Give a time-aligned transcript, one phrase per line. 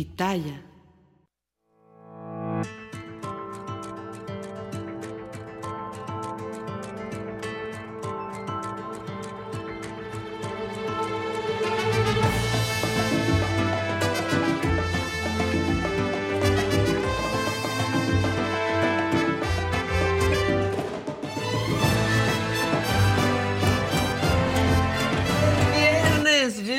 [0.00, 0.69] Pitaya.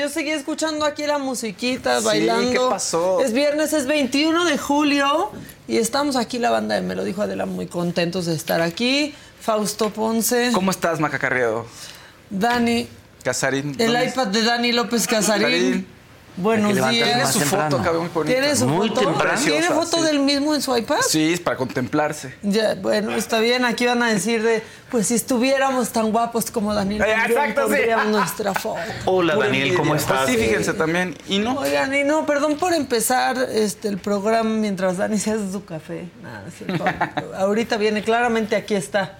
[0.01, 2.51] Yo seguía escuchando aquí la musiquita, Sí, bailando.
[2.51, 3.21] ¿qué pasó?
[3.21, 5.29] Es viernes, es 21 de julio
[5.67, 9.13] y estamos aquí la banda de Me lo dijo Adela muy contentos de estar aquí.
[9.39, 11.67] Fausto Ponce, ¿Cómo estás, Maca Carriado?
[12.31, 12.87] Dani,
[13.23, 13.75] Casarín.
[13.77, 15.43] el ¿dónde iPad de Dani López Casarín.
[15.45, 15.87] Casarín.
[16.37, 17.17] Buenos Tiene días.
[17.23, 17.69] más su temprano.
[17.71, 18.39] foto, cabrón, muy bonita.
[18.39, 19.01] ¿Tiene su Muy foto?
[19.01, 19.41] temprano.
[19.43, 20.03] ¿Tiene foto sí.
[20.03, 20.97] del mismo en su iPad?
[21.07, 22.33] Sí, es para contemplarse.
[22.41, 23.65] Ya, bueno, está bien.
[23.65, 27.79] Aquí van a decir de, pues si estuviéramos tan guapos como Daniel, Eh, exacto, sí.
[28.07, 28.79] nuestra foto.
[29.05, 30.23] Hola Pura Daniel, ¿cómo estás?
[30.23, 31.15] Pues sí, fíjense también.
[31.27, 31.59] Y no.
[31.59, 36.05] Oigan, y no, perdón por empezar este el programa mientras Dani se hace su café.
[36.23, 36.85] Nada, es cierto.
[37.37, 39.17] Ahorita viene, claramente aquí está.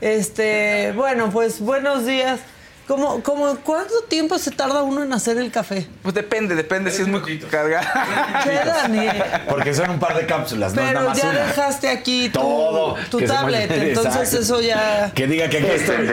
[0.00, 2.38] Este, bueno, pues buenos días.
[2.86, 5.86] ¿Cómo, cómo, ¿Cuánto tiempo se tarda uno en hacer el café?
[6.02, 7.86] Pues depende, depende si es muy cargado.
[8.44, 9.06] ¿Qué, Dani?
[9.48, 11.46] Porque son un par de cápsulas, no es nada Pero más ya una.
[11.46, 12.96] dejaste aquí tu, Todo.
[13.10, 14.40] tu tablet, entonces Exacto.
[14.40, 15.12] eso ya...
[15.14, 16.08] Que diga que aquí estoy.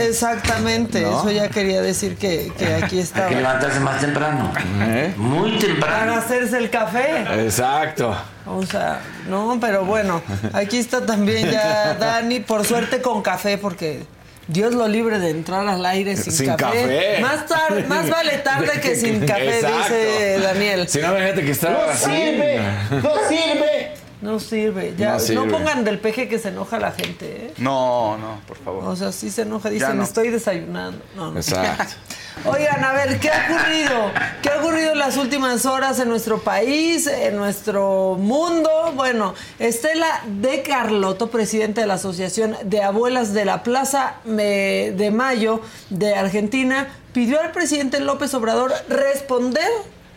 [0.00, 1.18] Exactamente, ¿No?
[1.20, 3.30] eso ya quería decir que, que aquí Hay que estaba.
[3.30, 4.52] levantarse más temprano.
[4.80, 5.12] ¿Eh?
[5.16, 6.14] Muy Para temprano.
[6.14, 7.24] hacerse el café.
[7.44, 8.16] Exacto.
[8.46, 14.04] O sea, no, pero bueno, aquí está también ya Dani, por suerte con café, porque
[14.52, 17.18] Dios lo libre de entrar al aire sin, Sin café.
[17.20, 19.78] Más, tar- más vale tarde que sin café, Exacto.
[19.94, 20.88] dice Daniel.
[20.88, 22.04] Si no, fíjate que está ¡No así.
[22.04, 22.60] sirve!
[23.02, 23.90] ¡No sirve!
[24.22, 25.18] No sirve, ya.
[25.34, 27.54] No pongan del peje que se enoja la gente, ¿eh?
[27.58, 28.84] No, no, por favor.
[28.84, 30.04] O sea, sí se enoja, dicen, no.
[30.04, 31.04] estoy desayunando.
[31.16, 31.36] No, no.
[31.36, 31.94] Exacto.
[32.44, 34.12] Oigan, a ver, ¿qué ha ocurrido?
[34.40, 38.70] ¿Qué ha ocurrido en las últimas horas en nuestro país, en nuestro mundo?
[38.94, 45.60] Bueno, Estela de Carlotto, presidenta de la Asociación de Abuelas de la Plaza de Mayo
[45.90, 49.68] de Argentina, pidió al presidente López Obrador responder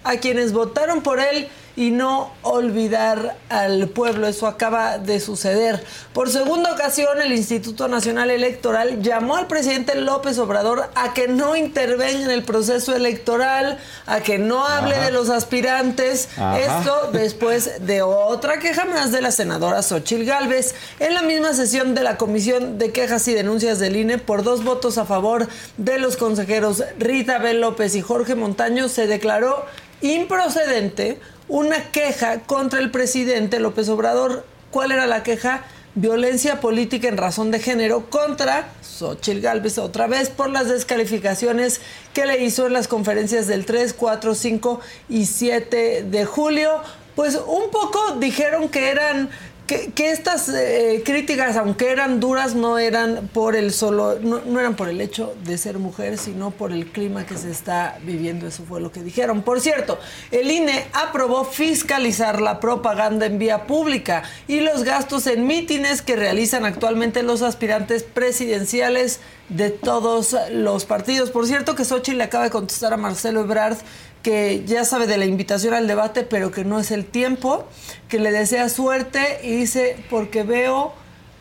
[0.04, 4.28] a quienes votaron por él y no olvidar al pueblo.
[4.28, 5.84] Eso acaba de suceder.
[6.14, 11.56] Por segunda ocasión, el Instituto Nacional Electoral llamó al presidente López Obrador a que no
[11.56, 16.30] intervenga en el proceso electoral, a que no hable de los aspirantes.
[16.38, 16.60] Ajá.
[16.60, 20.76] Esto después de otra queja más de la senadora Xochil Gálvez.
[21.00, 24.64] En la misma sesión de la Comisión de Quejas y Denuncias del INE, por dos
[24.64, 25.48] votos a favor
[25.78, 27.54] de los consejeros Rita B.
[27.56, 29.66] López y Jorge Montaño, se declaró
[30.02, 34.46] improcedente una queja contra el presidente López Obrador.
[34.72, 35.64] ¿Cuál era la queja?
[35.94, 41.80] Violencia política en razón de género contra Xochil Gálvez otra vez por las descalificaciones
[42.14, 46.82] que le hizo en las conferencias del 3, 4, 5 y 7 de julio.
[47.16, 49.30] Pues un poco dijeron que eran
[49.68, 54.76] que, estas eh, críticas, aunque eran duras, no eran por el solo, no, no eran
[54.76, 58.48] por el hecho de ser mujer, sino por el clima que se está viviendo.
[58.48, 59.42] Eso fue lo que dijeron.
[59.42, 59.98] Por cierto,
[60.32, 66.16] el INE aprobó fiscalizar la propaganda en vía pública y los gastos en mítines que
[66.16, 71.32] realizan actualmente los aspirantes presidenciales de todos los partidos.
[71.32, 73.78] Por cierto, que Xochitl le acaba de contestar a Marcelo Ebrard
[74.26, 77.64] que ya sabe de la invitación al debate, pero que no es el tiempo,
[78.10, 80.94] que le desea suerte y dice, porque veo,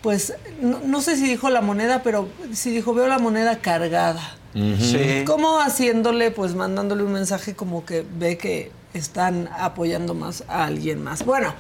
[0.03, 4.37] pues, no, no sé si dijo la moneda, pero si dijo, veo la moneda cargada.
[4.53, 5.25] Sí.
[5.25, 11.03] Como haciéndole, pues mandándole un mensaje como que ve que están apoyando más a alguien
[11.03, 11.25] más.
[11.25, 11.55] Bueno,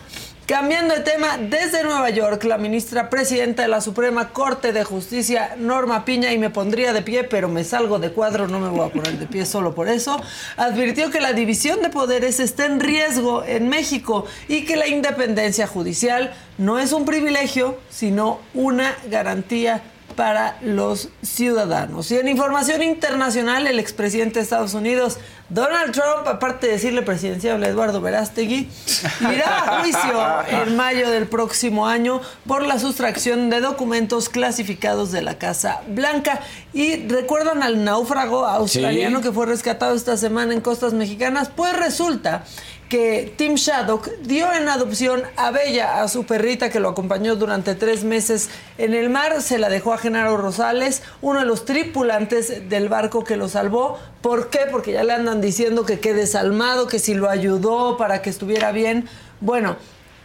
[0.47, 5.57] cambiando de tema, desde Nueva York, la ministra presidenta de la Suprema Corte de Justicia,
[5.59, 8.87] Norma Piña, y me pondría de pie, pero me salgo de cuadro, no me voy
[8.87, 10.21] a poner de pie solo por eso,
[10.57, 15.67] advirtió que la división de poderes está en riesgo en México y que la independencia
[15.67, 19.83] judicial no es un privilegio, sino una garantía
[20.17, 22.11] para los ciudadanos.
[22.11, 25.19] Y en información internacional, el expresidente de Estados Unidos,
[25.49, 28.69] Donald Trump, aparte de decirle presidenciable a Eduardo Verástegui,
[29.21, 35.23] irá a juicio en mayo del próximo año por la sustracción de documentos clasificados de
[35.23, 36.41] la Casa Blanca.
[36.73, 39.25] Y recuerdan al náufrago australiano Sí.
[39.25, 41.51] que fue rescatado esta semana en costas mexicanas.
[41.55, 42.45] Pues resulta
[42.89, 47.75] que Tim Shaddock dio en adopción a Bella, a su perrita que lo acompañó durante
[47.75, 49.41] tres meses en el mar.
[49.43, 53.99] Se la dejó a Genaro Rosales, uno de los tripulantes del barco que lo salvó.
[54.21, 54.61] ¿Por qué?
[54.71, 58.71] Porque ya le andan diciendo que quede desalmado, que si lo ayudó para que estuviera
[58.73, 59.09] bien.
[59.41, 59.77] Bueno,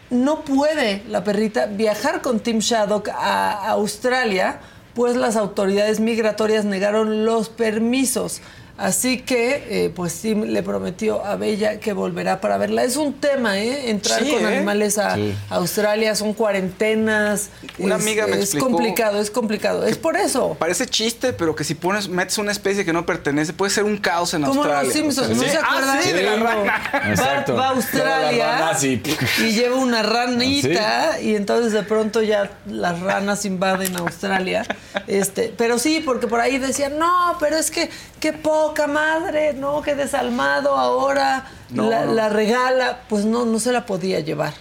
[0.09, 4.59] no puede la perrita viajar con Tim Shaddock a Australia,
[4.95, 8.41] pues las autoridades migratorias negaron los permisos.
[8.79, 12.83] Así que, eh, pues Tim le prometió a Bella que volverá para verla.
[12.85, 13.89] Es un tema, ¿eh?
[13.89, 14.47] Entrar Sí, con ¿eh?
[14.57, 15.35] animales a Sí.
[15.49, 17.49] Australia, son cuarentenas.
[17.77, 19.85] Una es, amiga me Es explicó complicado, es complicado.
[19.85, 20.55] Es por eso.
[20.57, 23.97] Parece chiste, pero que si pones, metes una especie que no pertenece, puede ser un
[23.97, 24.83] caos en Como Australia.
[24.85, 25.63] los Simpsons, ¿no sea, se sí.
[25.63, 25.97] acuerdan?
[25.97, 26.81] Ah, sí, de la rana.
[26.93, 27.55] Bart Exacto.
[27.55, 33.43] va a Australia y- y lleva una ranita y entonces de pronto ya las ranas
[33.43, 34.65] invaden Australia.
[35.07, 39.81] Este, pero sí, porque por ahí decían, no, pero es que qué poca madre, no,
[39.81, 42.13] qué desalmado ahora No, la, no.
[42.13, 43.01] la regala.
[43.09, 44.53] Pues no, no se la podía llevar,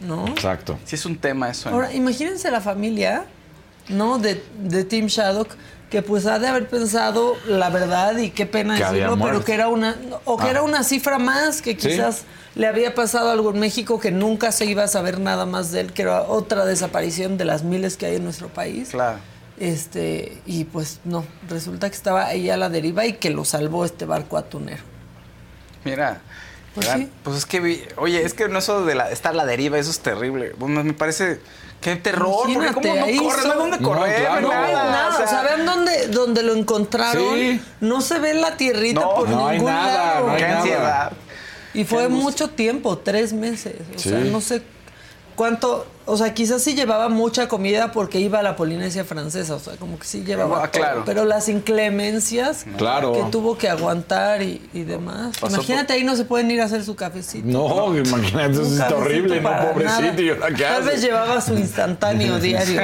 [0.00, 0.26] ¿no?
[0.28, 0.78] Exacto.
[0.84, 1.68] Sí es un tema eso.
[1.68, 1.72] ¿eh?
[1.72, 3.24] Ahora, imagínense la familia,
[3.88, 4.18] ¿no?
[4.18, 5.54] De, de Tim Shaddock,
[5.90, 9.44] que pues ha de haber pensado la verdad y qué pena Que había decirlo, pero
[9.44, 10.50] que era una, o que Ah.
[10.50, 11.88] era una cifra más, que Sí.
[11.88, 12.22] quizás
[12.54, 15.80] le había pasado algo en México que nunca se iba a saber nada más de
[15.80, 18.90] él, que era otra desaparición de las miles que hay en nuestro país.
[18.90, 19.18] Claro.
[19.60, 23.84] Este, y pues no, resulta que estaba ahí a la deriva y que lo salvó
[23.84, 24.82] este barco atunero.
[25.84, 26.22] Mira.
[26.74, 27.08] Pues sí.
[27.24, 29.76] Pues es que, vi- oye, es que no eso de la, estar a la deriva,
[29.76, 30.52] eso es terrible.
[30.56, 31.40] Bueno, me parece,
[31.80, 34.40] qué terror, porque Imagínate, cómo no ahí corres, no hay son- dónde No, correr, claro.
[34.42, 34.90] no hay nada.
[34.90, 37.34] Nada, o sea, o sea, vean dónde, dónde lo encontraron.
[37.34, 37.60] Sí.
[37.80, 40.26] No se ve la tierrita No, por no hay ningún nada, lado.
[40.28, 40.58] no hay qué nada.
[40.60, 41.12] ansiedad.
[41.74, 43.74] Y fue mucho tiempo, tres meses.
[43.94, 44.08] O Sí.
[44.10, 44.62] sea, no sé
[45.40, 45.86] cuánto.
[46.04, 49.54] O sea, quizás sí llevaba mucha comida porque iba a la Polinesia francesa.
[49.54, 50.64] O sea, como que sí llevaba.
[50.64, 50.82] Ah, todo.
[50.82, 51.02] claro.
[51.06, 53.12] Pero las inclemencias Claro.
[53.12, 55.38] que tuvo que aguantar y, y demás.
[55.38, 57.46] Pasó Imagínate, ahí no se pueden ir a hacer su cafecito.
[57.46, 60.00] No, imagínate, eso cafecito horrible, no, pobrecito.
[60.02, 60.20] nada.
[60.22, 62.82] ¿y ahora qué Tal vez llevaba su instantáneo diario.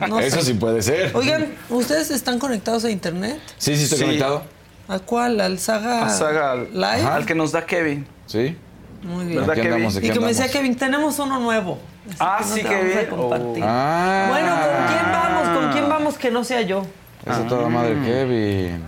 [0.00, 0.46] No- no Eso sé.
[0.46, 1.14] sí puede ser.
[1.14, 3.38] Oigan, ¿ustedes están conectados a internet?
[3.58, 4.04] Sí, sí, estoy Sí.
[4.04, 4.42] conectado.
[4.88, 5.40] ¿A cuál?
[5.40, 7.02] ¿Al Saga, A Saga, al- Live?
[7.08, 8.06] al que nos da Kevin.
[8.26, 8.56] Sí.
[9.02, 9.40] Muy bien.
[9.40, 9.72] ¿Verdad, Aquí Kevin?
[9.74, 10.48] andamos, aquí Y que me decía.
[10.50, 11.80] Kevin, tenemos uno nuevo.
[12.06, 13.08] Así Ah, que sí, vamos Kevin.
[13.18, 13.54] Oh.
[13.62, 14.26] Ah.
[14.30, 15.58] Bueno, ¿con quién vamos?
[15.58, 16.86] ¿Con quién vamos que no sea yo?
[17.26, 18.82] Eso toda madre, Kevin.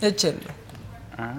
[0.00, 0.50] Échenlo.
[1.18, 1.32] Ah.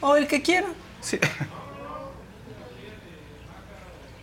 [0.00, 0.68] O el que quiera.
[1.00, 1.18] Sí.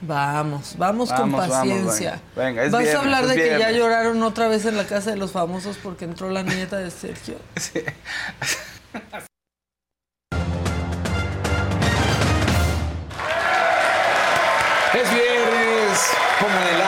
[0.06, 2.20] Vamos, vamos, con Vamos, vamos, paciencia.
[2.36, 2.46] venga.
[2.50, 4.86] Venga, es Vas viernes, a hablar es de que ya lloraron otra vez en la
[4.86, 7.36] casa de los famosos porque entró la nieta de Sergio.
[7.58, 7.80] Sí.
[16.44, 16.83] Viernes, pónganle like,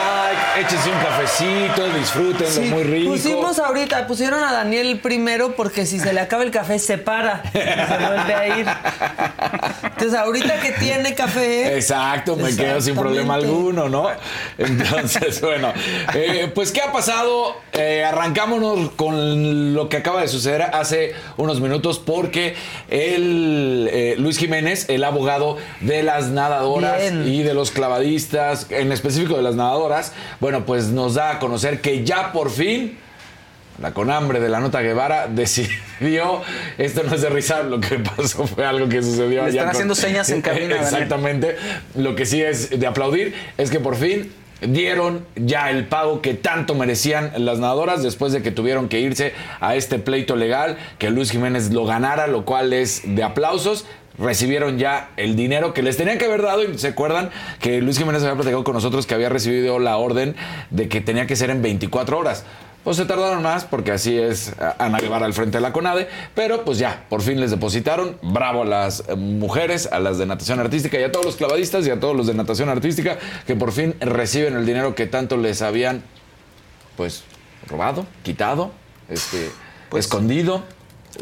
[0.58, 3.12] échense un cafecito, disfrútenlo Sí, muy rico.
[3.12, 7.42] Pusimos ahorita, pusieron a Daniel primero porque si se le acaba el café se para
[7.52, 8.66] y se vuelve a ir.
[9.82, 11.76] Entonces ahorita que tiene café.
[11.76, 14.08] Exacto, me quedo sin problema alguno, ¿no?
[14.58, 15.72] Entonces, bueno,
[16.14, 17.56] eh, pues ¿qué ha pasado?
[17.72, 22.54] Eh, arrancámonos con lo que acaba de suceder hace unos minutos porque
[22.88, 27.26] el eh, Luis Jiménez, el abogado de las nadadoras Bien.
[27.28, 30.12] y de los clavadistas, en específico de las nadadoras,
[30.46, 32.96] bueno, pues nos da a conocer que ya por fin
[33.82, 36.40] la conhambre de la nota Guevara decidió,
[36.78, 39.70] esto no es de risa, lo que pasó fue algo que sucedió Le allá están
[39.70, 40.70] haciendo señas en Daniel.
[40.70, 41.56] Exactamente.
[41.96, 46.34] Lo que sí es de aplaudir es que por fin dieron ya el pago que
[46.34, 51.10] tanto merecían las nadadoras después de que tuvieron que irse a este pleito legal, que
[51.10, 53.84] Luis Jiménez lo ganara, lo cual es de aplausos.
[54.18, 57.30] Recibieron ya el dinero que les tenían que haber dado y se acuerdan
[57.60, 60.34] que Luis Jiménez había platicado con nosotros que había recibido la orden
[60.70, 62.44] de que tenía que ser en 24 horas.
[62.82, 66.06] Pues se tardaron más porque así es a- Ana Guevara al frente de la CONADE,
[66.36, 68.16] pero pues ya, por fin les depositaron.
[68.22, 71.90] Bravo a las mujeres, a las de natación artística y a todos los clavadistas y
[71.90, 75.62] a todos los de natación artística que por fin reciben el dinero que tanto les
[75.62, 76.02] habían
[76.96, 77.24] pues
[77.68, 78.70] robado, quitado,
[79.10, 79.50] este,
[79.96, 80.62] escondido.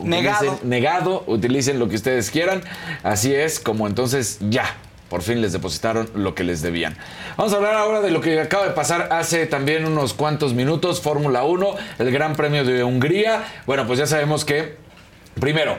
[0.02, 0.52] Negado.
[0.58, 2.62] Utilicen- negado, utilicen lo que ustedes quieran.
[3.02, 4.74] Así es como entonces ya,
[5.08, 6.96] por fin les depositaron lo que les debían.
[7.36, 11.00] Vamos a hablar ahora de lo que acaba de pasar hace también unos cuantos minutos,
[11.00, 13.44] Fórmula 1, el Gran Premio de Hungría.
[13.66, 14.76] Bueno, pues ya sabemos que,
[15.40, 15.76] primero,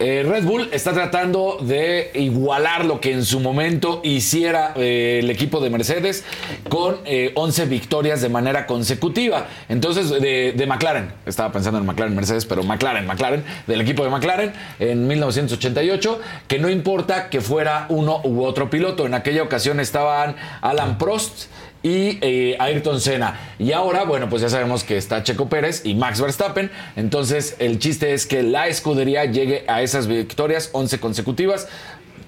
[0.00, 5.28] eh, Red Bull está tratando de igualar lo que en su momento hiciera eh, el
[5.28, 6.24] equipo de Mercedes
[6.70, 9.46] con eh, 11 victorias de manera consecutiva.
[9.68, 14.08] Entonces, de, de McLaren, estaba pensando en McLaren Mercedes, pero McLaren, McLaren, del equipo de
[14.08, 19.04] McLaren en 1988, que no importa que fuera uno u otro piloto.
[19.04, 21.50] En aquella ocasión estaban Alan Prost
[21.82, 23.54] y eh, Ayrton Senna.
[23.58, 26.70] Y ahora, bueno, pues ya sabemos que está Checo Pérez y Max Verstappen.
[26.96, 31.68] Entonces, el chiste es que la escudería llegue a esas victorias 11 consecutivas.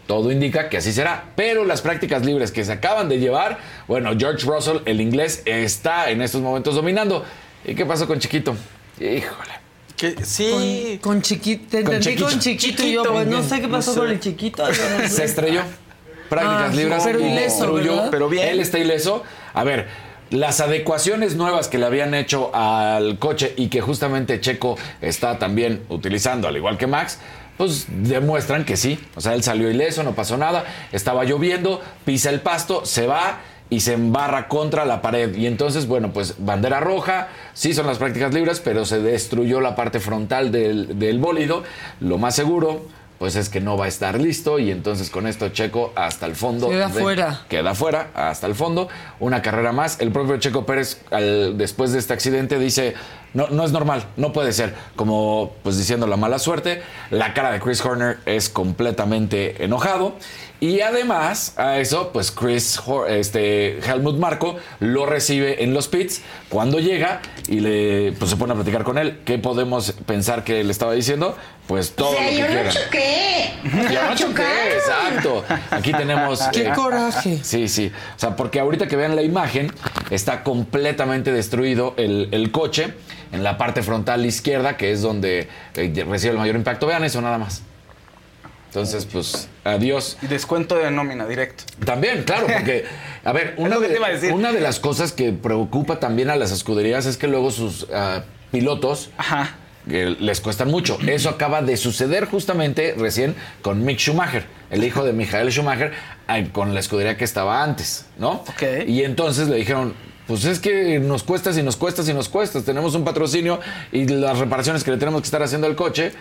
[0.07, 1.27] Todo indica que así será.
[1.37, 6.11] Pero las prácticas libres que se acaban de llevar, bueno, George Russell, el inglés, está
[6.11, 7.25] en estos momentos dominando.
[7.65, 8.57] ¿Y qué pasó con Chiquito?
[8.99, 9.53] Híjole.
[9.97, 10.99] Que sí.
[11.01, 12.59] Con, con chiquito, te Con entendí con chiquito.
[12.61, 13.13] chiquito, y yo, Chiquito.
[13.13, 14.01] pues no sé qué pasó No sé.
[14.01, 14.73] con el chiquito.
[14.73, 15.09] yo no sé.
[15.09, 15.61] Se estrelló.
[16.29, 17.03] Prácticas Ah, libres.
[17.05, 18.09] pero ileso.
[18.11, 18.49] Pero bien.
[18.49, 19.23] Él está ileso.
[19.55, 19.89] A ver,
[20.31, 25.83] las adecuaciones nuevas que le habían hecho al coche y que justamente Checo está también
[25.91, 27.19] utilizando, al igual que Max,
[27.59, 28.99] pues demuestran que sí.
[29.15, 30.65] O sea, él salió ileso, no pasó nada.
[30.91, 35.35] Estaba lloviendo, pisa el pasto, se va y se embarra contra la pared.
[35.37, 39.77] Y entonces, bueno, pues bandera roja, sí son las prácticas libres, pero se destruyó la
[39.77, 41.63] parte frontal del, del bólido.
[42.01, 42.87] Lo más seguro,
[43.23, 46.35] pues es que no va a estar listo y entonces con esto Checo hasta el
[46.35, 46.69] fondo.
[46.69, 47.43] Queda de- fuera.
[47.49, 48.88] Queda fuera, hasta el fondo.
[49.21, 50.00] Una carrera más.
[50.00, 52.95] El propio Checo Pérez, al- después de este accidente, dice,
[53.33, 54.75] no, no es normal, no puede ser.
[54.97, 56.83] Como pues diciendo la mala suerte.
[57.12, 60.17] La cara de Chris Horner es completamente enojado.
[60.62, 66.78] Y además, a eso, pues Chris, este, Helmut Marco lo recibe en los pits cuando
[66.78, 69.19] llega y le, pues, se pone a platicar con él.
[69.25, 71.37] ¿Qué podemos pensar que le estaba diciendo?
[71.66, 73.50] Pues todo O sea, lo que yo no choqué.
[73.92, 75.45] Ya no choqué, exacto.
[75.73, 76.40] Aquí tenemos.
[76.52, 77.40] Qué eh, coraje.
[77.42, 77.90] Sí, sí.
[78.14, 79.73] O sea, porque ahorita que vean la imagen,
[80.11, 82.95] está completamente destruido el, el coche
[83.33, 86.87] en la parte frontal izquierda, que es donde eh, recibe el mayor impacto.
[86.87, 87.62] Vean eso nada más.
[88.73, 90.17] Entonces, pues, adiós.
[90.23, 91.64] Y descuento de nómina directo.
[91.85, 92.87] También, claro, porque,
[93.23, 97.29] a ver, una, de, una las cosas que preocupa también a las escuderías es que
[97.29, 99.57] luego sus ah, pilotos Ajá.
[99.85, 100.97] les cuestan mucho.
[101.07, 105.93] Eso acaba de suceder justamente recién con Mick Schumacher, el hijo de Michael Schumacher,
[106.26, 108.43] ay, con la escudería que estaba antes, ¿no?
[108.49, 108.62] Ok.
[108.87, 109.93] Y entonces le dijeron,
[110.26, 112.62] pues es que nos cuesta y nos cuesta y nos cuesta.
[112.62, 113.61] Tenemos un patrocinio
[113.93, 116.12] y las reparaciones que le tenemos que estar haciendo al coche,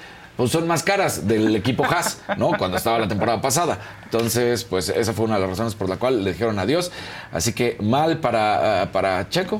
[0.42, 2.54] pues son más caras del equipo Haas, ¿no?
[2.58, 3.78] Cuando estaba la temporada pasada.
[4.06, 6.92] Entonces, pues esa fue una de las razones por la cual le dijeron adiós.
[7.32, 9.60] Así que mal para, ah, para Checo.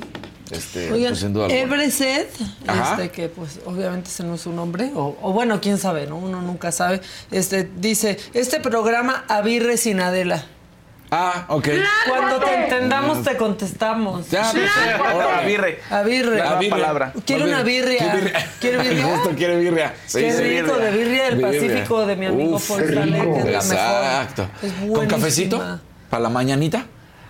[0.50, 1.46] Este, Oigan, pues, sin duda.
[1.46, 6.08] Everset, este, que pues obviamente ese no es su nombre, o, o bueno, quién sabe,
[6.08, 6.16] ¿no?
[6.16, 7.00] Uno nunca sabe.
[7.30, 10.44] Este, dice, este programa Avirre sin Adela.
[11.14, 11.68] Ah, ok.
[12.08, 14.30] Cuando te entendamos te contestamos.
[14.30, 14.64] Ya, pues,
[14.98, 15.42] Ahora, órale.
[15.42, 15.80] Avirre.
[15.90, 16.38] Avirre.
[16.38, 16.70] La birria.
[16.70, 17.12] palabra.
[17.26, 18.14] Quiero una birria.
[18.58, 19.04] ¿Quiere birria?
[19.04, 19.94] Justo quiere birria.
[20.06, 21.60] Sí, Qué rico, de birria del Birria.
[21.60, 24.48] Pacífico de mi amigo Uf, Paul Sale, que es la Exacto.
[24.62, 24.88] mejor.
[24.90, 25.80] Es ¿Con cafecito?
[26.08, 26.86] ¿Para la mañanita?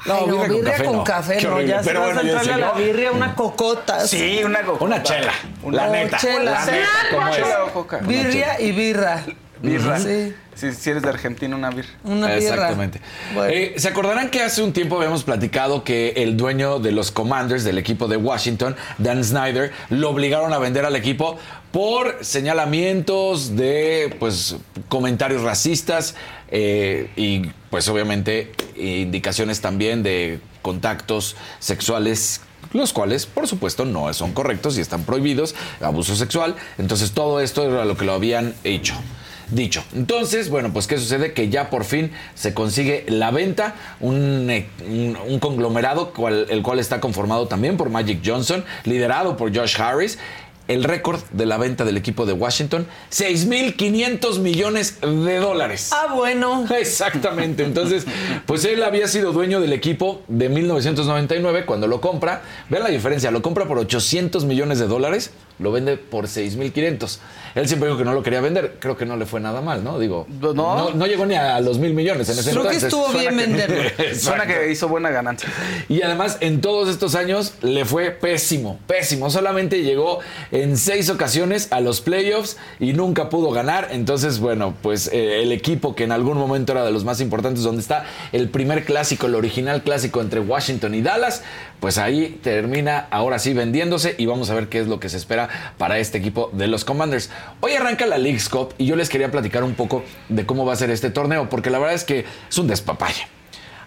[0.06, 1.68] No, no, birria, con café, no, horrible.
[1.72, 4.06] ya se Pero vas bueno, a yo entrarle a la birria, una cocota.
[4.06, 4.84] Sí, una coca.
[4.84, 5.32] Una chela.
[5.70, 6.18] La Oh, neta.
[6.18, 6.50] chela.
[6.52, 7.36] La neta, ¿cómo es?
[7.36, 7.98] Chela o coca.
[7.98, 9.24] Birria y birra.
[9.62, 9.98] Birra.
[9.98, 10.34] Sí.
[10.54, 11.88] Si, si eres de Argentina, una birra.
[12.04, 12.36] Una birra.
[12.36, 13.00] Exactamente.
[13.34, 13.52] Bueno.
[13.52, 17.64] Eh, ¿Se acordarán que hace un tiempo habíamos platicado que el dueño de los Commanders
[17.64, 21.38] del equipo de Washington, Dan Snyder, lo obligaron a vender al equipo
[21.70, 24.56] por señalamientos de pues
[24.88, 26.14] comentarios racistas
[26.50, 32.42] eh, y pues obviamente indicaciones también de contactos sexuales
[32.72, 36.56] los cuales, por supuesto, no son correctos y están prohibidos, abuso sexual.
[36.78, 38.94] Entonces, todo esto era lo que lo habían hecho.
[39.52, 39.84] Dicho.
[39.94, 41.34] Entonces, bueno, pues ¿qué sucede?
[41.34, 46.62] Que ya por fin se consigue la venta, un, eh, un- un conglomerado, cual- el
[46.62, 50.18] cual está conformado también por Magic Johnson, liderado por Josh Harris.
[50.72, 55.90] El récord de la venta del equipo de Washington, 6.500 millones de dólares.
[55.92, 56.64] Ah, bueno.
[56.74, 57.62] Exactamente.
[57.62, 58.06] Entonces,
[58.46, 62.42] pues él había sido dueño del equipo de 1999 cuando lo compra.
[62.70, 67.18] Vean la diferencia, lo compra por 800 millones de dólares, lo vende por 6.500.
[67.54, 68.76] Él siempre dijo que no lo quería vender.
[68.78, 69.98] Creo que no le fue nada mal, ¿no?
[69.98, 70.54] Digo, No.
[70.54, 73.42] no, no llegó ni a los mil millones en ese Creo que estuvo bien Suena
[73.42, 73.90] venderlo.
[74.18, 75.50] Suena que hizo buena ganancia.
[75.88, 79.30] Y además, en todos estos años le fue pésimo, pésimo.
[79.30, 80.20] Solamente llegó
[80.62, 83.88] en seis ocasiones a los playoffs y nunca pudo ganar.
[83.90, 87.64] Entonces, bueno, pues eh, el equipo que en algún momento era de los más importantes,
[87.64, 91.42] donde está el primer clásico, el original clásico entre Washington y Dallas,
[91.80, 95.16] pues ahí termina ahora sí vendiéndose y vamos a ver qué es lo que se
[95.16, 97.30] espera para este equipo de los Commanders.
[97.60, 100.74] Hoy arranca la League's Cup y yo les quería platicar un poco de cómo va
[100.74, 103.26] a ser este torneo, porque la verdad es que es un despapalle.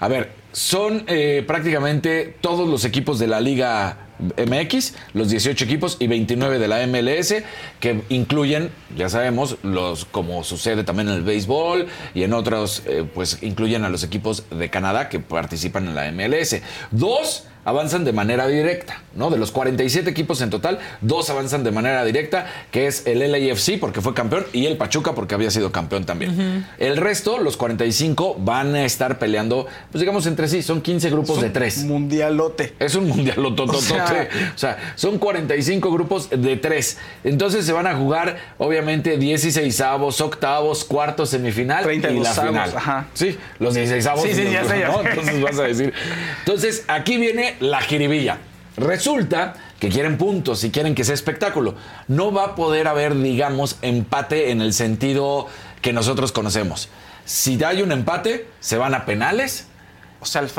[0.01, 5.98] A ver, son eh, prácticamente todos los equipos de la liga MX, los 18 equipos
[6.00, 7.36] y 29 de la MLS,
[7.79, 13.05] que incluyen, ya sabemos, los como sucede también en el béisbol y en otros, eh,
[13.13, 16.62] pues incluyen a los equipos de Canadá que participan en la MLS.
[16.91, 19.31] Dos avanzan de manera directa, ¿no?
[19.31, 23.79] De los 47 equipos en total, dos avanzan de manera directa, que es el LAFC
[23.79, 26.67] porque fue campeón y el Pachuca porque había sido campeón también.
[26.77, 31.41] El resto, los 45, van a estar peleando, pues digamos entre sí, son 15 grupos
[31.41, 31.79] de tres.
[31.79, 32.75] Mundialote.
[32.79, 34.05] Es un mundial O sea-
[34.56, 36.98] o sea, son 45 grupos de tres.
[37.24, 42.48] Entonces se van a jugar, obviamente, 16 avos, octavos, cuartos, semifinal 30 y la avos,
[42.48, 42.74] final.
[42.76, 43.08] ajá.
[43.14, 44.24] Sí, los 16 avos.
[44.24, 45.02] Sí, sí, ya sé, ¿no?
[45.02, 45.94] Entonces vas a decir.
[46.40, 48.38] Entonces, aquí viene la jiribilla.
[48.78, 51.76] Resulta que quieren puntos y quieren que sea espectáculo.
[52.08, 55.48] No va a poder haber, digamos, empate en el sentido
[55.82, 56.90] que nosotros conocemos.
[57.26, 59.68] Si hay un empate, se van a penales.
[60.25, 60.50] O sea, el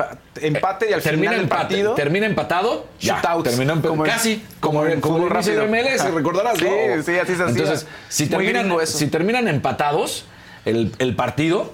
[0.55, 1.95] empate y al termina final del empate, partido.
[1.95, 5.65] termina empatado, ya, terminó empa- Como el- casi como, como el como el de rápido.
[5.65, 7.03] MLS, recordarás, Sí, ¿no?
[7.03, 7.43] sí, así se.
[7.43, 9.07] Entonces, si terminan, si
[9.49, 10.25] empatados
[10.65, 11.73] el, el partido,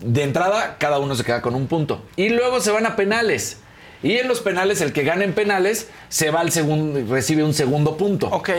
[0.00, 3.58] de entrada cada uno se queda con un punto y luego se van a penales.
[4.02, 7.54] Y en los penales el que gane en penales se va al segundo recibe un
[7.54, 8.26] segundo punto.
[8.28, 8.50] Ok.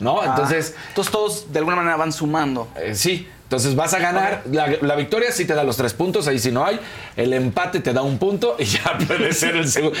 [0.00, 0.20] ¿No?
[0.22, 2.68] Ah, Entonces, entonces todos de alguna manera van sumando.
[2.76, 4.42] eh, sí, entonces vas a ganar.
[4.52, 6.78] La, la victoria sí te da los tres puntos, ahí sí no hay.
[7.16, 9.98] El empate te da un punto y ya puede ser el segundo.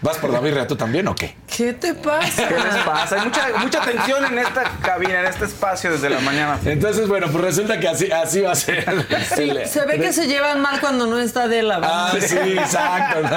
[0.00, 1.36] ¿Vas por la birria tú también o qué?
[1.56, 2.48] ¿Qué te pasa?
[2.48, 3.14] ¿Qué les pasa?
[3.20, 6.58] Hay mucha, mucha tensión en esta cabina, en este espacio desde la mañana.
[6.64, 8.84] Entonces, bueno, pues resulta que así, así va a ser.
[9.38, 11.78] El- Se ve que se llevan mal cuando no está Adela.
[11.84, 12.26] Ah, ¿verdad?
[12.26, 13.28] sí, exacto.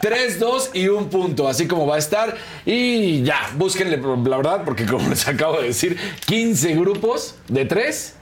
[0.00, 2.34] 3, 2 y un punto, así como va a estar.
[2.66, 5.96] Y ya, búsquenle, la verdad, porque como les acabo de decir,
[6.26, 8.14] 15 grupos de 3.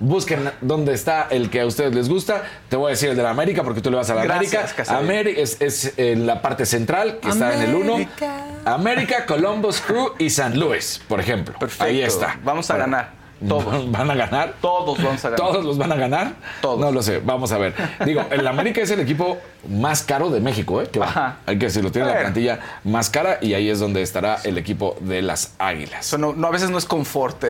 [0.00, 2.42] Busquen dónde está el que a ustedes les gusta.
[2.70, 4.72] Te voy a decir el de la América, porque tú le vas a la Gracias,
[4.88, 4.98] América.
[4.98, 7.94] América es, es en la parte central, que está en el 1.
[7.94, 8.44] América.
[8.64, 11.54] América, Columbus Crew y San Luis, por ejemplo.
[11.58, 11.84] Perfecto.
[11.84, 12.38] Ahí está.
[12.42, 13.20] Vamos a ganar.
[13.46, 13.90] Todos.
[13.90, 14.54] ¿Van a ganar?
[14.60, 15.46] Todos vamos a ganar.
[15.46, 16.32] ¿Todos los van a ganar?
[16.60, 16.78] Todos.
[16.78, 17.74] No lo sé, vamos a ver.
[18.04, 19.38] Digo, el América es el equipo
[19.68, 20.88] más caro de México, ¿eh?
[20.90, 21.06] Que va.
[21.06, 21.36] Ajá.
[21.46, 24.96] Hay que decirlo, tiene la plantilla más cara y ahí es donde estará el equipo
[25.00, 26.16] de las Águilas.
[26.18, 27.49] No, no, a veces no es confort.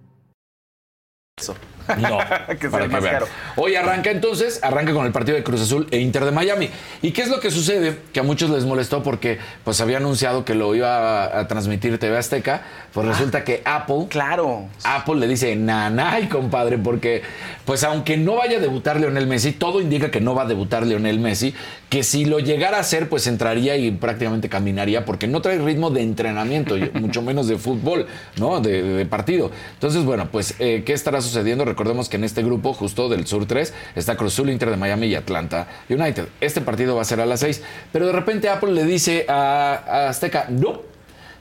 [1.99, 2.17] No,
[2.59, 3.13] Que para que más vean.
[3.15, 3.27] caro.
[3.55, 6.69] Hoy arranca entonces, arranca con el partido de Cruz Azul e Inter de Miami.
[7.01, 7.97] ¿Y qué es lo que sucede?
[8.13, 11.97] Que a muchos les molestó porque pues había anunciado que lo iba a, a transmitir
[11.97, 12.61] TV Azteca.
[12.93, 14.67] Pues resulta que Apple Claro.
[14.83, 17.21] Apple le dice nanay, compadre, porque
[17.65, 20.85] pues aunque no vaya a debutar Lionel Messi, todo indica que no va a debutar
[20.85, 21.53] Lionel Messi,
[21.89, 25.89] que si lo llegara a hacer, pues entraría y prácticamente caminaría, porque no trae ritmo
[25.89, 28.59] de entrenamiento, mucho menos de fútbol, ¿no?
[28.59, 29.51] De, de partido.
[29.75, 31.63] Entonces, bueno, pues, eh, ¿qué estará sucediendo?
[31.71, 35.15] Recordemos que en este grupo, justo del Sur 3, está Cruz Inter de Miami y
[35.15, 36.25] Atlanta United.
[36.41, 39.81] Este partido va a ser a las 6, pero de repente Apple le dice a,
[39.87, 40.81] a Azteca, no.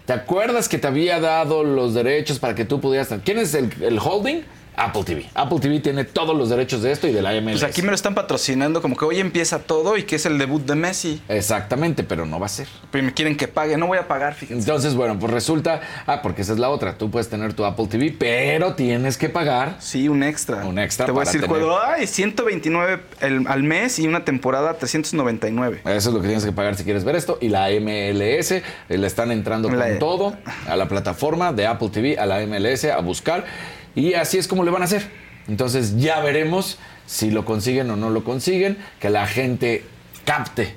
[0.07, 3.12] ¿Te acuerdas que te había dado los derechos para que tú pudieras...
[3.25, 4.43] ¿Quién es el, el holding?
[4.76, 5.26] Apple TV.
[5.35, 7.61] Apple TV tiene todos los derechos de esto y de la MLS.
[7.61, 10.38] Pues aquí me lo están patrocinando como que hoy empieza todo y que es el
[10.38, 11.20] debut de Messi.
[11.28, 12.66] Exactamente, pero no va a ser.
[12.90, 13.76] Pues me quieren que pague.
[13.76, 14.62] No voy a pagar, fíjense.
[14.62, 15.80] Entonces, bueno, pues resulta...
[16.06, 16.96] Ah, porque esa es la otra.
[16.96, 19.76] Tú puedes tener tu Apple TV, pero tienes que pagar...
[19.80, 20.64] Sí, un extra.
[20.66, 24.24] Un extra Te voy a decir, tener- juego, ay, 129 el- al mes y una
[24.24, 25.83] temporada 399.
[25.85, 27.38] Eso es lo que tienes que pagar si quieres ver esto.
[27.40, 30.37] Y la MLS eh, le están entrando con La- todo
[30.68, 33.44] a la plataforma de Apple TV, a la MLS, a buscar.
[33.94, 35.09] Y así es como le van a hacer.
[35.48, 38.79] Entonces ya veremos si lo consiguen o no lo consiguen.
[39.00, 39.85] Que la gente
[40.24, 40.74] capte,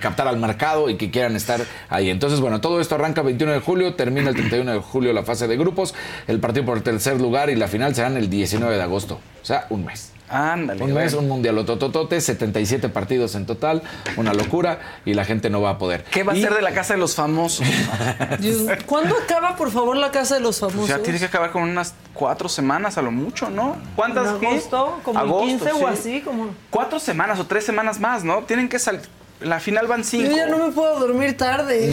[0.00, 2.10] captar al mercado y que quieran estar ahí.
[2.10, 5.24] Entonces, bueno, todo esto arranca el 21 de julio, termina el 31 de julio la
[5.24, 5.94] fase de grupos.
[6.26, 9.20] El partido por tercer lugar y la final serán el 19 de agosto.
[9.42, 10.13] O sea, un mes.
[10.34, 10.82] Ándale.
[10.82, 13.82] Un mes, un mundial tototote, 77 partidos en total,
[14.16, 16.02] una locura y la gente no va a poder.
[16.04, 17.64] ¿Qué va a Y- ser de la casa de los famosos?
[18.86, 20.88] ¿Cuándo acaba, por favor, la casa de los O famosos?
[20.88, 23.74] sea, tiene que acabar con unas cuatro semanas a lo mucho, ¿no?
[23.74, 24.38] ¿En ¿Cuántas?
[24.38, 24.46] qué?
[24.48, 25.00] agosto?
[25.04, 25.76] ¿Como Agosto, 15 sí.
[25.82, 26.20] o así?
[26.22, 26.54] Como...
[26.70, 28.38] Cuatro semanas o tres semanas más, ¿no?
[28.42, 29.02] Tienen que salir.
[29.40, 30.30] La final van cinco.
[30.30, 31.92] Yo ya no me puedo dormir tarde.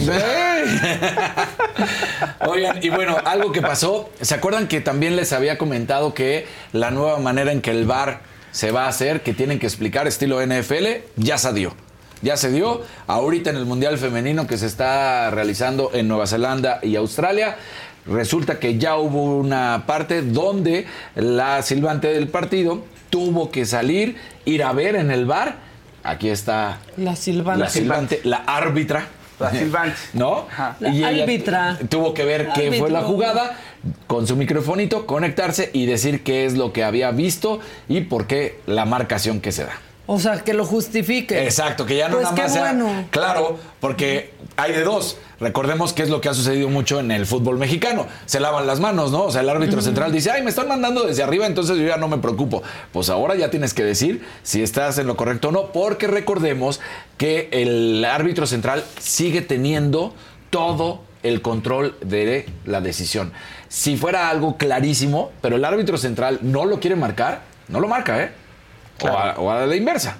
[2.48, 6.90] Oigan, y bueno, algo que pasó, ¿se acuerdan que también les había comentado que la
[6.90, 8.20] nueva manera en que el bar
[8.52, 10.86] se va a hacer, que tienen que explicar estilo NFL,
[11.16, 11.74] ya salió?
[12.22, 12.82] ya se dio.
[13.08, 17.56] Ahorita en el Mundial Femenino que se está realizando en Nueva Zelanda y Australia,
[18.06, 20.86] resulta que ya hubo una parte donde
[21.16, 25.56] la silbante del partido tuvo que salir, ir a ver en el bar.
[26.04, 27.60] Aquí está La silbante.
[27.64, 29.08] la silbante, la árbitra.
[29.38, 29.96] La silbante.
[30.12, 30.46] ¿No?
[30.78, 31.78] La ella árbitra.
[31.88, 33.58] Tuvo que ver qué fue la jugada,
[34.06, 38.60] con su microfonito, conectarse y decir qué es lo que había visto y por qué
[38.66, 39.78] la marcación que se da.
[40.06, 41.44] O sea, que lo justifique.
[41.44, 43.06] Exacto, que ya no Pues nada qué más sea-.
[43.10, 45.16] Claro, porque hay de dos.
[45.38, 48.06] Recordemos que es lo que ha sucedido mucho en el fútbol mexicano.
[48.26, 49.24] Se lavan las manos, ¿no?
[49.24, 51.96] O sea, el árbitro central dice, ay, me están mandando desde arriba, entonces yo ya
[51.96, 52.62] no me preocupo.
[52.92, 56.80] Pues ahora ya tienes que decir si estás en lo correcto o no, porque recordemos
[57.16, 60.14] que el árbitro central sigue teniendo
[60.50, 63.32] todo el control de la decisión.
[63.72, 68.22] Si fuera algo clarísimo, pero el árbitro central no lo quiere marcar, no lo marca,
[68.22, 68.30] ¿eh?
[69.00, 70.18] O, a, o a la inversa.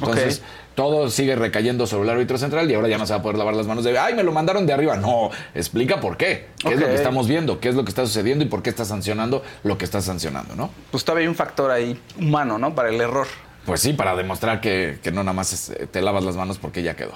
[0.00, 0.42] Entonces,
[0.74, 3.38] todo sigue recayendo sobre el árbitro central y ahora ya no se va a poder
[3.38, 4.96] lavar las manos de, ay, me lo mandaron de arriba.
[4.96, 6.48] No, explica por qué.
[6.58, 7.60] ¿Qué es lo que estamos viendo?
[7.60, 10.56] ¿Qué es lo que está sucediendo y por qué está sancionando lo que está sancionando,
[10.56, 10.70] no?
[10.90, 12.74] Pues todavía hay un factor ahí humano, ¿no?
[12.74, 13.28] Para el error.
[13.64, 16.58] Pues sí, para demostrar que, que no nada más es, eh, te lavas las manos
[16.58, 17.12] porque ya quedó.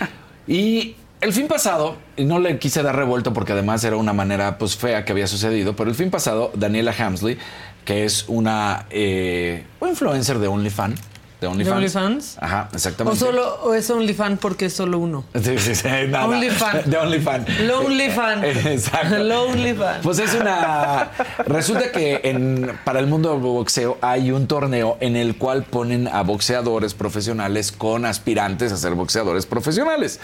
[0.48, 4.58] y el fin pasado, y no le quise dar revuelto porque además era una manera
[4.58, 7.38] pues fea que había sucedido, pero el fin pasado, Daniela Hamsley,
[7.84, 11.00] que es una eh, influencer de OnlyFans.
[11.40, 11.76] De OnlyFans.
[11.76, 12.38] OnlyFans?
[12.40, 13.18] Ajá, O exactamente.
[13.20, 15.24] solo o es OnlyFan porque es solo uno.
[15.34, 16.26] Sí, sí, sí, nada.
[16.26, 16.86] OnlyFans.
[16.90, 17.60] De OnlyFans.
[17.60, 18.44] Lonely fan.
[18.44, 19.18] Exacto.
[19.22, 20.00] Lonely fan.
[20.02, 21.10] Pues es una.
[21.46, 26.08] Resulta que en, para el mundo del boxeo hay un torneo en el cual ponen
[26.08, 30.20] a boxeadores profesionales con aspirantes a ser boxeadores profesionales.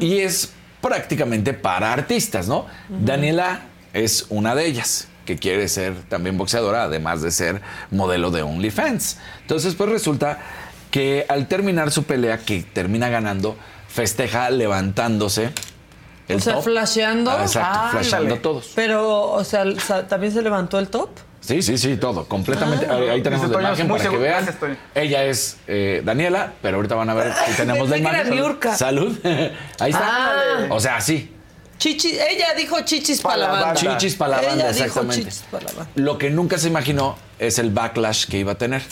[0.00, 2.66] Y es prácticamente para artistas, ¿no?
[2.88, 3.62] Daniela
[3.92, 7.60] es una de ellas que quiere ser también boxeadora, además de ser
[7.90, 9.18] modelo de OnlyFans.
[9.42, 10.38] Entonces, pues resulta
[10.90, 13.56] que al terminar su pelea, que termina ganando,
[13.88, 15.50] festeja levantándose.
[16.28, 16.64] El O sea, top.
[16.64, 17.30] flasheando.
[17.30, 18.72] Ah, exacto, Ah, flasheando todos.
[18.74, 19.64] Pero, o sea,
[20.08, 21.10] también se levantó el top.
[21.40, 22.86] Sí, sí, sí, todo, completamente.
[22.88, 24.46] Ahí, ahí tenemos Dice la imagen para que vean.
[24.58, 24.76] Toño.
[24.94, 28.56] Ella es eh, Daniela, pero ahorita van a ver si tenemos la imagen.
[28.74, 29.18] Salud.
[29.78, 30.00] Ahí está.
[30.02, 30.66] Ah.
[30.70, 31.33] O sea, sí.
[31.78, 33.74] Chichi, ella dijo chichis para la banda.
[33.74, 35.24] Chichis para la banda, Ella dijo exactamente.
[35.24, 35.90] chichis para la banda.
[35.96, 38.82] Lo que nunca se imaginó es el backlash que iba a tener.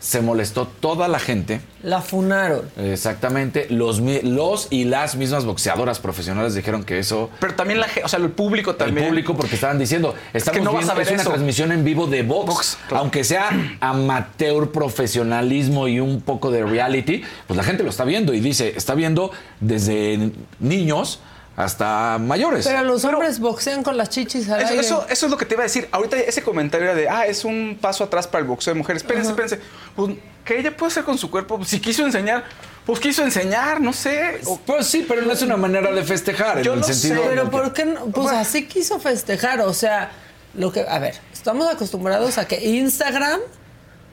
[0.00, 1.60] Se molestó toda la gente.
[1.82, 2.70] La funaron.
[2.76, 3.66] Exactamente.
[3.68, 7.30] Los, los y las mismas boxeadoras profesionales dijeron que eso.
[7.40, 9.06] Pero también la gente, o sea, el público también.
[9.06, 11.30] El público, porque estaban diciendo, estamos no vas viendo, a ver es una eso.
[11.30, 12.46] transmisión en vivo de box.
[12.46, 13.02] Box, claro.
[13.02, 18.32] Aunque sea amateur, profesionalismo y un poco de reality, pues la gente lo está viendo
[18.34, 21.18] y dice, está viendo desde niños
[21.58, 22.64] hasta mayores.
[22.66, 24.80] Pero los hombres boxean con las chichis al Eso, aire.
[24.80, 25.88] eso, eso es lo que te iba a decir.
[25.90, 29.02] Ahorita ese comentario era de, ah, es un paso atrás para el boxeo de mujeres.
[29.02, 29.58] Espérense, espérense.
[29.96, 31.64] Pues, ¿qué ella puede hacer con su cuerpo?
[31.64, 32.44] Si quiso enseñar,
[32.86, 34.40] pues quiso enseñar, no sé.
[34.46, 36.62] O- Pues sí, pero no es una manera de festejar.
[36.62, 38.04] Yo en el lo sentido sé, Pero que- ¿por qué no?
[38.06, 40.12] Pues así quiso festejar, o sea,
[40.54, 43.40] lo que, a ver, estamos acostumbrados a que Instagram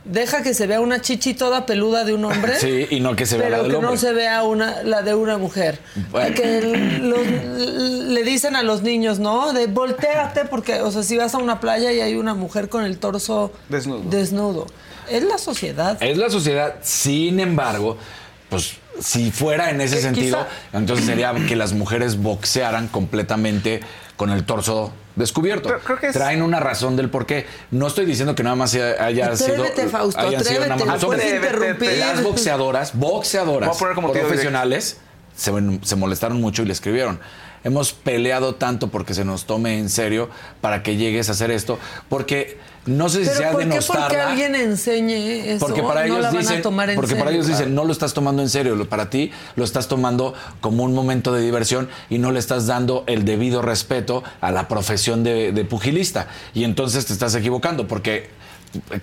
[0.05, 2.53] deja que se vea una chichi toda peluda de un hombre.
[2.59, 3.91] Sí, y no que se vea la pero del que hombre.
[3.91, 5.79] no se vea una, la de una mujer.
[6.11, 6.35] Bueno.
[6.35, 6.61] Que
[7.01, 7.27] los-
[8.09, 9.51] le dicen a los niños, ¿no?
[9.53, 12.83] De volteate, porque, o sea, si vas a una playa y hay una mujer con
[12.85, 14.09] el torso Desnudo.
[14.09, 14.67] desnudo.
[15.09, 16.01] Es la sociedad.
[16.01, 17.97] Es la sociedad, sin embargo,
[18.49, 23.81] pues si fuera en ese Que sentido, quizá- entonces sería que las mujeres boxearan completamente
[24.15, 25.69] con el torso descubierto.
[25.69, 27.45] Pero creo que es- Traen una razón del por qué.
[27.71, 29.53] No estoy diciendo que nada más haya sido.
[29.63, 31.97] Atrévete, Fausto, hayan sido atrévete, nada más- no puedes Atrévete, interrumpir.
[31.97, 34.97] Las boxeadoras, boxeadoras como profesionales
[35.35, 35.51] se,
[35.83, 37.19] se molestaron mucho y le escribieron.
[37.63, 40.29] Hemos peleado tanto porque se nos tome en serio
[40.61, 44.07] para que llegues a hacer esto, porque no sé si sea ¿por qué denostarla.
[44.07, 45.65] porque alguien enseñe eso?
[45.65, 47.83] Porque para no ellos la van dicen, a tomar en porque para ellos dicen, no
[47.83, 51.41] lo estás tomando en serio, lo- para ti lo estás tomando como un momento de
[51.41, 56.27] diversión y no le estás dando el debido respeto a la profesión de, de pugilista.
[56.53, 58.29] Y entonces te estás equivocando, porque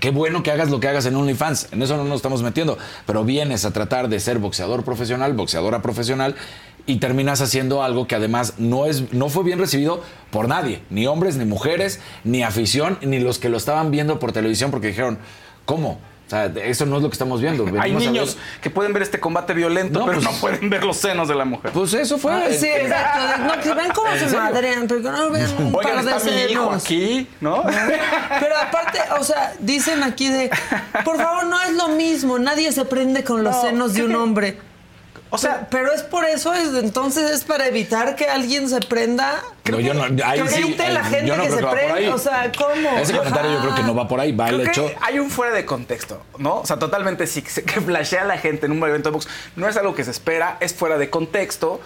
[0.01, 2.77] qué bueno que hagas lo que hagas en OnlyFans, en eso no nos estamos metiendo,
[3.07, 6.35] pero vienes a tratar de ser boxeador profesional, boxeadora profesional
[6.87, 11.07] y terminas haciendo algo que además no es no fue bien recibido por nadie, ni
[11.07, 15.18] hombres, ni mujeres, ni afición, ni los que lo estaban viendo por televisión porque dijeron,
[15.64, 16.01] ¿cómo?
[16.27, 17.64] O sea, eso no es lo que estamos viendo.
[17.66, 20.40] Hay Venimos a niños ver- que pueden ver este combate violento, No, pero pues- no
[20.40, 21.73] pueden ver los senos de la mujer.
[21.73, 22.33] Pues eso fue.
[22.33, 23.21] Ah, sí, exacto.
[23.42, 26.05] de- No, que vean cómo ¿En se madrean, pero que no vean un Oigan, par
[26.07, 26.85] de está mi hijo senos.
[26.85, 27.62] aquí, ¿no?
[28.40, 30.51] Pero aparte, o sea, dicen aquí de,
[31.05, 34.14] por favor, no es lo mismo, nadie se prende con los No, senos de un
[34.16, 34.57] hombre.
[35.35, 38.81] O sea, pero, pero es por eso, es, entonces es para evitar que alguien se
[38.81, 39.42] prenda.
[39.64, 41.71] No, yo no, ahí que sí, evite la gente yo no que creo se que
[41.71, 42.07] por ahí.
[42.09, 42.99] O sea, ¿cómo?
[42.99, 44.87] Ese comentario yo creo que no va por ahí, va el Creo hecho.
[44.88, 46.57] que hay un fuera de contexto, ¿no?
[46.61, 49.66] O sea, totalmente sí, que flashea a la gente en un evento de box no
[49.68, 51.81] es algo que se espera, es fuera de contexto.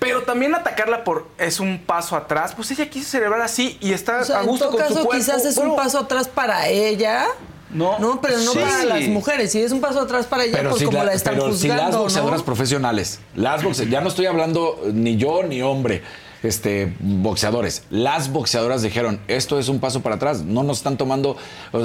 [0.00, 4.20] Pero también atacarla por es un paso atrás, pues ella quiso celebrar así y está
[4.20, 5.12] O sea, a en gusto todo con caso, su cuerpo.
[5.24, 7.26] quizás es Bueno, un paso atrás para ella.
[7.70, 7.98] No.
[7.98, 8.58] No, pero no Sí.
[8.58, 9.52] para las mujeres.
[9.52, 11.52] Si es un paso atrás para ella, Pero, pues si, como la- la están pero
[11.54, 12.44] si las juzgando, boxeadoras ¿no?
[12.44, 16.02] profesionales, las boxe- ya no estoy hablando ni yo ni hombre,
[16.42, 21.36] este, boxeadores, las boxeadoras dijeron, esto es un paso para atrás, no nos están tomando,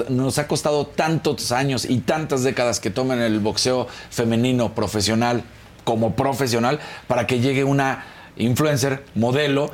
[0.09, 5.43] nos ha costado tantos años y tantas décadas que tomen el boxeo femenino profesional
[5.83, 8.05] como profesional para que llegue una
[8.37, 9.69] influencer, modelo,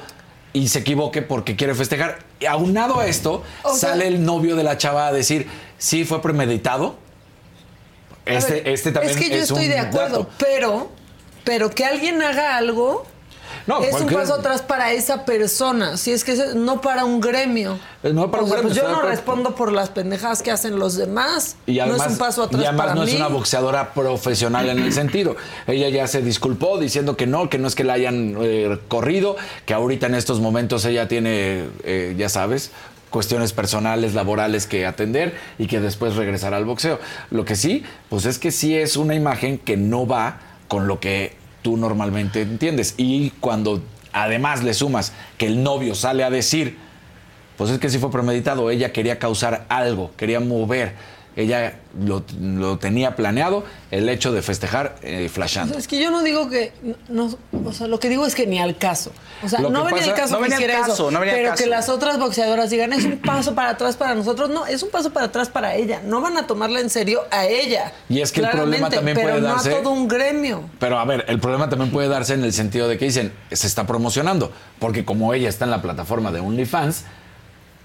[0.51, 2.19] y se equivoque porque quiere festejar.
[2.39, 5.45] Y aunado a esto, O sea- sale el novio de la chava a decir,
[5.79, 6.95] sí, fue premeditado.
[8.25, 10.29] Este, ver, este también es que yo estoy un de acuerdo, dato.
[10.37, 10.89] pero,
[11.43, 13.05] pero que alguien haga algo
[13.65, 15.97] No, es un paso atrás para esa persona.
[15.97, 17.79] Si es que es- no para un gremio.
[18.03, 20.77] No para O un sea, gremio, Pues yo no respondo por las pendejadas que hacen
[20.79, 21.55] los demás.
[21.65, 23.09] Y además, no es un paso atrás y además para no mí.
[23.11, 25.35] es una boxeadora profesional en el sentido.
[25.67, 29.35] Ella ya se disculpó diciendo que no, que no es que la hayan eh, corrido,
[29.65, 32.71] que ahorita en estos momentos ella tiene, eh, ya sabes,
[33.09, 36.99] cuestiones personales, laborales que atender y que después regresará al boxeo.
[37.31, 40.99] Lo que sí, pues es que sí es una imagen que no va con lo
[40.99, 42.93] que tú normalmente entiendes.
[42.97, 43.81] Y cuando
[44.13, 46.89] además le sumas que el novio sale a decir
[47.59, 48.69] pues es que sí fue premeditado.
[48.69, 50.93] Ella quería causar algo, quería mover.
[51.39, 55.77] Ella lo, lo tenía planeado, el hecho de festejar eh, flashando.
[55.77, 56.73] Es que yo no digo que.
[57.07, 57.33] No,
[57.65, 59.13] o sea, lo que digo es que ni al caso.
[59.41, 61.11] O sea, Lo no venía pasa- caso no que venía al hiciera caso, eso.
[61.11, 61.63] no al pero caso.
[61.63, 64.49] que las otras boxeadoras digan, es un paso para atrás para nosotros.
[64.49, 66.01] No, es un paso para atrás para ella.
[66.03, 67.93] No van a tomarla en serio a ella.
[68.09, 70.69] Y es que el problema también pero puede no darse- a todo un gremio.
[70.77, 73.65] Pero a ver, el problema también puede darse en el sentido de que dicen, se
[73.65, 77.05] está promocionando, porque como ella está en la plataforma de OnlyFans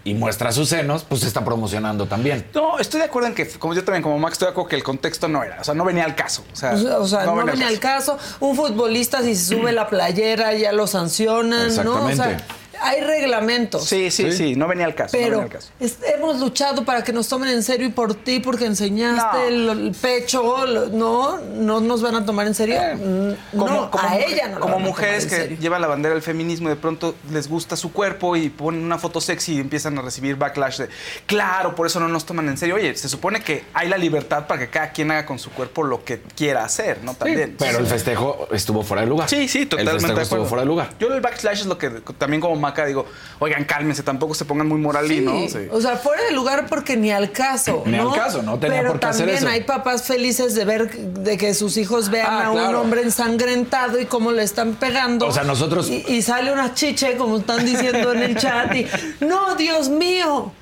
[0.04, 2.46] y muestra sus senos, pues se está promocionando también.
[2.54, 4.76] No, estoy de acuerdo en que, como yo también, como Max, estoy de acuerdo que
[4.76, 6.44] el contexto no era, o sea, no venía al caso.
[6.52, 8.16] O sea, O sea, no, venía al caso.
[8.16, 8.36] caso.
[8.40, 12.04] Un futbolista, si se sube la playera, ya lo sancionan, ¿no?
[12.04, 12.44] O sea, Exactamente.
[12.84, 13.84] Hay reglamentos.
[13.88, 14.36] Sí, sí, Sí.
[14.36, 15.16] sí, no venía al caso.
[15.16, 15.68] no Pero al caso.
[16.14, 19.44] hemos luchado para que nos tomen en serio y por ti, porque enseñaste No.
[19.44, 20.66] el, el pecho.
[20.66, 22.80] lo- no, no nos van a tomar en serio.
[22.94, 25.86] Mm, no, a mu- ella no como van a mujeres tomar en que llevan la
[25.88, 29.54] bandera del feminismo y de pronto les gusta su cuerpo y ponen una foto sexy
[29.56, 30.88] y empiezan a recibir backlash de
[31.26, 32.74] claro, por eso no nos toman en serio.
[32.76, 35.82] Oye, se supone que hay la libertad para que cada quien haga con su cuerpo
[35.82, 37.14] lo que quiera hacer, ¿no?
[37.14, 37.56] También.
[37.58, 39.28] Pero el festejo estuvo fuera de lugar.
[39.28, 40.90] Sí, sí, El totalmente festejo de estuvo fuera de lugar.
[40.98, 42.56] Yo el backslash es lo que también como
[42.87, 43.06] digo,
[43.38, 45.52] oigan, cálmense, tampoco se pongan muy moralinos.
[45.52, 45.68] Sí, Sí.
[45.70, 47.82] O sea, fuera de lugar porque ni al caso.
[47.87, 49.48] Ni al caso, no tenía Pero por qué hacer también eso.
[49.48, 54.00] hay papás felices de ver de que sus hijos vean Ah, a un hombre ensangrentado
[54.00, 55.26] y cómo le están pegando.
[55.26, 58.87] O sea, nosotros- Y, y sale una chiche, como están diciendo en el chat, y
[59.20, 60.52] ¡No, Dios mío!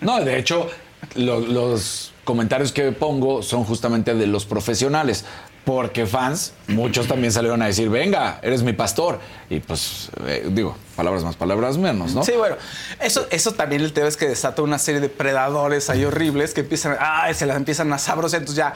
[0.00, 0.68] No, de hecho,
[1.14, 5.24] lo- los comentarios que pongo son justamente de los profesionales.
[5.70, 9.20] Porque fans, muchos también salieron a decir, venga, eres mi pastor.
[9.48, 12.24] Y pues, eh, digo, palabras más, palabras menos, ¿no?
[12.24, 12.56] Sí, bueno,
[13.00, 16.62] eso, eso también el tema es que desata una serie de predadores ahí horribles que
[16.62, 18.74] empiezan, ah, se las empiezan a sabrosar, entonces ya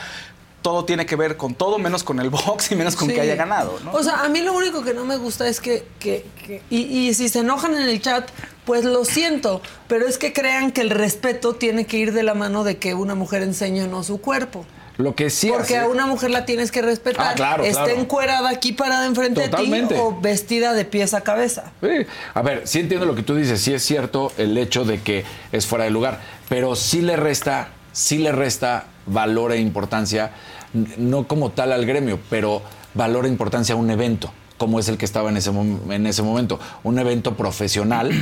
[0.62, 3.14] todo tiene que ver con todo menos con el box y menos con Sí.
[3.14, 3.90] que haya ganado, ¿no?
[3.90, 6.76] O sea, a mí lo único que no me gusta es que, que- que- y,
[7.08, 8.30] y si se enojan en el chat,
[8.64, 12.34] pues lo siento, pero es que crean que el respeto tiene que ir de la
[12.34, 14.64] mano de que una mujer enseñe o no su cuerpo.
[14.96, 17.32] Lo que sí Porque hace- a una mujer la tienes que respetar.
[17.32, 18.00] Ah, claro, esté claro.
[18.00, 19.94] encuerada aquí parada enfrente Totalmente.
[19.94, 21.72] de ti o vestida de pies a cabeza.
[21.82, 22.06] Sí.
[22.34, 25.24] A ver, sí entiendo lo que tú dices, sí es cierto el hecho de que
[25.50, 30.30] es fuera de lugar, pero sí le resta, sí le resta valor e importancia,
[30.96, 32.62] no como tal al gremio, pero
[32.94, 36.22] valor e importancia a un evento, como es el que estaba en ese, en ese
[36.22, 38.12] momento, un evento profesional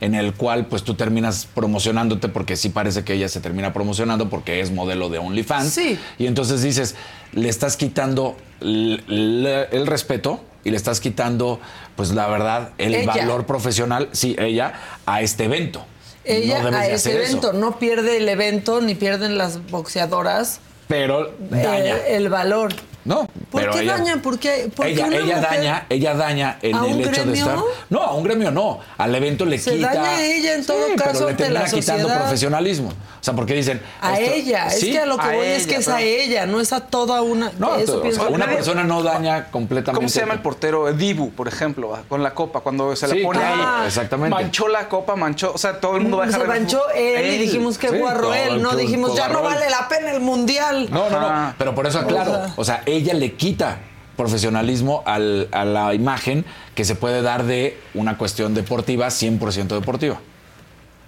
[0.00, 4.28] en el cual pues tú terminas promocionándote porque sí parece que ella se termina promocionando
[4.30, 5.70] porque es modelo de OnlyFans.
[5.72, 5.98] Sí.
[6.18, 6.94] Y entonces dices,
[7.32, 11.60] le estás quitando el respeto y le estás quitando,
[11.96, 13.06] pues la verdad, el Ella.
[13.14, 14.74] valor profesional, sí, ella,
[15.06, 15.84] a este evento.
[16.24, 17.22] Ella No debes a ese eso.
[17.38, 21.96] evento no pierde el evento ni pierden las boxeadoras Pero eh, daña.
[22.06, 22.74] el valor.
[23.08, 24.22] No, ¿Por pero qué ella, daña?
[24.22, 27.16] ¿Por qué- por ella, ella mujer- daña, ella daña en ¿A el un hecho de
[27.16, 27.34] gremio?
[27.34, 27.58] estar.
[27.90, 28.80] No, a un gremio no.
[28.98, 29.94] Al evento le Se quita.
[29.94, 32.20] daña a ella en todo Sí, caso pero le termina la quitando sociedad.
[32.20, 32.88] profesionalismo.
[32.90, 33.80] O sea, porque dicen.
[34.00, 35.88] A esto- ella, Sí, es que a lo que a voy es que ella, es
[35.88, 37.50] a ella, no es a toda una.
[37.58, 38.34] No, eso o pienso sea, yo.
[38.36, 39.96] una persona no daña completamente.
[39.98, 40.92] ¿Cómo se llama el portero?
[40.92, 43.86] Dibu, por ejemplo, con la copa, cuando se Sí, la pone ahí.
[43.86, 44.34] exactamente.
[44.34, 47.34] Manchó la copa, manchó, o sea, todo el mundo va a dejar Se manchó él,
[47.34, 50.88] y dijimos que guarro él, no dijimos ya no vale la pena el mundial.
[50.90, 51.26] No, no, no.
[51.28, 51.54] Ajá.
[51.58, 52.32] Pero por eso aclaro.
[52.32, 53.80] O sea- O sea, ella le quita
[54.16, 60.20] profesionalismo al- a la imagen que se puede dar de una cuestión deportiva, 100% deportiva.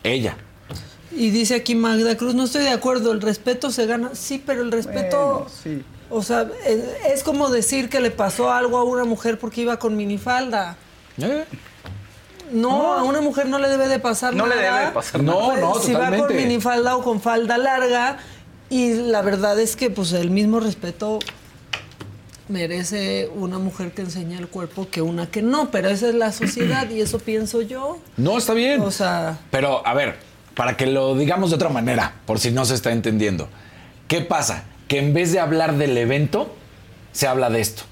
[0.05, 0.37] Ella.
[1.12, 4.11] Y dice aquí Magda Cruz, no estoy de acuerdo, el respeto se gana.
[4.14, 5.33] Sí, pero el respeto...
[5.40, 5.83] Bueno, sí.
[6.12, 6.81] O sea, es,
[7.12, 10.76] es como decir que le pasó algo a una mujer porque iba con minifalda.
[11.20, 11.44] ¿Eh?
[12.53, 14.72] No, a una mujer no le debe de pasar No le nada.
[14.74, 18.18] debe de pasar No, Pues, no, Si va con minifalda o con falda larga.
[18.70, 21.18] Y la verdad es que pues el mismo respeto
[22.51, 25.71] merece una mujer que enseña el cuerpo que una que no.
[25.71, 27.99] Pero esa es la sociedad y eso pienso yo.
[28.17, 28.81] No, está bien.
[28.83, 29.39] O sea...
[29.51, 30.17] Pero, a ver,
[30.55, 33.49] para que lo digamos de otra manera, por si no se está entendiendo.
[34.09, 34.65] ¿Qué pasa?
[34.89, 36.55] Que en vez de hablar del evento,
[37.13, 37.85] se habla de esto.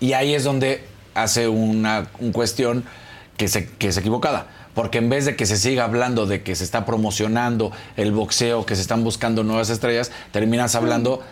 [0.00, 2.84] Y ahí es donde hace una un cuestión
[3.36, 4.48] que, se, que es equivocada.
[4.74, 8.64] Porque en vez de que se siga hablando de que se está promocionando el boxeo,
[8.64, 11.22] que se están buscando nuevas estrellas, terminas hablando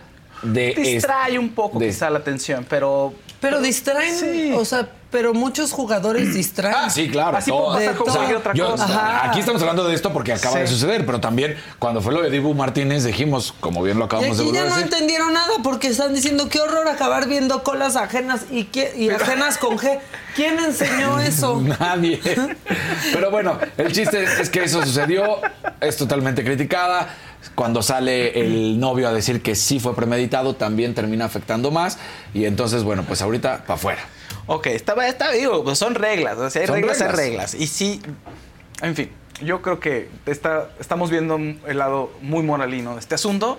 [0.42, 0.74] de...
[0.76, 3.12] Distrae un poco de- quizá la atención, pero...
[3.40, 4.52] Pero distraen, Sí.
[4.54, 6.74] o sea, pero muchos jugadores distraen.
[6.78, 7.38] Ah, sí, claro.
[7.38, 9.24] Así otra Yo- cosa.
[9.30, 10.60] Aquí estamos hablando de esto porque acaba Sí.
[10.60, 14.06] de suceder, pero también cuando fue lo de Dibu Martínez dijimos, como bien lo Y
[14.06, 17.62] acabamos de aquí ya no decir, entendieron nada porque están diciendo qué horror acabar viendo
[17.62, 20.00] colas ajenas y, qué- y ajenas con G.
[20.36, 21.62] ¿Quién enseñó eso?
[21.62, 22.20] Nadie.
[23.14, 25.38] Pero bueno, el chiste es que eso sucedió,
[25.80, 27.08] es totalmente criticada.
[27.54, 31.98] Cuando sale el novio a decir que sí fue premeditado, también termina afectando más.
[32.34, 34.02] Y entonces, bueno, pues ahorita para afuera.
[34.46, 36.38] Ok, está, está digo, pues son reglas.
[36.38, 37.52] O sea, hay Son reglas, hay reglas.
[37.52, 37.54] reglas.
[37.54, 38.00] Y sí,
[38.82, 39.10] en fin,
[39.42, 43.58] yo creo que está, estamos viendo el lado muy moralino de este asunto.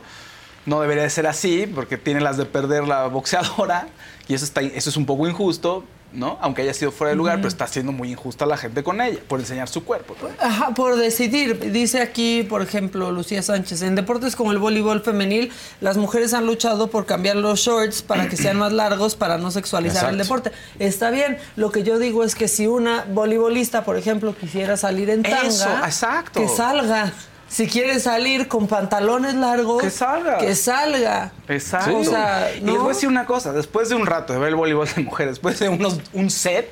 [0.66, 3.88] No debería de ser así, porque tiene las de perder la boxeadora.
[4.28, 6.38] Y eso, está, eso es un poco injusto, ¿no?
[6.42, 9.20] Aunque haya sido fuera de lugar, pero está siendo muy injusta la gente con ella,
[9.28, 10.16] por enseñar su cuerpo.
[10.22, 10.30] ¿no?
[10.40, 11.72] Ajá, por decidir.
[11.72, 16.46] Dice aquí, por ejemplo, Lucía Sánchez, en deportes como el voleibol femenil, las mujeres han
[16.46, 20.52] luchado por cambiar los shorts para que sean más largos para no sexualizar el deporte.
[20.80, 21.38] Está bien.
[21.56, 25.48] Lo que yo digo es que si una voleibolista, por ejemplo, quisiera salir en tanga,
[25.48, 26.42] Eso, exacto.
[26.42, 27.12] que salga.
[27.52, 30.38] Si quiere salir con pantalones largos, Que salga.
[30.38, 31.34] Que salga.
[31.50, 31.98] Exacto.
[31.98, 32.72] O sea, Y ¿no?
[32.72, 35.02] les voy a decir una cosa, después de un rato de ver el voleibol de
[35.04, 36.72] mujeres, después de unos, un set,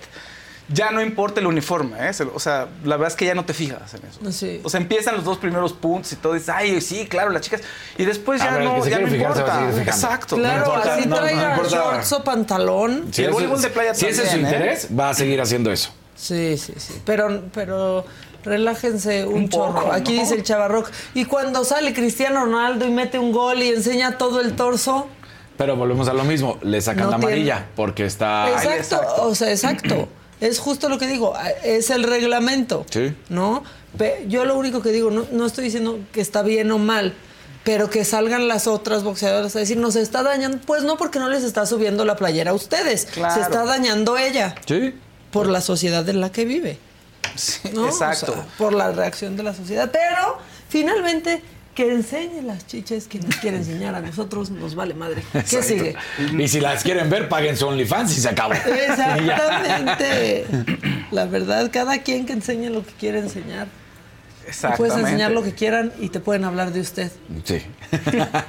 [0.70, 2.12] ya no importa el uniforme, ¿eh?
[2.34, 4.32] O sea, la verdad es que ya no te fijas en eso.
[4.32, 4.62] Sí.
[4.63, 7.60] O sea, empiezan los dos primeros puntos y todo, dices, ay, sí, claro, las chicas.
[7.98, 9.70] Y después ya ver, no, ya no importa.
[9.84, 10.38] Exacto.
[10.38, 11.76] Claro, No importa, así no, no traiga importa.
[11.76, 13.08] shorts o pantalón.
[13.12, 14.42] Sí, el voleibol de playa si ese es su ¿eh?
[14.42, 15.92] interés, va a seguir haciendo eso.
[16.15, 17.02] Sí, sí, sí.
[17.06, 18.06] Pero, pero
[18.43, 19.93] relájense un, Un poco, chorro.
[19.93, 20.21] Aquí ¿no?
[20.21, 20.89] dice el chavarroc.
[21.13, 25.08] Y cuando sale Cristiano Ronaldo y mete un gol y enseña todo el torso.
[25.58, 28.49] Pero volvemos a lo mismo, le sacan No la tiene- amarilla porque está...
[28.49, 29.23] exacto, exacto.
[29.28, 30.08] O sea, exacto.
[30.41, 31.34] es justo lo que digo.
[31.63, 32.86] Es el reglamento.
[32.89, 33.13] Sí.
[33.30, 33.63] ¿No?
[34.28, 37.13] Yo lo único que digo, no, no estoy diciendo que está bien o mal.
[37.65, 40.60] Pero que salgan las otras boxeadoras a decir, nos está dañando.
[40.65, 43.06] Pues no, porque no les está subiendo la playera a ustedes.
[43.08, 43.36] Claro.
[43.36, 44.56] Se está dañando ella.
[44.65, 44.93] Sí.
[45.30, 46.80] Por la sociedad en la que vive.
[47.36, 47.86] Sí, ¿no?
[47.88, 48.32] Exacto.
[48.32, 49.89] O sea, por la reacción de la sociedad.
[49.91, 51.41] Pero finalmente
[51.75, 55.23] que enseñe las chiches que nos quiere enseñar a nosotros, nos vale madre.
[55.32, 55.67] ¿Qué Exacto.
[55.67, 55.95] sigue?
[56.38, 58.53] Y si las quieren ver, paguen su OnlyFans y se acabó.
[58.53, 60.45] Exactamente.
[61.12, 63.67] La verdad, cada quien que enseñe lo que quiere enseñar.
[64.47, 64.77] Exactamente.
[64.77, 67.12] Puedes enseñar lo que quieran y te pueden hablar de usted.
[67.45, 67.62] Sí.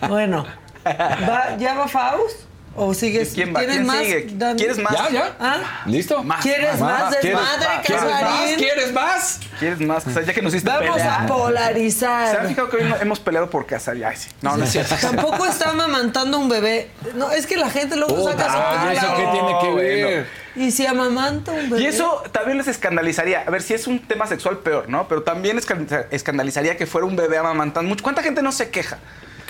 [0.08, 0.46] Bueno,
[0.84, 2.36] ¿va- ¿ya va Faust?
[2.76, 3.32] ¿O sigues?
[3.34, 3.58] ¿Quién va?
[3.58, 3.98] ¿Tienes ¿Quién más?
[3.98, 4.26] sigue?
[4.34, 4.92] Dan- ¿Quieres más?
[4.92, 5.36] ¿Ya, ya?
[5.40, 5.82] ¿Ah?
[5.86, 6.22] ¿Listo?
[6.22, 8.20] Más, ¿Quieres más, ¿Quieres desmadre, ¿Quieres más?
[8.22, 8.56] Casarín?
[8.58, 9.40] ¿Quieres más?
[9.58, 10.06] ¿Quieres más?
[10.06, 11.08] O sea, ya que nos hiciste Vamos pelear.
[11.08, 12.46] a ¿Se han polarizar.
[12.48, 13.96] fijado que hoy no- hemos peleado por casar?
[14.04, 14.28] Ay, sí.
[14.40, 14.94] No, no es cierto.
[15.00, 16.90] Tampoco está amamantando un bebé.
[17.16, 20.04] No, es que la gente luego saca su Ah, ¿y eso qué tiene que ver?
[20.06, 20.26] bueno.
[20.56, 21.82] Y si amamanta un bebé.
[21.82, 23.42] Y eso también les escandalizaría.
[23.46, 25.06] A ver, si es un tema sexual, peor, ¿no?
[25.08, 27.88] Pero también escan- escandalizaría que fuera un bebé amamantando.
[27.88, 28.02] mucho.
[28.04, 28.98] ¿Cuánta gente no se queja?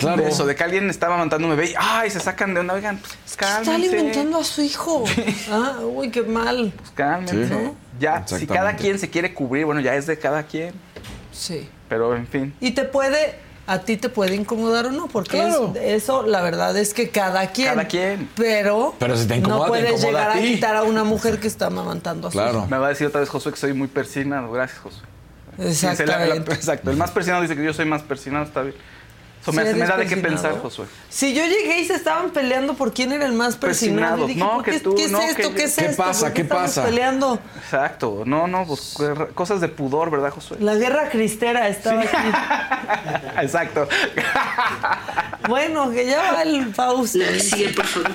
[0.00, 0.22] Claro.
[0.22, 2.10] De eso, de que alguien está amamantando un bebé y ¡ay!
[2.10, 2.74] se sacan de onda.
[2.74, 3.74] Oigan, pues Está cálmense.
[3.74, 5.04] alimentando a su hijo.
[5.50, 6.72] Ah, uy, qué mal.
[6.76, 7.46] Pues cálmense.
[7.46, 7.52] Sí.
[7.52, 7.74] ¿No?
[8.00, 10.72] Ya, si cada quien se quiere cubrir, bueno, ya es de cada quien.
[11.32, 11.68] Sí.
[11.88, 12.54] Pero en fin.
[12.60, 13.34] Y te puede,
[13.66, 15.72] a ti te puede incomodar o no, porque Claro.
[15.76, 17.68] es- eso, la verdad es que cada quien.
[17.68, 18.28] Cada quien.
[18.36, 21.04] Pero, Pero si te incomoda, no te puedes incomoda llegar a a, quitar a una
[21.04, 22.66] mujer que está amamantando a su Claro.
[22.70, 24.50] Me va a decir otra vez Josué que soy muy persinado.
[24.50, 25.02] Gracias, Josué.
[25.58, 25.68] hijo.
[25.68, 26.52] Exactamente.
[26.54, 26.90] exacto.
[26.90, 28.74] El más persinado dice que yo soy más persinado, está bien.
[29.42, 30.86] Eso me, Sí hace- me eres da de qué pensar, Josué.
[31.08, 34.26] Si yo llegué y se estaban peleando por quién era el más persinado.
[34.26, 35.48] Dije, No, ¿por que qué, tú, ¿qué es no, esto?
[35.48, 36.02] que ¿Qué es ¿Qué esto?
[36.02, 36.26] pasa?
[36.26, 36.84] ¿Por ¿Qué pasa?
[36.84, 37.38] peleando?
[37.56, 38.22] Exacto.
[38.26, 38.96] No, no, pues
[39.34, 40.58] cosas de pudor, ¿verdad, Josué?
[40.60, 42.16] La guerra cristera estaba aquí.
[43.42, 43.88] Exacto.
[45.48, 47.18] Bueno, que ya va el Fausto.
[47.38, 48.10] Sigue, por favor.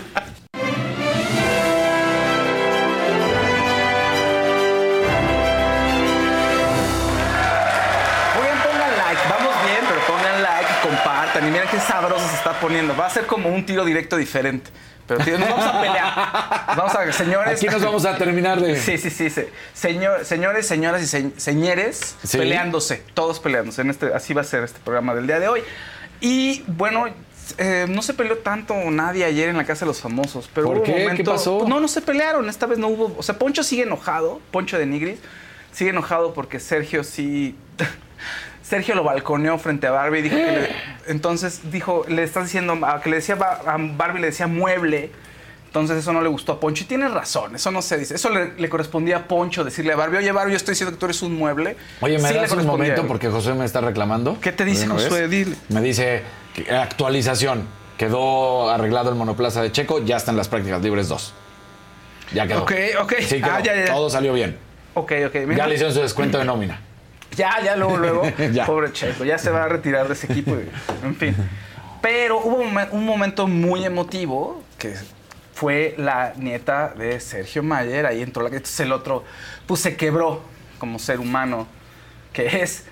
[11.36, 12.96] Like y miren qué sabroso se está poniendo.
[12.96, 14.70] Va a ser como un tiro directo diferente.
[15.08, 16.76] Pero tío, nos vamos a pelear.
[16.76, 17.58] Vamos a, señores.
[17.58, 18.76] Aquí nos vamos a terminar de.
[18.80, 19.30] Sí, sí, sí.
[19.30, 19.44] sí.
[19.74, 22.40] Señor, señores, señoras y se- señores Sí.
[22.40, 23.82] peleándose, todos peleándose.
[23.82, 25.62] En este, así va a ser este programa del día de hoy.
[26.22, 27.06] Y bueno,
[27.60, 30.50] eh, no se peleó tanto nadie ayer en la casa de los famosos.
[30.56, 30.96] Pero ¿Por hubo un qué?
[30.96, 31.66] ¿Qué momento- pasó?
[31.68, 32.50] No, no se pelearon.
[32.50, 33.16] Esta vez no hubo.
[33.16, 34.42] O sea, Poncho sigue enojado.
[34.50, 35.20] Poncho de Nigris
[35.72, 37.56] sigue enojado porque Sergio sí.
[38.68, 40.70] Sergio lo balconeó frente a Barbie y dijo que le-
[41.08, 45.12] entonces dijo, le estás diciendo a- que le decía a Barbie le decía mueble.
[45.68, 48.16] Entonces eso no le gustó a Poncho y tiene razón, eso no se dice.
[48.16, 51.00] Eso le, le correspondía a Poncho decirle a Barbie, oye Barbie, yo estoy diciendo que
[51.00, 51.76] tú eres un mueble.
[52.00, 54.40] Oye, ¿me Sí das un momento porque José me está reclamando?
[54.40, 55.30] ¿Qué te dice, vez?
[55.30, 55.58] Dile.
[55.70, 57.68] Me dice que actualización.
[57.98, 61.34] Quedó arreglado el monoplaza de Checo, ya están las prácticas libres 2.
[62.34, 62.64] Ya quedó.
[62.64, 63.14] Ok, ok.
[63.20, 63.52] Sí, quedó.
[63.54, 63.94] Ah, ya, ya, ya.
[63.94, 64.58] Todo salió bien.
[64.96, 65.36] Ok, ok.
[65.46, 65.58] mira.
[65.58, 66.80] Ya le hicieron su descuento de nómina.
[67.36, 68.24] Ya, ya, luego, luego.
[68.54, 68.66] Ya.
[68.66, 70.52] Pobre Checo, ya se va a retirar de ese equipo.
[70.56, 71.36] y- en fin.
[72.02, 74.94] Pero hubo un, mo- un momento muy emotivo que
[75.54, 78.06] fue la nieta de Sergio Mayer.
[78.06, 79.24] Ahí entró la que entonces el otro,
[79.66, 80.42] pues se quebró
[80.80, 81.68] como ser humano
[82.34, 82.84] que es.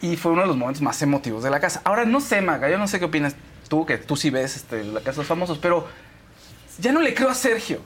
[0.00, 1.80] Y fue uno de los momentos más emotivos de la casa.
[1.84, 3.34] Ahora, no sé, Maga, yo no sé qué opinas
[3.68, 5.86] tú, que tú sí ves este, la casa de los famosos, pero
[6.78, 7.80] ya no le creo a Sergio.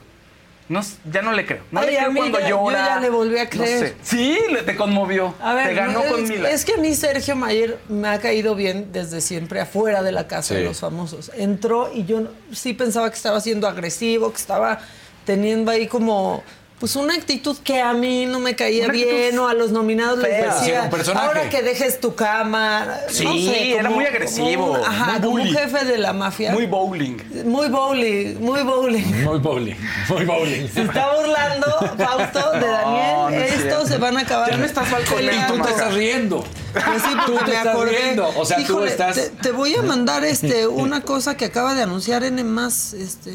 [0.69, 1.63] No, ya no le creo.
[1.71, 2.85] No Ay, le creo cuando ya- yo llora.
[2.85, 3.79] ya le volví a No creer.
[3.79, 3.95] sé.
[4.03, 5.33] Sí, le- te conmovió.
[5.41, 6.49] A ver, te ganó es, con Mila.
[6.51, 10.27] es que a mí Sergio Mayer me ha caído bien desde siempre afuera de la
[10.27, 10.61] casa Sí.
[10.61, 11.31] de los famosos.
[11.35, 14.79] Entró y yo no- sí pensaba que estaba siendo agresivo, que estaba
[15.25, 16.43] teniendo ahí como
[16.79, 20.19] pues una actitud que a mí no me caía Una bien o a los nominados
[20.19, 20.51] les fea.
[20.53, 22.87] Sí, decía, ahora que dejes tu cama.
[23.09, 26.13] Sí, no sé, era muy agresivo, como un- ajá, muy como un jefe de la
[26.13, 26.51] mafia.
[26.53, 27.17] Muy bowling.
[27.45, 29.23] muy bowling, muy bowling.
[29.25, 29.75] Muy bowling.
[30.09, 30.67] Muy bowling.
[30.69, 31.67] Se está burlando
[31.97, 33.15] Fausto de Daniel.
[33.21, 33.87] no es Estos cierto.
[33.87, 34.49] se van a acabar.
[34.49, 36.45] Ya me estás balconeando, Y tú te estás riendo.
[36.73, 37.91] Pues sí, Tú porque te me estás acordé.
[37.97, 38.29] riendo.
[38.37, 39.15] O sea, tú Híjole, estás.
[39.15, 43.33] Te, te voy a mandar este una cosa que acaba de anunciar N más, este,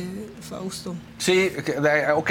[0.48, 0.94] Fausto.
[1.18, 1.50] Sí,
[2.14, 2.30] ok.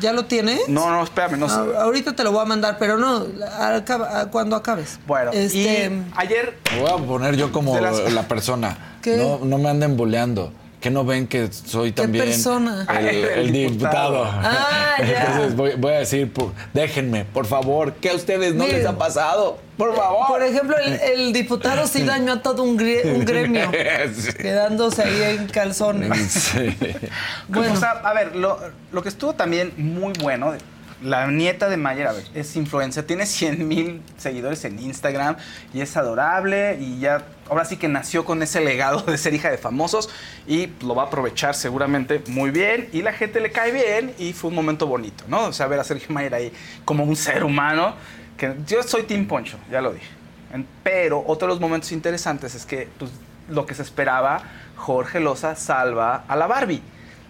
[0.00, 0.66] ¿Ya lo tienes?
[0.68, 1.56] No, no, espérame, no sé.
[1.56, 3.26] Ah, ahorita te lo voy a mandar, pero no,
[3.58, 4.98] acaba- cuando acabes.
[5.06, 8.96] Bueno, este, y ayer Me voy a poner yo como las- la persona.
[9.02, 9.16] ¿Qué?
[9.16, 10.52] No, no me anden boleando.
[10.80, 12.86] Que no ven que soy también persona?
[12.98, 14.24] el, el El diputado.
[14.24, 15.24] Ah, ya.
[15.26, 18.78] Entonces voy, voy a decir, por- déjenme, por favor, que a ustedes no Miren.
[18.78, 19.58] les ha pasado.
[19.80, 20.26] Por favor.
[20.28, 23.70] por ejemplo, el, el diputado sí dañó a todo un, gre- un gremio,
[24.14, 24.32] Sí.
[24.34, 26.18] quedándose ahí en calzones.
[26.30, 26.76] Sí.
[27.48, 27.72] Bueno.
[27.72, 28.58] O sea, a ver, lo,
[28.92, 30.54] lo que estuvo también muy bueno,
[31.02, 35.36] la nieta de Mayer, a ver, es influencer, tiene 100 mil seguidores en Instagram
[35.72, 39.50] y es adorable y ya, ahora sí que nació con ese legado de ser hija
[39.50, 40.10] de famosos
[40.46, 44.34] y lo va a aprovechar seguramente muy bien y la gente le cae bien y
[44.34, 45.46] fue un momento bonito, ¿no?
[45.46, 46.52] O sea, ver a Sergio Mayer ahí
[46.84, 47.94] como un ser humano,
[48.40, 50.06] que yo soy Team Poncho, ya lo dije.
[50.52, 53.10] En- Pero otro de los momentos interesantes es que pues,
[53.48, 54.42] lo que se esperaba,
[54.76, 56.82] Jorge Loza salva a la Barbie.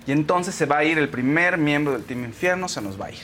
[0.06, 3.06] Y entonces se va a ir el primer miembro del Team Infierno, se nos va
[3.06, 3.18] a ir.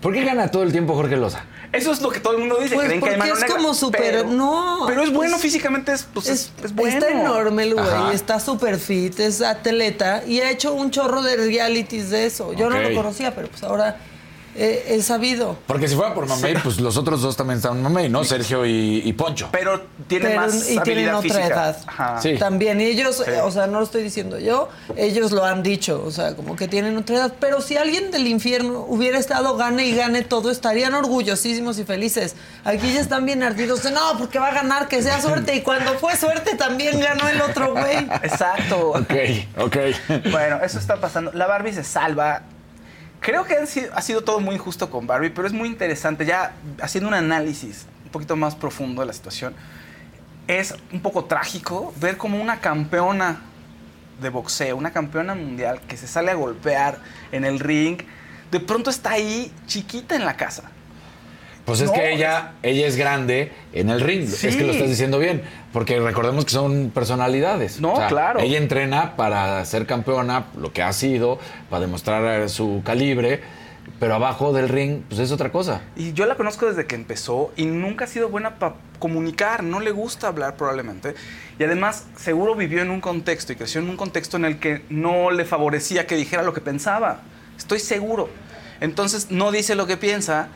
[0.00, 1.44] ¿Por qué gana todo el tiempo Jorge Loza?
[1.72, 2.76] Eso es lo que todo el mundo dice.
[2.76, 5.32] Pues creen que hay porque mano es negra, como súper- pero- no, Pero es bueno
[5.32, 6.98] pues, físicamente, es, pues, es, es bueno.
[6.98, 11.36] Está enorme el güey, está súper fit, es atleta y ha hecho un chorro de
[11.36, 12.52] realities de eso.
[12.52, 13.96] Yo no lo conocía, pero pues ahora
[14.58, 15.56] eh, he sabido.
[15.66, 18.24] Porque si fuera por Mamey, pues los otros dos también están Mamey, ¿no?
[18.24, 19.48] Sergio y, y Poncho.
[19.52, 21.46] Pero tiene Pero- más y tienen otra física.
[21.46, 21.78] edad.
[21.86, 22.20] Ajá.
[22.20, 22.36] Sí.
[22.38, 26.02] También y ellos, eh, o sea, no lo estoy diciendo yo, ellos lo han dicho,
[26.04, 27.32] o sea, como que tienen otra edad.
[27.40, 32.34] Pero si alguien del infierno hubiera estado gane y gane todo, estarían orgullosísimos y felices.
[32.64, 35.54] Aquí ya están bien ardidos de no, porque va a ganar, que sea suerte.
[35.54, 37.98] Y cuando fue suerte también ganó el otro güey.
[38.22, 38.90] Exacto.
[38.90, 39.14] Ok,
[39.58, 39.76] ok.
[40.30, 41.30] Bueno, eso está pasando.
[41.32, 42.42] La Barbie se salva.
[43.20, 46.24] Creo que sido- ha sido todo muy injusto con Barbie, pero es muy interesante.
[46.24, 49.54] Ya haciendo un análisis un poquito más profundo de la situación,
[50.46, 53.40] es un poco trágico ver como una campeona
[54.20, 56.98] de boxeo, una campeona mundial que se sale a golpear
[57.32, 57.98] en el ring,
[58.50, 60.70] de pronto está ahí chiquita en la casa.
[61.68, 64.26] Pues es No, que ella, ella es grande en el ring.
[64.26, 64.46] Sí.
[64.48, 65.42] Es que lo estás diciendo bien.
[65.70, 67.78] Porque recordemos que son personalidades.
[67.78, 68.40] No, claro.
[68.40, 71.38] Ella entrena para ser campeona, lo que ha sido,
[71.68, 73.42] para demostrar eh, su calibre.
[74.00, 75.82] Pero abajo del ring, pues es otra cosa.
[75.94, 79.80] Y yo la conozco desde que empezó y nunca ha sido buena para comunicar, no
[79.80, 81.16] le gusta hablar probablemente.
[81.58, 84.84] Y además seguro vivió en un contexto y creció en un contexto en el que
[84.88, 87.20] no le favorecía que dijera lo que pensaba.
[87.58, 88.30] Estoy seguro.
[88.80, 90.48] Entonces no dice lo que piensa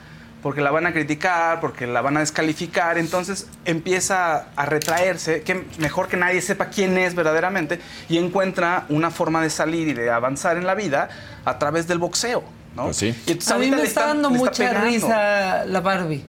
[0.43, 2.99] porque la van a criticar, porque la van a descalificar.
[2.99, 9.11] Entonces empieza a retraerse, que mejor que nadie sepa quién es verdaderamente y encuentra una
[9.11, 11.09] forma de salir y de avanzar en la vida
[11.45, 12.43] a través del boxeo.
[12.75, 12.85] ¿no?
[12.85, 13.15] Pues sí.
[13.27, 16.25] Y entonces A mí me está dando mucha risa la Barbie.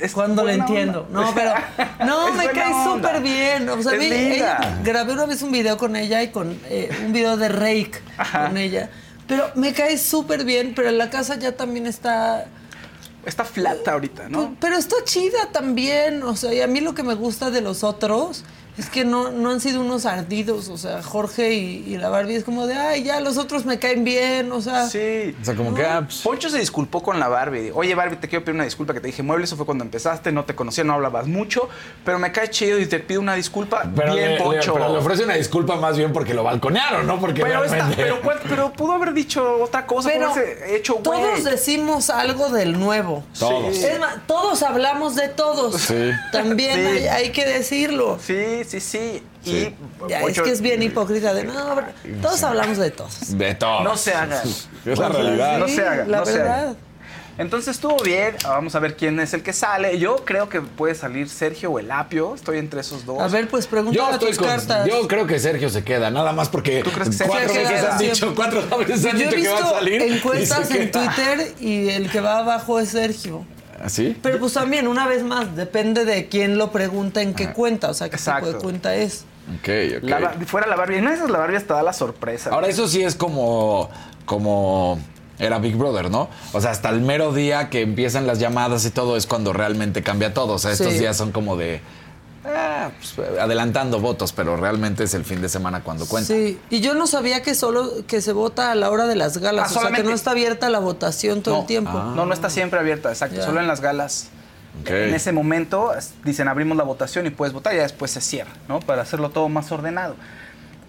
[0.00, 1.06] Es Cuando lo entiendo.
[1.08, 1.20] onda.
[1.22, 1.52] No, pero.
[2.06, 3.68] No, me cae súper bien.
[3.68, 6.90] O sea, Es vi- ella- grabé una vez un video con ella y con eh,
[7.04, 7.92] un video de Rake
[8.46, 8.90] con ella.
[9.26, 12.46] Pero me cae súper bien, pero la casa ya también está.
[13.24, 14.54] Está flata ahorita, ¿no?
[14.60, 16.22] Pero está chida también.
[16.22, 18.44] O sea, y a mí lo que me gusta de los otros
[18.78, 20.68] es que no, no han sido unos ardidos.
[20.68, 23.78] O sea, Jorge y, y la Barbie es como de, ay, ya los otros me
[23.78, 24.52] caen bien.
[24.52, 25.34] O sea, Sí.
[25.40, 27.70] O sea, como que, ah, pues, Poncho se disculpó con la Barbie.
[27.74, 29.44] Oye, Barbie, te quiero pedir una disculpa que te dije mueble.
[29.44, 31.68] Eso fue cuando empezaste, no te conocía, no hablabas mucho,
[32.04, 33.84] pero me cae chido y te pido una disculpa.
[33.94, 37.18] pero, bien, le, le- pero le ofrece una disculpa más bien porque lo balconearon, ¿no?
[37.20, 38.02] Porque Pero, está- realmente...
[38.02, 40.32] pero, ¿cuál- pero pudo haber dicho otra cosa, Pero
[40.68, 41.04] hecho güey.
[41.20, 43.24] todos decimos algo del nuevo.
[43.38, 43.74] Todos.
[43.76, 45.80] Es más, todos hablamos de todos.
[45.80, 46.10] Sí.
[46.32, 46.80] También Sí.
[46.80, 48.18] Hay, hay que decirlo.
[48.20, 49.22] Sí, sí, sí.
[49.44, 49.74] Sí.
[50.06, 51.76] Y Ya, es que es bien hipócrita de no,
[52.20, 53.36] todos hablamos de todos.
[53.38, 53.82] De todo.
[53.82, 54.42] No se hagan.
[54.86, 55.58] Es la realidad.
[55.58, 56.58] No se haga, la no se verdad.
[56.68, 56.74] haga.
[57.38, 58.34] Entonces estuvo bien.
[58.44, 59.98] Vamos a ver quién es el que sale.
[59.98, 62.34] Yo creo que puede salir Sergio o el Apio.
[62.34, 63.20] Estoy entre esos dos.
[63.20, 64.86] A ver, pues Yo pregúntale a estoy tus con, cartas.
[64.88, 67.58] yo creo que Sergio se queda, nada más porque ¿Tú crees que Sergio cuatro se
[67.58, 67.92] veces queda?
[67.92, 70.02] han dicho, cuatro veces han Yo he dicho que va a salir.
[70.02, 71.14] encuestas en queda.
[71.14, 73.44] Twitter y el que va abajo es Sergio.
[73.86, 74.16] ¿Así?
[74.20, 77.94] Pero pues también, una vez más, depende de quién lo pregunta en qué cuenta, o
[77.94, 79.24] sea, qué tipo de cuenta es.
[79.60, 79.68] Ok,
[80.02, 80.08] ok.
[80.10, 81.00] La fuera la Barbie.
[81.00, 82.50] No, esa es la Barbie hasta da la sorpresa.
[82.50, 83.88] Ahora, eso sí es como,
[84.24, 84.98] como
[85.38, 86.28] era Big Brother, ¿no?
[86.52, 90.02] O sea, hasta el mero día que empiezan las llamadas y todo es cuando realmente
[90.02, 90.54] cambia todo.
[90.54, 90.98] O sea, estos Sí.
[90.98, 91.80] días son como de
[92.46, 96.32] ah, pues, adelantando votos, pero realmente es el fin de semana cuando cuenta.
[96.34, 99.38] Sí, y yo no sabía que solo que se vota a la hora de las
[99.38, 101.92] galas, Ah, o sea, que no está abierta la votación todo no, el tiempo.
[101.92, 103.36] No, no está siempre abierta, exacto.
[103.36, 103.44] Ya.
[103.44, 104.28] Solo en las galas.
[104.84, 105.92] En ese momento
[106.22, 108.80] dicen abrimos la votación y puedes votar y ya después se cierra, ¿no?
[108.80, 110.16] Para hacerlo todo más ordenado.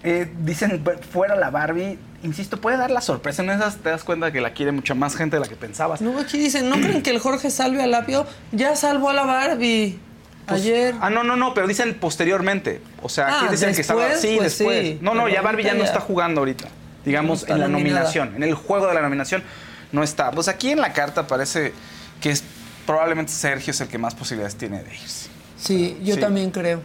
[0.03, 3.41] Eh, dicen "Bu- fuera la Barbie, insisto, puede dar la sorpresa.
[3.43, 6.01] En esas te das cuenta que la quiere mucha más gente de la que pensabas.
[6.01, 8.25] No, aquí dicen, ¿no creen que el Jorge salve al Lapio?
[8.51, 9.99] Ya salvó a la Barbie.
[10.47, 10.95] Pues, Ayer.
[11.01, 12.81] Ah, no, no, no, pero dicen posteriormente.
[13.01, 14.15] O sea, aquí Ah, dicen que estaba.
[14.15, 14.81] Sí, pues después.
[14.81, 16.67] sí, no, no, ya Barbie ya no está jugando ahorita.
[17.05, 17.99] Digamos, No en la nominada.
[18.01, 18.35] nominación.
[18.35, 19.43] En el juego de la nominación
[19.91, 20.31] no está.
[20.31, 21.73] Pues aquí en la carta parece
[22.21, 22.43] que es,
[22.85, 25.29] probablemente Sergio es el que más posibilidades tiene de irse.
[25.57, 26.21] Sí, yo Sí.
[26.21, 26.81] también creo.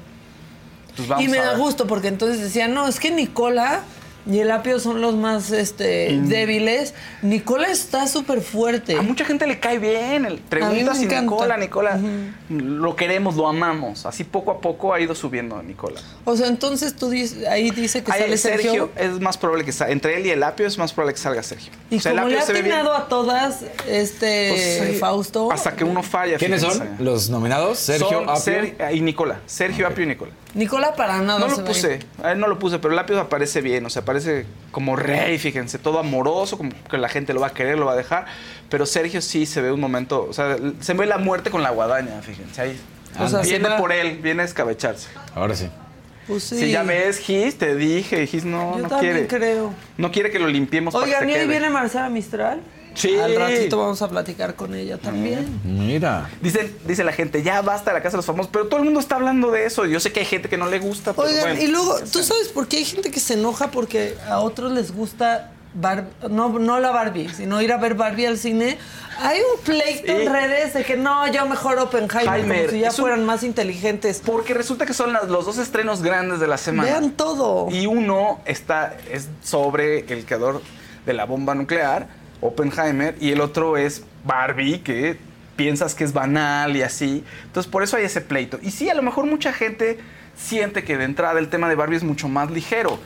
[0.96, 3.80] Pues vamos y me a da gusto porque entonces decían, no, es que Nicola
[4.30, 6.28] y el Apio son los más este, Mm.
[6.28, 6.94] débiles.
[7.22, 8.96] Nicola está súper fuerte.
[8.96, 10.24] A mucha gente le cae bien.
[10.26, 11.22] el- Pregunta me si encanta.
[11.22, 12.00] Nicola, Nicola,
[12.48, 14.06] lo queremos, lo amamos.
[14.06, 16.00] Así poco a poco ha ido subiendo Nicola.
[16.24, 19.14] O sea, entonces tú dices, ahí dice que Ahí sale Sergio, Sergio.
[19.14, 19.92] es más probable que salga.
[19.92, 21.72] Entre él y el Apio es más probable que salga Sergio.
[21.90, 22.74] Y O sea, el como le Apio ha ve bien.
[22.76, 25.50] atinado a todas, este Pues, sí, Fausto.
[25.52, 26.36] Hasta que uno falla.
[26.38, 27.78] ¿Quiénes son los nominados?
[27.78, 28.36] Sergio, Son Apio.
[28.42, 29.40] Ser- y Nicola.
[29.46, 30.32] Sergio, Apio y Nicola.
[30.54, 31.38] Nicola para nada.
[31.38, 34.02] No lo puse, a él no lo puse, pero el Apio aparece bien, o sea,
[34.02, 37.86] aparece como rey, fíjense, todo amoroso, como que la gente lo va a querer, lo
[37.86, 38.26] va a dejar.
[38.68, 41.70] Pero Sergio sí se ve un momento, o sea, se ve la muerte con la
[41.70, 42.60] guadaña, fíjense.
[42.60, 42.80] Ahí
[43.18, 45.08] O sea, se viene va- por él, viene a escabecharse.
[45.34, 45.68] Ahora sí.
[46.26, 46.58] Pues sí.
[46.58, 49.26] Si ya ves, Gis, te dije, Gis no, Yo no también quiere.
[49.28, 49.74] creo.
[49.96, 51.58] No quiere que lo limpiemos para Oigan, que ¿y se hoy quede.
[51.58, 52.60] viene Marcela Mistral?
[52.94, 53.16] Sí.
[53.18, 55.60] Al ratito vamos a platicar con ella también.
[55.64, 56.28] Mira.
[56.40, 58.84] Dice, dice la gente, ya basta de la casa de los famosos, pero todo el
[58.84, 59.86] mundo está hablando de eso.
[59.86, 61.62] Yo sé que hay gente que no le gusta, pero Oigan, bueno.
[61.62, 64.92] y luego, ¿tú sabes por qué hay gente que se enoja porque a otros les
[64.94, 68.76] gusta Bar- no, no la Barbie, sino ir a ver Barbie al cine?
[69.20, 70.10] Hay un pleito Sí.
[70.22, 73.42] en redes de que no, yo mejor Oppenheimer, Heimer, como si ya un- fueran más
[73.42, 74.20] inteligentes.
[74.24, 76.90] Porque resulta que son las- los dos estrenos grandes de la semana.
[76.90, 77.68] Vean todo.
[77.70, 80.60] Y uno está, es sobre el creador
[81.06, 82.06] de la bomba nuclear,
[82.42, 85.16] Oppenheimer, y el otro es Barbie, que
[85.56, 87.24] piensas que es banal y así.
[87.44, 88.58] Entonces, por eso hay ese pleito.
[88.62, 89.98] Y sí, a lo mejor mucha gente
[90.36, 92.98] siente que de entrada el tema de Barbie es mucho más ligero.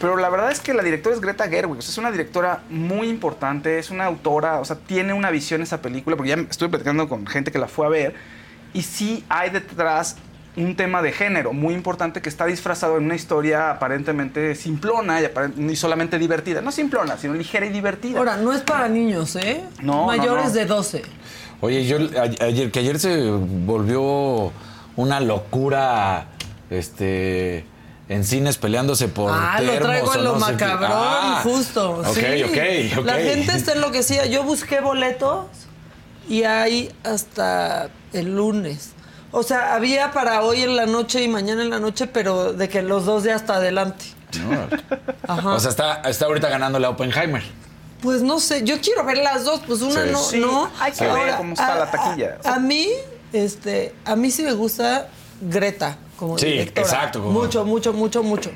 [0.00, 1.78] Pero la verdad es que la directora es Greta Gerwig.
[1.78, 5.62] o sea, es una directora muy importante, es una autora, o sea, tiene una visión
[5.62, 8.14] esa película, porque ya estuve platicando con gente que la fue a ver.
[8.72, 10.16] Y sí hay detrás
[10.56, 15.76] un tema de género muy importante que está disfrazado en una historia aparentemente simplona y,
[15.76, 16.60] solamente divertida.
[16.60, 18.18] No simplona, sino ligera y divertida.
[18.18, 19.64] Ahora, no es para niños, ¿eh?
[19.82, 20.52] No, Mayores no.
[20.52, 21.02] de 12.
[21.60, 21.98] Oye, yo
[22.40, 24.52] ayer, que ayer se volvió
[24.96, 26.26] una locura,
[26.70, 27.64] este,
[28.08, 31.98] en cines peleándose por Ah, lo traigo en lo no macabrón, Ah, justo.
[32.00, 32.42] Ok, sí.
[32.42, 33.06] ok, ok.
[33.06, 34.26] La gente está enloquecida.
[34.26, 35.46] Yo busqué boletos
[36.28, 38.93] y hay hasta el lunes.
[39.36, 42.68] O sea, había para hoy en la noche y mañana en la noche, pero de
[42.68, 44.04] que los dos de hasta adelante.
[45.26, 45.54] Ajá.
[45.54, 47.42] O sea, está, está ahorita ganando la Oppenheimer.
[48.00, 50.10] Pues no sé, yo quiero ver las dos, pues una Sí.
[50.12, 50.70] no, Sí, no.
[50.78, 52.38] hay que ver cómo está la taquilla.
[52.44, 52.86] A, a mí,
[53.32, 55.08] este, a mí sí me gusta
[55.40, 56.86] Greta como Sí, directora.
[56.86, 58.50] exacto, como- Mucho, mucho, mucho, mucho.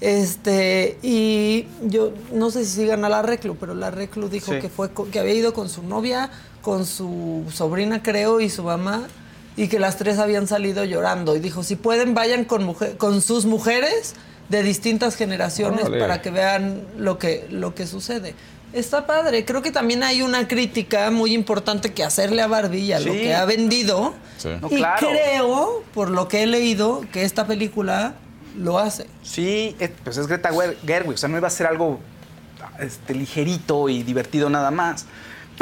[0.00, 4.60] Este, y yo no sé si sigan a la Reclu, pero la Reclu dijo Sí.
[4.60, 6.30] que fue que había ido con su novia,
[6.62, 9.02] con su sobrina, creo, y su mamá,
[9.56, 11.36] y que las tres habían salido llorando.
[11.36, 14.14] Y dijo, si pueden, vayan con mujer, con sus mujeres
[14.48, 15.98] de distintas generaciones Órale.
[15.98, 18.34] para que vean lo que, lo que sucede.
[18.72, 19.44] Está padre.
[19.44, 23.12] Creo que también hay una crítica muy importante que hacerle a Barbie y a lo
[23.12, 24.14] que ha vendido.
[24.38, 24.48] Sí.
[24.60, 25.06] No, y claro.
[25.08, 28.14] creo, por lo que he leído, que esta película
[28.58, 29.06] lo hace.
[29.22, 32.00] Sí, es- pues es Greta Ger- Gerwig, o sea, no iba a ser algo
[32.80, 35.04] este, ligerito y divertido nada más.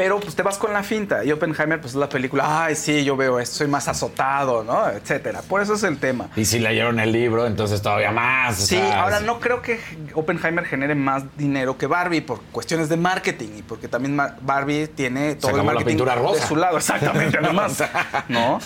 [0.01, 1.23] Pero pues te vas con la finta.
[1.27, 4.89] Y Oppenheimer, pues es la película, ay, sí, yo veo esto, soy más azotado, ¿no?
[4.89, 5.43] Etcétera.
[5.47, 6.31] Por eso es el tema.
[6.37, 8.59] Y si leyeron el libro, entonces todavía más.
[8.63, 9.79] o Sí, sea, ahora no creo que
[10.15, 15.35] Oppenheimer genere más dinero que Barbie por cuestiones de marketing y porque también Barbie tiene
[15.35, 16.47] todo el acabó la marketing pintura de rosa.
[16.47, 17.85] su lado, exactamente, además,
[18.29, 18.59] ¿no?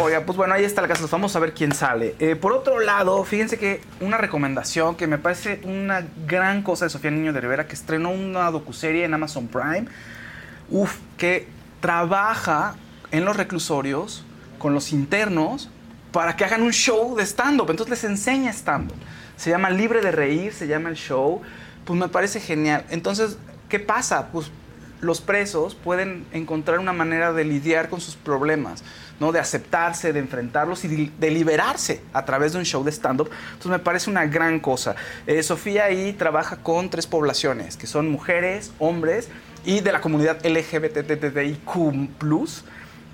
[0.00, 2.14] Oiga, pues bueno, ahí está el caso, vamos a ver quién sale.
[2.18, 6.88] Eh, por otro lado, fíjense que una recomendación que me parece una gran cosa de
[6.88, 9.84] Sofía Niño de Rivera, que estrenó una docuserie en Amazon Prime,
[10.72, 11.46] uf, que
[11.80, 12.74] trabaja
[13.10, 14.24] en los reclusorios
[14.58, 15.68] con los internos
[16.10, 17.70] para que hagan un show de stand-up.
[17.70, 18.96] Entonces les enseña stand-up.
[19.36, 21.42] Se llama Libre de Reír, se llama el show.
[21.84, 22.84] Pues me parece genial.
[22.90, 24.28] Entonces, ¿qué pasa?
[24.28, 24.50] Pues
[25.00, 28.84] los presos pueden encontrar una manera de lidiar con sus problemas,
[29.18, 29.32] ¿no?
[29.32, 33.30] De aceptarse, de enfrentarlos y de, liberarse a través de un show de stand-up.
[33.46, 34.94] Entonces me parece una gran cosa.
[35.26, 39.28] Eh, Sofía ahí trabaja con tres poblaciones, que son mujeres, hombres
[39.64, 41.68] y de la comunidad LGBTTIQ+.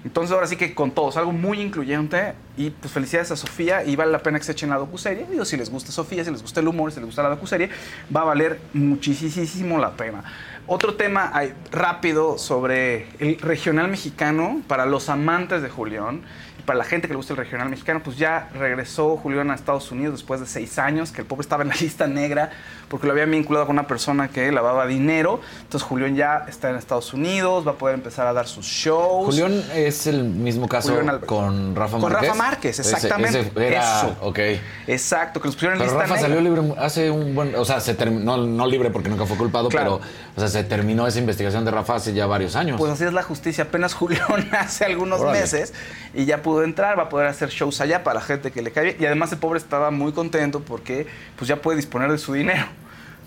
[0.05, 3.97] Entonces ahora sí que con todos, algo muy incluyente y pues felicidades a Sofía y
[3.97, 5.27] vale la pena que se echen la docuserie.
[5.29, 7.69] Digo, si les gusta Sofía, si les gusta el humor, si les gusta la docuserie,
[8.15, 10.23] va a valer muchísimo la pena.
[10.69, 16.23] Otro tema ay, rápido sobre el regional mexicano para los amantes de Julián
[16.69, 19.91] para la gente que le gusta el regional mexicano, pues ya regresó Julián a Estados
[19.91, 22.51] Unidos después de seis años, que el pobre estaba en la lista negra
[22.89, 25.41] porque lo habían vinculado con una persona que lavaba dinero.
[25.63, 29.27] Entonces Julián ya está en Estados Unidos, va a poder empezar a dar sus shows.
[29.27, 30.95] Julián es el mismo caso
[31.27, 32.29] con Rafa Con Márquez.
[32.31, 33.41] Rafa Márquez, Ese- exactamente.
[33.41, 34.17] ese era, Eso.
[34.23, 34.39] ok.
[34.87, 36.29] Exacto, que los pusieron en Pero lista Rafa negra.
[36.29, 37.55] salió libre hace un buen.
[37.57, 40.01] O sea, se terminó, no libre porque nunca fue culpado, Claro.
[40.01, 42.79] pero o sea, se terminó esa investigación de Rafa hace ya varios años.
[42.79, 43.65] Pues así es la justicia.
[43.65, 45.41] Apenas Julián hace algunos Órale.
[45.41, 45.75] meses
[46.15, 48.71] y ya pudo entrar, va a poder hacer shows allá para la gente que le
[48.73, 48.97] cae bien.
[49.01, 52.65] Y además el pobre estaba muy contento porque pues ya puede disponer de su dinero,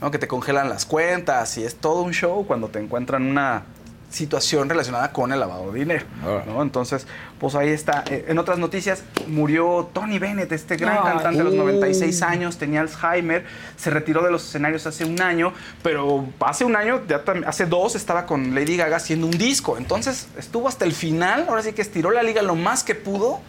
[0.02, 0.12] ¿no?
[0.12, 3.64] Que te congelan las cuentas y es todo un show cuando te encuentran una
[4.10, 6.06] situación relacionada con el lavado de dinero.
[6.46, 6.62] ¿no?
[6.62, 7.08] Entonces,
[7.40, 8.04] pues ahí está.
[8.10, 11.04] Eh, En otras noticias, murió Tony Bennett, este gran Ay.
[11.14, 11.60] cantante de los Uy.
[11.60, 13.46] 96 años, tenía Alzheimer,
[13.78, 17.96] se retiró de los escenarios hace un año, pero hace un año, ya hace dos,
[17.96, 19.78] estaba con Lady Gaga haciendo un disco.
[19.78, 23.40] Entonces estuvo hasta el final, ahora sí que estiró la liga lo más que pudo.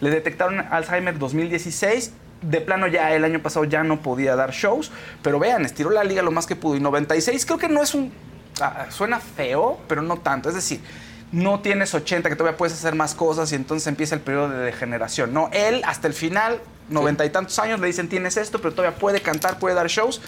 [0.00, 2.12] Le detectaron Alzheimer 2016.
[2.48, 4.90] De plano ya el año pasado ya no podía dar shows,
[5.22, 6.76] pero vean, estiró la liga lo más que pudo.
[6.76, 8.12] Y 96 creo que no es un...
[8.60, 10.48] ah, suena feo, pero no tanto.
[10.50, 10.80] Es decir,
[11.32, 14.58] no tienes 80 que todavía puedes hacer más cosas y entonces empieza el periodo de
[14.58, 15.32] degeneración.
[15.32, 16.58] No, él hasta el final,
[16.90, 20.20] noventa y tantos años, le dicen tienes esto, pero todavía puede cantar, puede dar shows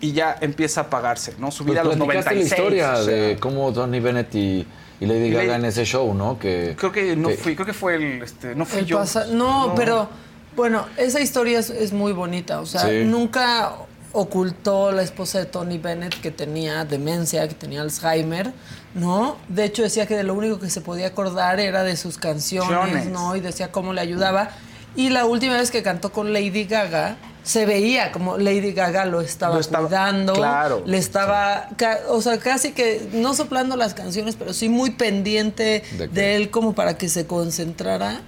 [0.00, 1.50] y ya empieza a pagarse, ¿no?
[1.52, 2.50] Subir Pues a los platicaste 96.
[2.50, 4.66] la historia o sea, de cómo Tony Bennett y,
[5.00, 6.38] y Lady Gaga en ese show, ¿no?
[6.40, 8.98] Que, Creo que no que- fui, creo que fue el, este, no fui El yo.
[8.98, 10.08] pasa- no, pero
[10.56, 12.60] bueno, esa historia es, es muy bonita.
[12.60, 13.04] O sea, Sí.
[13.04, 13.72] nunca
[14.12, 18.52] ocultó la esposa de Tony Bennett que tenía demencia, que tenía Alzheimer,
[18.94, 19.36] ¿no?
[19.48, 23.06] De hecho, decía que de lo único que se podía acordar era de sus canciones.
[23.06, 23.34] ¿no?
[23.36, 24.50] Y decía cómo le ayudaba.
[24.94, 29.22] Y la última vez que cantó con Lady Gaga, se veía como Lady Gaga lo
[29.22, 30.82] estaba, Lo estaba- cuidando, claro.
[30.86, 35.82] le estaba, ca- o sea, casi que no soplando las canciones, pero sí muy pendiente
[36.12, 38.20] De él como para que se concentrara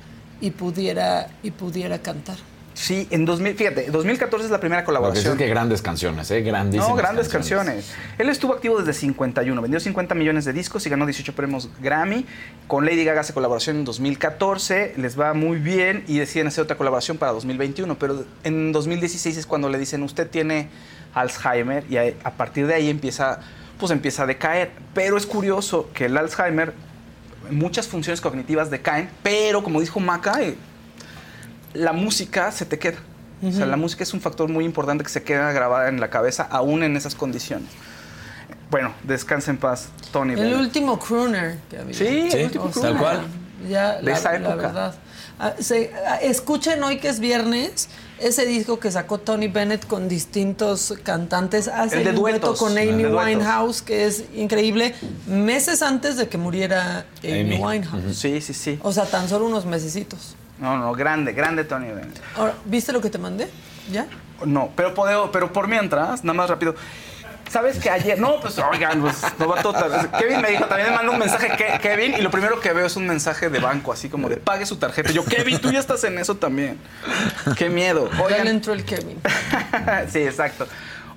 [0.45, 2.36] y pudiera y pudiera cantar.
[2.74, 5.32] Sí, en 2000, fíjate, 2014 es la primera Lo que colaboración.
[5.32, 6.42] es que grandes canciones, ¿eh?
[6.42, 6.88] Grandísimas.
[6.88, 7.92] No, grandes canciones.
[8.18, 12.26] Él estuvo activo desde 51, vendió 50 millones de discos y ganó 18 premios Grammy.
[12.66, 16.76] Con Lady Gaga hace colaboración en 2014, les va muy bien y deciden hacer otra
[16.76, 20.68] colaboración para 2021, pero en 2016 es cuando le dicen, usted tiene
[21.14, 23.38] Alzheimer y a a partir de ahí empieza,
[23.78, 24.72] pues empieza a decaer.
[24.92, 26.74] Pero es curioso que el Alzheimer,
[27.51, 30.57] muchas funciones cognitivas decaen, pero como dijo Maca, eh,
[31.74, 32.99] la música se te queda.
[33.42, 36.09] O sea, la música es un factor muy importante que se queda grabada en la
[36.09, 37.68] cabeza, aún en esas condiciones.
[38.70, 40.32] bueno, descansa en paz, Tony.
[40.32, 40.59] El Bennett.
[40.59, 41.95] último crooner que había.
[41.95, 43.20] Sí, Sí, el último tal cual.
[43.68, 44.57] Ya, De la, esa la época.
[44.57, 44.95] verdad.
[45.39, 47.89] Ah, se- ah, escuchen hoy que es viernes
[48.20, 51.66] ese disco que sacó Tony Bennett con distintos cantantes.
[51.68, 53.05] Hace El de un dueto con Amy.
[53.07, 54.95] Winehouse, que es increíble,
[55.26, 57.57] meses antes de que muriera Amy, Amy.
[57.59, 58.16] Winehouse.
[58.16, 58.78] Sí, sí, sí.
[58.82, 60.37] O sea, tan solo unos mesecitos.
[60.61, 62.20] No, no, grande, grande Tony Bennett.
[62.37, 63.49] Ahora, ¿viste lo que te mandé?
[63.91, 64.07] ¿Ya?
[64.47, 66.76] No, pero, podeo- pero por mientras, nada más rápido.
[67.55, 68.18] ¿Sabes que ayer?
[68.18, 69.74] No, pues oigan, pues no va todo
[70.18, 72.84] Kevin me dijo, también me mandó un mensaje Ke- Kevin y lo primero que veo
[72.86, 75.12] es un mensaje de banco, así como de pague su tarjeta.
[75.12, 76.78] Yo, Kevin, tú ya estás en eso también.
[77.57, 78.11] Qué miedo.
[78.28, 79.20] Ya le entró el Kevin.
[80.11, 80.66] sí, exacto.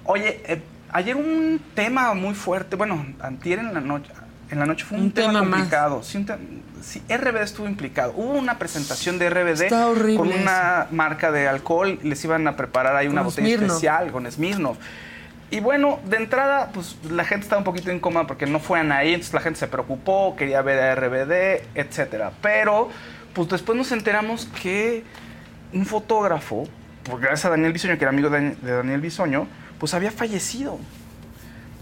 [0.03, 0.61] Oye, eh,
[0.91, 4.11] ayer un tema muy fuerte, bueno, antier en la noche,
[4.51, 5.59] en la noche fue un, Un tema, tema más.
[5.61, 6.03] complicado.
[6.03, 6.37] Sí, un te-
[6.83, 8.13] sí, RBD estuvo implicado.
[8.15, 9.69] Hubo una presentación de RBD
[10.17, 13.69] con una marca de alcohol, les iban a preparar ahí una botella Smirnoff.
[13.69, 14.77] especial con Smirnoff.
[15.49, 19.13] Y bueno, de entrada, pues la gente estaba un poquito incómoda porque no fueran ahí,
[19.13, 22.33] entonces la gente se preocupó, quería ver a RBD, etcétera.
[22.41, 22.89] Pero,
[23.33, 25.03] pues después nos enteramos que
[25.71, 26.67] un fotógrafo,
[27.19, 29.47] gracias a Daniel Bisoño, que era amigo de Daniel Bisoño,
[29.79, 30.79] pues había fallecido.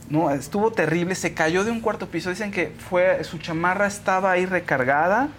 [0.09, 2.30] No, estuvo terrible, se cayó de un cuarto piso.
[2.30, 5.30] Dicen que fue, su chamarra estaba ahí recargada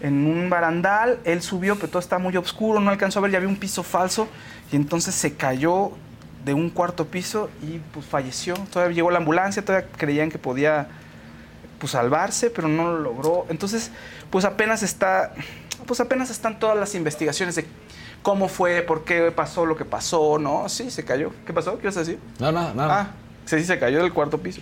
[0.00, 1.18] en un barandal.
[1.24, 3.82] Él subió, pero todo estaba muy oscuro, no alcanzó a ver, ya había un piso
[3.82, 4.28] falso.
[4.70, 5.90] Y entonces se cayó
[6.46, 8.54] de un cuarto piso y pues falleció.
[8.72, 10.86] Todavía llegó la ambulancia, todavía creían que podía
[11.80, 13.46] pues salvarse, pero no lo logró.
[13.48, 13.90] Entonces,
[14.30, 15.34] pues apenas está,
[15.86, 17.66] pues apenas están todas las investigaciones de
[18.22, 20.68] cómo fue, por qué pasó lo que pasó, ¿no?
[20.68, 21.32] Sí, se cayó.
[21.44, 21.78] ¿Qué pasó?
[21.80, 22.20] ¿Qué vas a decir?
[22.38, 23.00] No, no, nada.
[23.00, 23.10] Ah,
[23.44, 24.60] sí, sí, se cayó del cuarto piso.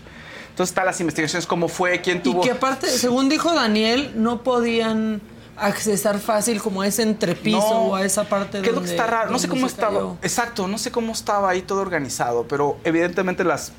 [0.48, 2.40] Entonces están las investigaciones, cómo fue, quién Y tuvo.
[2.40, 5.20] que aparte, según dijo Daniel, no podían
[5.56, 8.90] accesar fácil como a ese entrepiso No, o a esa parte ¿Qué es lo que
[8.90, 9.30] está raro?
[9.30, 9.92] No sé cómo estaba.
[9.92, 10.16] cayó.
[10.22, 13.72] Exacto, no sé cómo estaba ahí todo organizado, pero evidentemente las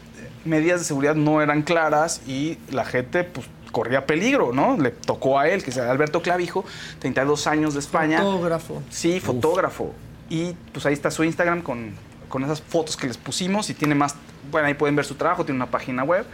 [0.45, 4.77] medidas de seguridad no eran claras y la gente, pues corría peligro, ¿no?
[4.77, 6.63] Le tocó a él, que es Alberto Clavijo,
[6.99, 8.21] 32 años de España.
[8.21, 8.81] Fotógrafo.
[8.89, 9.91] Sí, fotógrafo.
[10.29, 11.91] Y pues ahí está su Instagram con,
[12.29, 14.15] con esas fotos que les pusimos y tiene más,
[14.49, 16.25] bueno, ahí pueden ver su trabajo, tiene una página web.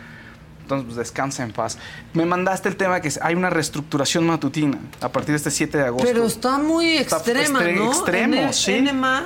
[0.76, 1.78] Entonces, pues descansa en paz.
[2.14, 5.86] Me mandaste el tema que hay una reestructuración matutina a partir de este 7 de
[5.86, 6.08] agosto.
[6.08, 7.92] Pero está muy Está extrema, extre- ¿no?
[7.92, 8.74] extremo, N- sí.
[8.76, 9.24] N más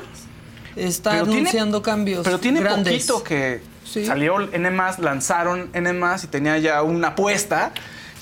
[0.75, 2.93] está Pero tiene- anunciando cambios Pero tiene grandes.
[2.93, 4.05] poquito que Sí.
[4.05, 4.69] salió N+,
[4.99, 7.71] lanzaron N+, y tenía ya una apuesta.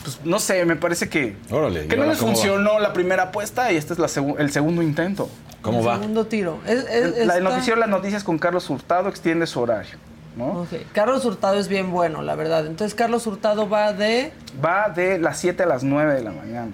[0.03, 2.21] Pues no sé, me parece que, Órale, ¿y que no les va?
[2.27, 5.29] funcionó la primera apuesta y este es la segu- el segundo intento.
[5.61, 5.95] ¿Cómo El va?
[5.95, 6.59] Segundo tiro.
[6.67, 9.95] Es- es- La está- noticiero Las Noticias con Carlos Hurtado extiende su horario.
[10.35, 10.61] ¿No?
[10.61, 10.69] Ok.
[10.93, 12.65] Carlos Hurtado es bien bueno, la verdad.
[12.65, 14.33] Entonces, Carlos Hurtado va de.
[14.63, 16.71] Va de las 7 a las 9 de la mañana.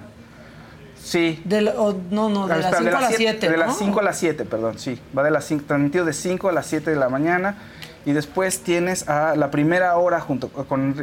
[1.01, 1.41] Sí.
[1.45, 3.49] de la- o- no, no, de Ah, las espera, 5 a las siete- 7.
[3.49, 5.01] De las 5 a las 7, perdón, sí.
[5.18, 7.55] Va de las 5, transmitido de 5 a las 7 de la mañana.
[8.05, 10.93] Y después tienes a la primera hora junto con,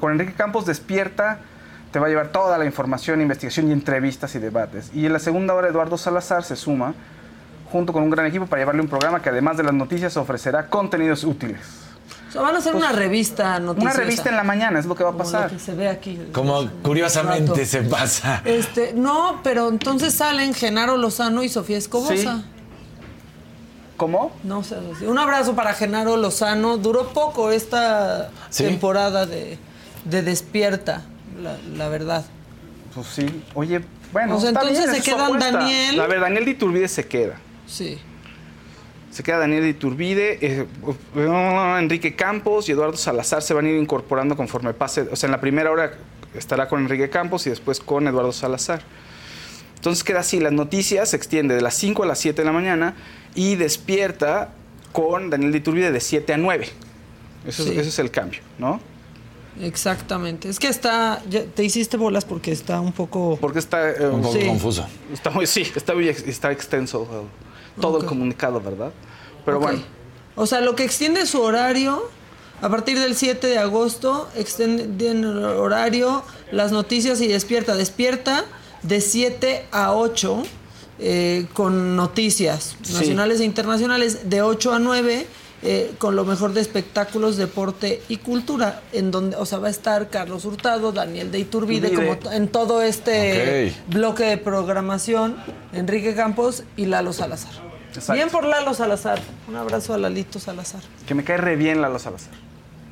[0.00, 1.38] con Enrique Campos, despierta,
[1.92, 4.90] te va a llevar toda la información, investigación y entrevistas y debates.
[4.94, 6.94] Y en la segunda hora Eduardo Salazar se suma
[7.72, 10.66] junto con un gran equipo para llevarle un programa que además de las noticias ofrecerá
[10.68, 11.60] contenidos útiles.
[12.28, 13.74] O sea, van a hacer una revista noticiosa.
[13.74, 15.50] Pues, Una revista en la mañana es lo que va a como lo pasar.
[15.50, 16.18] que se ve aquí.
[16.32, 18.42] Como curiosamente se pasa.
[18.44, 22.14] Este, no, pero entonces salen Genaro Lozano y Sofía Escobosa.
[22.16, 22.44] Sí.
[23.96, 24.30] ¿Cómo?
[24.44, 24.76] No sé.
[25.06, 26.76] Un abrazo para Genaro Lozano.
[26.76, 28.64] Duró poco esta Sí.
[28.64, 29.58] temporada de,
[30.04, 31.02] de Despierta,
[31.42, 32.24] la, la verdad.
[32.94, 33.42] Pues sí.
[33.54, 33.80] Oye,
[34.12, 35.38] bueno, está entonces bien, se quedan.
[35.38, 37.34] Daniel- A ver, Daniel de Iturbide se queda.
[37.66, 37.98] Sí.
[39.18, 40.64] Se queda Daniel de Iturbide, eh,
[41.80, 45.08] Enrique Campos y Eduardo Salazar se van a ir incorporando conforme pase.
[45.10, 45.90] O sea, en la primera hora
[46.36, 48.80] estará con Enrique Campos y después con Eduardo Salazar.
[49.74, 52.52] Entonces queda así, las noticias se extiende de las 5 a las 7 de la
[52.52, 52.94] mañana
[53.34, 54.50] y despierta
[54.92, 56.68] con Daniel de Iturbide de 7 a 9.
[57.44, 58.80] Eso, es- ese es el cambio, ¿no?
[59.60, 60.48] Exactamente.
[60.48, 61.20] Es que está.
[61.28, 63.36] ya te hiciste bolas porque está un poco.
[63.40, 64.46] Porque está, eh, Un poco Sí.
[64.46, 64.86] confuso.
[65.12, 68.92] está muy, sí, está muy está extenso eh, todo el comunicado, ¿verdad?
[69.48, 69.80] Pero bueno.
[70.36, 72.08] O sea, lo que extiende su horario,
[72.62, 76.22] a partir del 7 de agosto, extienden el horario,
[76.52, 77.74] las noticias y despierta.
[77.74, 78.44] Despierta
[78.82, 80.42] de 7 a 8
[81.00, 82.92] eh, con noticias Sí.
[82.92, 85.26] nacionales e internacionales, de 8 a 9.
[85.62, 89.70] eh, con lo mejor de espectáculos, deporte y cultura, en donde, o sea, va a
[89.72, 95.34] estar Carlos Hurtado, Daniel de Iturbide, como en todo este bloque de programación,
[95.72, 97.50] Enrique Campos y Lalo Salazar.
[97.88, 98.12] Exacto.
[98.12, 99.20] Bien por Lalo Salazar.
[99.48, 100.82] Un abrazo a Lalito Salazar.
[101.06, 102.32] Que me cae re bien Lalo Salazar.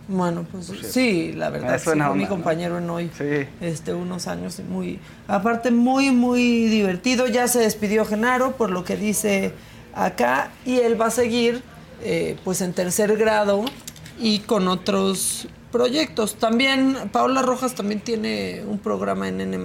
[0.09, 1.79] Bueno, pues sí, la verdad.
[1.79, 2.29] Sí, fue mi onda, ¿no?
[2.29, 3.11] compañero en hoy.
[3.17, 3.49] Sí.
[3.61, 5.01] Este, unos años muy.
[5.27, 7.27] Aparte, muy, muy divertido.
[7.27, 9.53] Ya se despidió Genaro, por lo que dice
[9.95, 10.51] acá.
[10.65, 11.63] Y él va a seguir,
[12.03, 13.65] eh, pues en tercer grado
[14.21, 16.37] y con otros proyectos.
[16.37, 19.59] También Paola Rojas también tiene un programa en N+,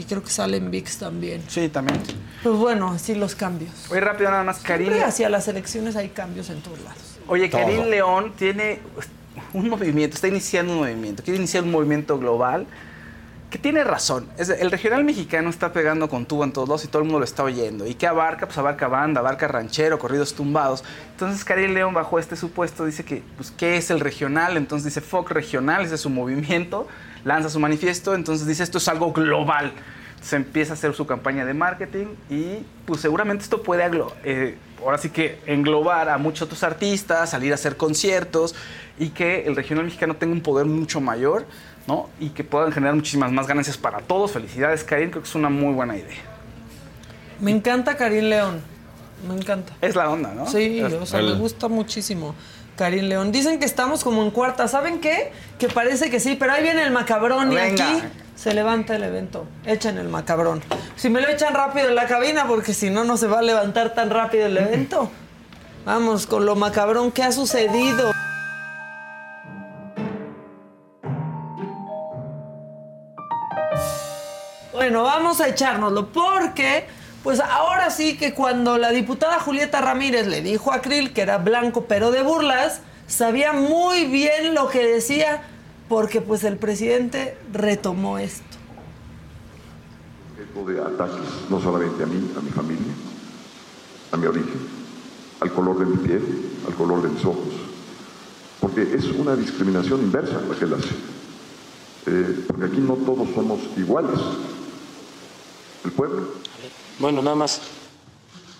[0.00, 1.42] y creo que sale en VIX también.
[1.46, 2.00] Sí, también.
[2.42, 3.70] Pues bueno, así los cambios.
[3.90, 4.86] Oye, rápido nada más, Karim.
[4.86, 7.18] Siempre hacia las elecciones hay cambios en todos lados.
[7.28, 7.50] Oye.
[7.50, 8.78] Karim León tiene
[9.52, 12.66] un movimiento, está iniciando un movimiento, quiere iniciar un movimiento global
[13.50, 14.26] que tiene razón.
[14.38, 17.18] Es el regional mexicano está pegando con tubo en todos lados y todo el mundo
[17.18, 17.86] lo está oyendo.
[17.86, 18.46] ¿Y qué abarca?
[18.46, 20.82] Pues abarca banda, abarca ranchero, corridos tumbados.
[21.10, 24.56] Entonces Karim León bajo este supuesto dice que, pues, ¿qué es el regional?
[24.56, 26.86] Entonces dice, FOC regional, ese es su movimiento,
[27.24, 29.72] lanza su manifiesto, entonces dice, esto es algo global.
[30.22, 34.56] Se empieza a hacer su campaña de marketing y pues seguramente esto puede aglo- eh,
[34.82, 38.54] ahora sí que englobar a muchos otros artistas, salir a hacer conciertos
[38.98, 41.46] y que el regional mexicano tenga un poder mucho mayor,
[41.86, 42.10] ¿no?
[42.20, 44.32] Y que puedan generar muchísimas más ganancias para todos.
[44.32, 46.18] Felicidades, Karim, creo que es una muy buena idea.
[47.40, 48.60] Me encanta Karim León.
[49.26, 49.72] Me encanta.
[49.80, 50.46] Es la onda, ¿no?
[50.46, 52.34] Sí, Es- o sea, el- me gusta muchísimo.
[52.80, 53.30] Karim León.
[53.30, 54.66] Dicen que estamos como en cuarta.
[54.66, 55.32] ¿Saben qué?
[55.58, 57.90] Que parece que sí, pero ahí viene el macabrón y Venga.
[57.90, 58.02] aquí
[58.34, 59.44] se levanta el evento.
[59.66, 60.62] Echen el macabrón.
[60.96, 63.42] Si me lo echan rápido en la cabina, porque si no, no se va a
[63.42, 65.10] levantar tan rápido el evento.
[65.84, 68.12] Vamos con lo macabrón que ha sucedido.
[74.72, 76.86] Bueno, vamos a echárnoslo porque,
[77.22, 81.38] pues ahora sí que cuando la diputada Julieta Ramírez le dijo a Krill que era
[81.38, 85.42] blanco pero de burlas, sabía muy bien lo que decía
[85.88, 88.44] porque pues el presidente retomó esto.
[90.66, 92.92] de ataques, no solamente a mí, a mi familia,
[94.12, 94.60] a mi origen,
[95.40, 96.22] al color de mi piel,
[96.66, 97.48] al color de mis ojos,
[98.60, 100.94] porque es una discriminación inversa la que él hace,
[102.06, 104.18] Eh, porque aquí no todos somos iguales.
[105.84, 106.39] El pueblo
[107.00, 107.62] Bueno, nada más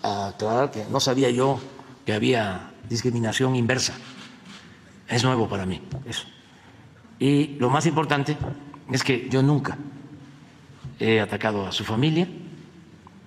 [0.02, 1.60] aclarar que no sabía yo
[2.06, 3.92] que había discriminación inversa.
[5.06, 6.26] Es nuevo para mí eso.
[7.18, 8.38] Y lo más importante
[8.90, 9.76] es que yo nunca
[10.98, 12.26] he atacado a su familia,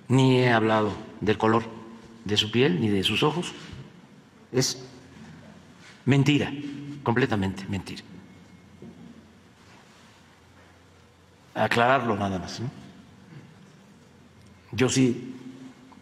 [0.08, 1.62] ni he hablado del color
[2.24, 3.52] de su piel, ni de sus ojos.
[4.50, 4.84] Es
[6.06, 6.52] mentira,
[7.04, 8.02] completamente mentira.
[11.54, 12.60] Aclararlo nada más.
[14.76, 15.34] Yo sí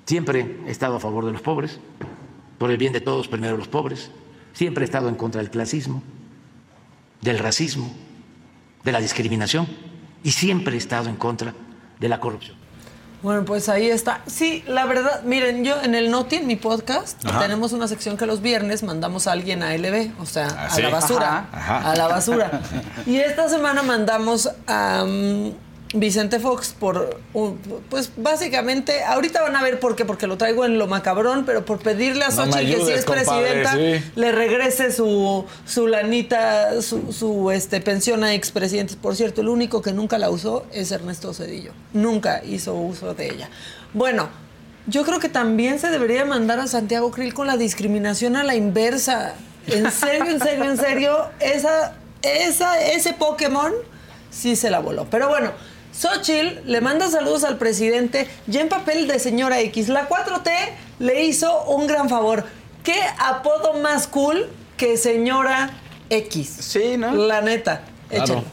[0.07, 1.79] siempre he estado a favor de los pobres,
[2.59, 4.11] por el bien de todos, primero los pobres.
[4.53, 6.03] Siempre he estado en contra del clasismo,
[7.21, 7.93] del racismo,
[8.85, 9.67] de la discriminación
[10.23, 11.55] y siempre he estado en contra
[12.01, 12.57] de la corrupción.
[13.23, 14.21] Bueno, pues ahí está.
[14.27, 17.39] Sí, la verdad, miren, yo en el Noti, en mi podcast, Ajá.
[17.41, 20.71] tenemos una sección que los viernes mandamos a alguien a LB, o sea, Ah, a
[20.71, 20.83] sí.
[20.83, 21.49] la basura.
[21.53, 21.91] Ajá, ajá.
[21.93, 22.63] A la basura.
[23.07, 25.05] Y esta semana mandamos a
[25.95, 27.59] Vicente Fox por, un-
[27.91, 31.65] pues básicamente, ahorita van a ver por qué, porque lo traigo en lo macabrón, pero
[31.67, 34.11] por pedirle a No me Xochitl que si es compadre, presidenta, sí.
[34.15, 38.97] le regrese su, su lanita, su, su, este, pensión a expresidentes.
[38.97, 41.73] Por cierto, el único que nunca la usó es Ernesto Cedillo.
[41.93, 43.51] Nunca hizo uso de ella.
[43.93, 44.31] Bueno,
[44.87, 48.55] yo creo que también se debería mandar a Santiago Krill con la discriminación a la
[48.55, 49.35] inversa.
[49.67, 53.73] En serio, en serio, en serio, esa, esa, ese Pokémon
[54.31, 55.07] sí se la voló.
[55.11, 55.53] Pero bueno,
[55.93, 59.89] Xochitl le manda saludos al presidente ya en papel de señora X.
[59.89, 60.51] La 4T
[60.99, 62.45] le hizo un gran favor.
[62.83, 65.71] ¿Qué apodo más cool que señora
[66.09, 66.49] X?
[66.61, 67.13] Sí, ¿no?
[67.15, 67.83] La neta.
[68.09, 68.45] Claro.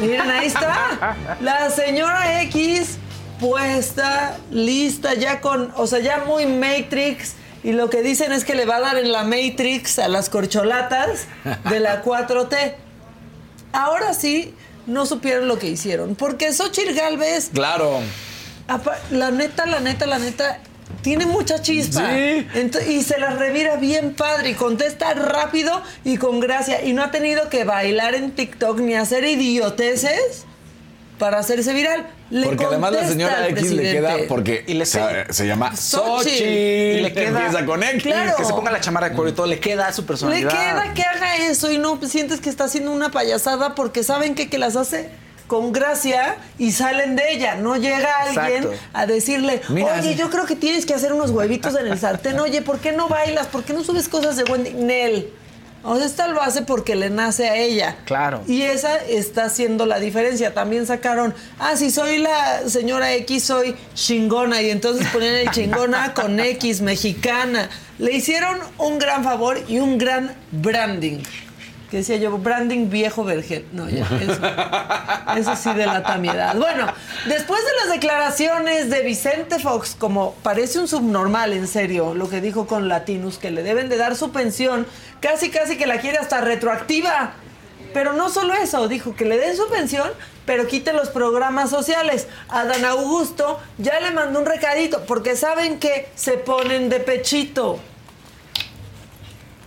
[0.00, 1.16] Miren, ahí está.
[1.40, 2.98] La señora X
[3.38, 7.34] puesta, lista, ya con, o sea, ya muy Matrix.
[7.62, 10.30] Y lo que dicen es que le va a dar en la Matrix a las
[10.30, 11.26] corcholatas
[11.68, 12.74] de la 4T.
[13.72, 14.54] Ahora sí,
[14.90, 16.14] no supieron lo que hicieron.
[16.16, 18.00] Porque Xochitl Galvez, Claro.
[19.10, 20.60] la neta, la neta, la neta,
[21.02, 22.08] tiene mucha chispa.
[22.10, 22.46] Sí.
[22.88, 26.84] Y se la revira bien padre y contesta rápido y con gracia.
[26.84, 30.44] Y no ha tenido que bailar en TikTok ni hacer idioteces
[31.20, 32.04] para hacerse viral.
[32.30, 34.28] Le Porque además la señora X le queda presidente.
[34.28, 36.24] porque Y le se, llama Xochitl.
[36.24, 36.42] Xochitl.
[36.42, 38.02] Y le queda- Empieza con X.
[38.02, 38.36] Claro.
[38.36, 40.50] Que se ponga la chamarra de cuero y todo, le queda a su Le personalidad.
[40.50, 44.48] queda que haga eso y no sientes que está haciendo una payasada porque saben que,
[44.48, 45.08] que las hace
[45.46, 47.56] con gracia y salen de ella.
[47.56, 48.72] No llega alguien Exacto.
[48.94, 52.38] a decirle, Mira, oye, yo creo que tienes que hacer unos huevitos en el sartén.
[52.40, 53.46] Oye, ¿por qué no bailas?
[53.48, 54.70] ¿Por qué no subes cosas de Wendy?
[54.74, 55.30] Nel.
[55.82, 57.96] O sea, esta lo hace porque le nace a ella.
[58.04, 58.42] Claro.
[58.46, 60.52] Y esa está haciendo la diferencia.
[60.52, 64.60] También sacaron, ah, si soy la señora X, soy chingona.
[64.60, 67.70] Y entonces ponían el chingona con X, mexicana.
[67.98, 71.20] Le hicieron un gran favor y un gran branding.
[71.90, 73.66] Que decía yo, branding viejo vergel.
[73.72, 74.06] No, ya,
[75.36, 76.54] eso, sí delata mi edad.
[76.56, 76.86] Bueno,
[77.26, 82.40] después de las declaraciones de Vicente Fox, como parece un subnormal, en serio, lo que
[82.40, 84.86] dijo con Latinus, que le deben de dar su pensión,
[85.20, 87.32] casi casi que la quiere hasta retroactiva.
[87.92, 90.08] Pero no solo eso, dijo que le den su pensión,
[90.46, 92.28] pero quite los programas sociales.
[92.48, 97.80] A Dan Augusto ya le mandó un recadito, porque saben que se ponen de pechito.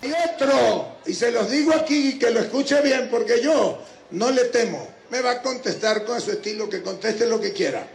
[0.03, 3.79] Hay otro, y se los digo aquí que lo escuche bien, porque yo
[4.11, 4.85] no le temo.
[5.09, 7.87] Me va a contestar con su estilo, que conteste lo que quiera.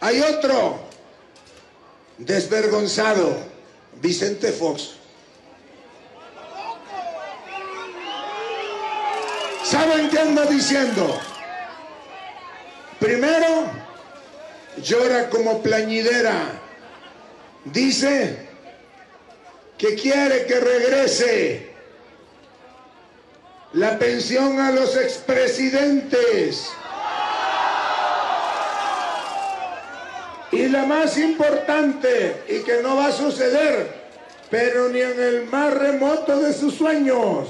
[0.00, 0.78] Hay otro,
[2.16, 3.36] desvergonzado,
[4.00, 4.92] Vicente Fox.
[9.64, 11.20] ¿Saben qué anda diciendo?
[12.98, 13.66] Primero,
[14.82, 16.62] llora como plañidera.
[17.66, 18.43] Dice
[19.78, 21.74] que quiere que regrese
[23.72, 26.70] la pensión a los expresidentes.
[30.52, 33.92] Y la más importante, y que no va a suceder,
[34.50, 37.48] pero ni en el más remoto de sus sueños,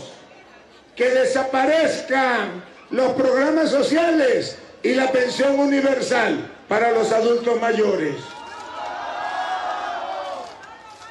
[0.97, 8.15] que desaparezcan los programas sociales y la pensión universal para los adultos mayores.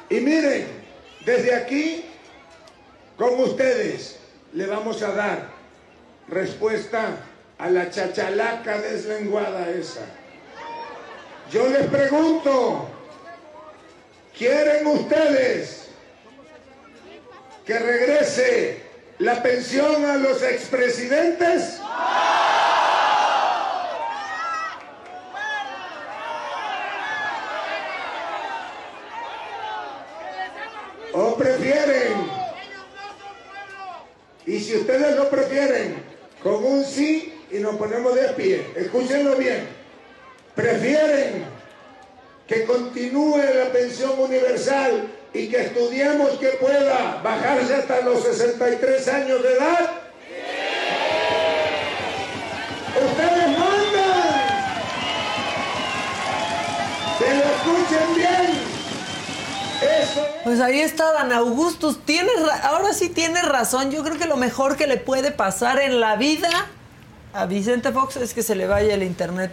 [0.10, 0.73] Y miren,
[1.26, 2.06] desde aquí,
[3.18, 4.18] con ustedes,
[4.54, 5.48] le vamos a dar
[6.28, 7.18] respuesta
[7.58, 10.06] a la chachalaca deslenguada esa.
[11.52, 12.90] Yo les pregunto,
[14.38, 15.88] ¿quieren ustedes
[17.66, 18.82] que regrese
[19.20, 21.80] la pensión a los expresidentes?
[31.14, 32.14] ¿O prefieren?
[34.46, 36.04] Y si ustedes lo prefieren,
[36.42, 39.68] con un sí y nos ponemos de pie, escúchenlo bien,
[40.56, 41.46] prefieren
[42.48, 49.42] que continúe la pensión universal y que estudiemos que pueda bajarse hasta los 63 años
[49.42, 50.03] de edad.
[60.44, 62.04] Pues ahí está Dan Augustus.
[62.06, 63.92] Tiene ra- ahora sí tiene razón.
[63.92, 66.50] Yo creo que lo mejor que le puede pasar en la vida
[67.34, 69.52] a Vicente Fox es que se le vaya el internet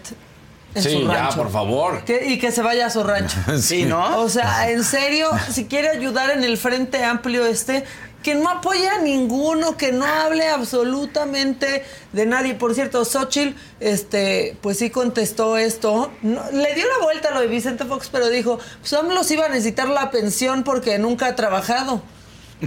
[0.74, 1.36] en Sí, su ya, rancho.
[1.36, 2.05] por favor.
[2.05, 3.36] Que- y que se vaya a su rancho.
[3.61, 4.18] Sí, ¿no?
[4.20, 7.84] O sea, en serio, si quiere ayudar en el frente amplio este,
[8.23, 12.55] que no apoye a ninguno, que no hable absolutamente de nadie.
[12.55, 16.11] Por cierto, Xochitl, este, pues sí contestó esto.
[16.23, 19.35] No- le dio la vuelta a lo de Vicente Fox, pero dijo, pues AMLO sí
[19.35, 22.03] iba a necesitar la pensión porque nunca ha trabajado.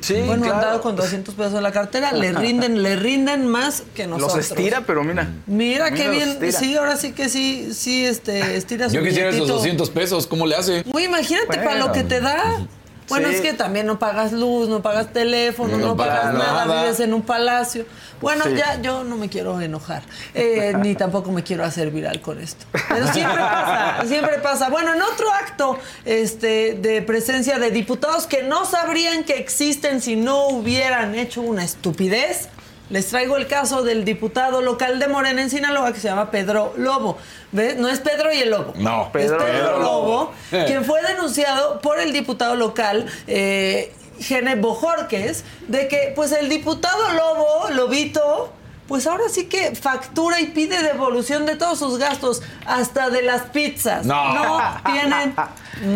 [0.01, 0.55] Sí, bueno, claro.
[0.57, 4.37] andado con 200 pesos en la cartera, le rinden, le rinden más que nosotros.
[4.37, 5.29] Los estira, pero mira.
[5.45, 6.51] Mira qué bien, estira.
[6.59, 9.53] sí, ahora sí que sí, sí, este, estira su Yo quisiera esos billetito.
[9.57, 10.81] 200 pesos, ¿cómo le hace?
[10.81, 11.63] Güey, imagínate Bueno.
[11.63, 12.65] para lo que te da.
[13.13, 13.35] Bueno, Sí.
[13.35, 16.81] es que también no pagas luz, no pagas teléfono, no, No pagas nada, nada.
[16.83, 17.85] vives en un palacio.
[18.21, 18.55] Bueno, Sí.
[18.55, 20.01] ya yo no me quiero enojar,
[20.33, 22.65] eh, ni tampoco me quiero hacer viral con esto.
[22.89, 24.69] Pero siempre pasa, siempre pasa.
[24.69, 30.15] Bueno, en otro acto este, de presencia de diputados que no sabrían que existen si
[30.15, 32.49] no hubieran hecho una estupidez,
[32.93, 36.75] les traigo el caso del diputado local de Morena en Sinaloa que se llama Pedro
[36.77, 37.17] Lobo.
[37.51, 37.75] ¿Ves?
[37.75, 38.71] No es Pedro y el Lobo.
[38.75, 39.81] No, es Pedro Pedro Lobo.
[39.81, 40.65] Lobo, Eh.
[40.67, 47.13] quien fue denunciado por el diputado local eh, Gene Bojorques de que pues el diputado
[47.13, 48.53] Lobo, Lobito,
[48.87, 53.41] pues ahora sí que factura y pide devolución de todos sus gastos, hasta de las
[53.49, 54.05] pizzas.
[54.05, 54.61] No.
[54.85, 55.33] tienen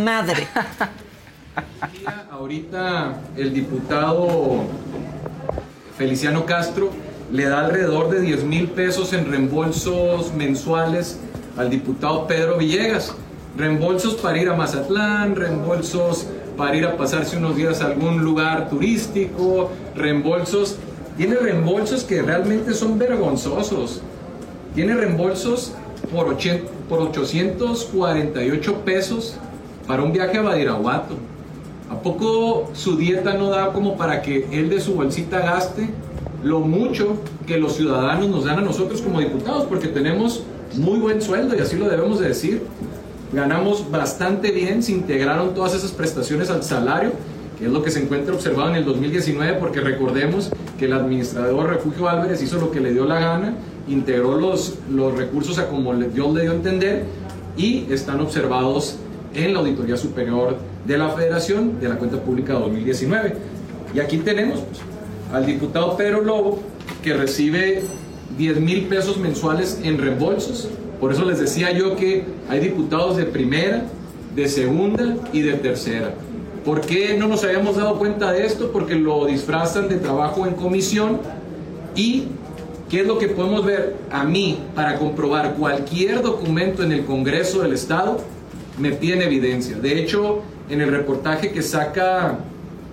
[0.03, 0.47] madre.
[2.31, 4.63] Ahorita el diputado
[5.97, 6.91] Feliciano Castro
[7.31, 11.19] le da alrededor de 10 mil pesos en reembolsos mensuales
[11.57, 13.13] al diputado Pedro Villegas.
[13.57, 18.69] Reembolsos para ir a Mazatlán, reembolsos para ir a pasarse unos días a algún lugar
[18.69, 20.77] turístico, reembolsos.
[21.17, 24.01] Tiene reembolsos que realmente son vergonzosos.
[24.75, 25.73] Tiene reembolsos
[26.13, 29.35] por, ochen- por 848 pesos
[29.87, 31.15] para un viaje a Badiraguato.
[31.89, 35.89] ¿A poco su dieta no da como para que él de su bolsita gaste
[36.43, 39.65] lo mucho que los ciudadanos nos dan a nosotros como diputados?
[39.65, 40.43] Porque tenemos
[40.75, 42.63] muy buen sueldo y así lo debemos de decir.
[43.31, 47.11] Ganamos bastante bien, se integraron todas esas prestaciones al salario,
[47.57, 51.69] que es lo que se encuentra observado en el 2019, porque recordemos que el administrador
[51.69, 53.53] Refugio Álvarez hizo lo que le dio la gana,
[53.87, 57.05] integró los, los recursos a como Dios le dio a entender
[57.55, 58.97] y están observados
[59.33, 60.57] en la Auditoría Superior
[60.87, 63.35] de la Federación de la Cuenta Pública 2019.
[63.93, 64.79] Y aquí tenemos pues,
[65.33, 66.59] al diputado Pedro Lobo,
[67.03, 67.83] que recibe
[68.37, 70.69] 10 mil pesos mensuales en reembolsos.
[70.99, 73.83] Por eso les decía yo que hay diputados de primera,
[74.33, 76.13] de segunda y de tercera.
[76.63, 78.71] ¿Por qué no nos habíamos dado cuenta de esto?
[78.71, 81.19] Porque lo disfrazan de trabajo en comisión
[81.95, 82.25] y
[82.89, 83.95] ¿qué es lo que podemos ver?
[84.11, 88.19] A mí, para comprobar cualquier documento en el Congreso del Estado,
[88.77, 89.77] me piden evidencia.
[89.77, 92.39] De hecho, en el reportaje que saca,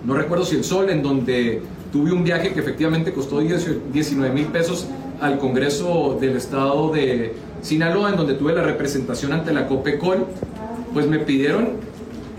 [0.05, 1.61] no recuerdo si el Sol, en donde
[1.91, 4.87] tuve un viaje que efectivamente costó 19 mil pesos
[5.21, 10.25] al Congreso del Estado de Sinaloa, en donde tuve la representación ante la COPECOL,
[10.93, 11.69] pues me pidieron,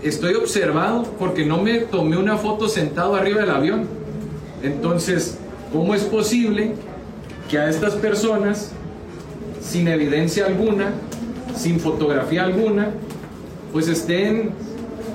[0.03, 3.85] estoy observado porque no me tomé una foto sentado arriba del avión.
[4.63, 5.37] Entonces,
[5.71, 6.73] ¿cómo es posible
[7.49, 8.71] que a estas personas,
[9.61, 10.91] sin evidencia alguna,
[11.55, 12.89] sin fotografía alguna,
[13.73, 14.51] pues estén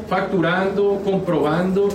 [0.08, 1.88] facturando, comprobando.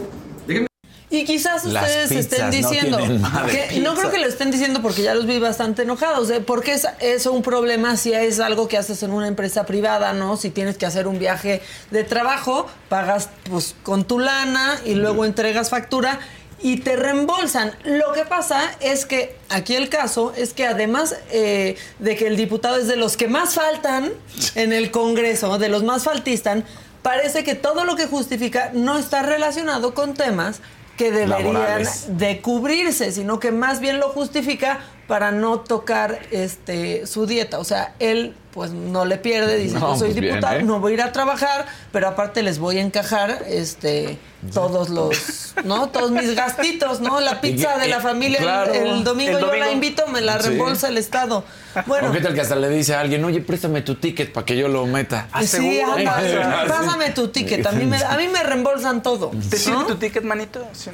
[0.45, 0.67] Déjenme
[1.09, 3.67] Y quizás ustedes estén no diciendo madre.
[3.69, 6.41] que no creo que lo estén diciendo porque ya los vi bastante enojados, ¿eh?
[6.41, 10.37] porque es eso un problema si es algo que haces en una empresa privada, ¿no?
[10.37, 15.25] Si tienes que hacer un viaje de trabajo, pagas pues con tu lana y luego
[15.25, 16.19] entregas factura
[16.59, 17.71] y te reembolsan.
[17.83, 22.35] Lo que pasa es que aquí el caso es que además eh, de que el
[22.35, 24.11] diputado es de los que más faltan
[24.55, 26.63] en el Congreso, de los más faltistas,
[27.07, 30.59] parece que todo lo que justifica no está relacionado con temas
[30.97, 32.05] que deberían Laborales.
[32.17, 37.59] de cubrirse, sino que más bien lo justifica para no tocar este su dieta.
[37.59, 40.63] O sea, él pues no le pierde, dice, No, yo soy pues bien, diputado, ¿eh?
[40.63, 44.17] no voy a ir a trabajar, pero aparte les voy a encajar este
[44.53, 45.89] todos los, ¿no?
[45.89, 47.19] Todos mis gastitos, ¿no?
[47.19, 48.73] La pizza de la y- familia el- claro.
[48.73, 50.49] el, domingo El yo la invito, me la Sí.
[50.49, 51.43] reembolsa el Estado.
[51.85, 54.45] Bueno, ¿O qué tal que hasta le dice a alguien, oye, préstame tu ticket para
[54.45, 55.27] que yo lo meta?
[55.31, 56.35] Ah, sí, anda, Sí.
[56.67, 59.31] pásame tu ticket, a mí me, a mí me reembolsan todo.
[59.49, 59.85] ¿Te sirve ¿no?
[59.85, 60.67] tu ticket, manito?
[60.73, 60.89] Sí,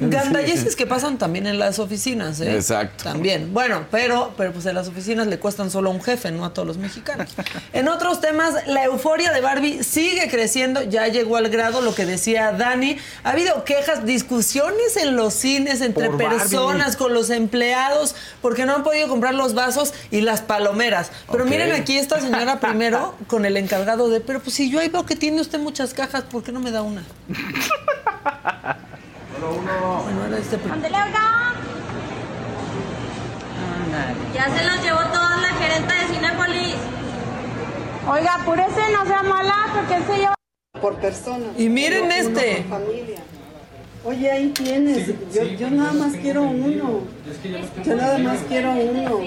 [0.76, 2.54] que pasan también en las oficinas, ¿eh?
[2.56, 3.04] Exacto.
[3.04, 3.52] También.
[3.54, 6.52] Bueno, pero, pero pues en las oficinas le cuestan solo a un jefe, no a
[6.52, 7.30] todos los mexicanos.
[7.72, 12.06] En otros temas, la euforia de Barbie sigue creciendo, ya llegó al grado lo que
[12.06, 12.96] decía Dani.
[13.22, 16.38] Ha habido quejas, discusiones en los cines entre Por Barbie.
[16.38, 21.10] personas, con los empleados, porque no han podido comprar los vasos y las palomeras.
[21.30, 24.88] Pero miren aquí esta señora primero con el encargado de, pero pues si yo ahí
[24.88, 27.02] veo que tiene usted muchas cajas, ¿por qué no me da una?
[29.40, 30.58] Bueno, era este.
[34.34, 36.76] Ya se los llevó toda la gerente de Cinépolis.
[38.08, 40.34] Oiga, apúrese, no sea mala, porque él se lleva.
[40.80, 41.46] por persona.
[41.56, 42.64] Y miren Uno este.
[42.68, 43.18] por familia.
[44.04, 45.06] Oye, ahí tienes.
[45.32, 47.00] Yo, yo nada más quiero uno.
[47.84, 49.20] Yo nada más quiero uno.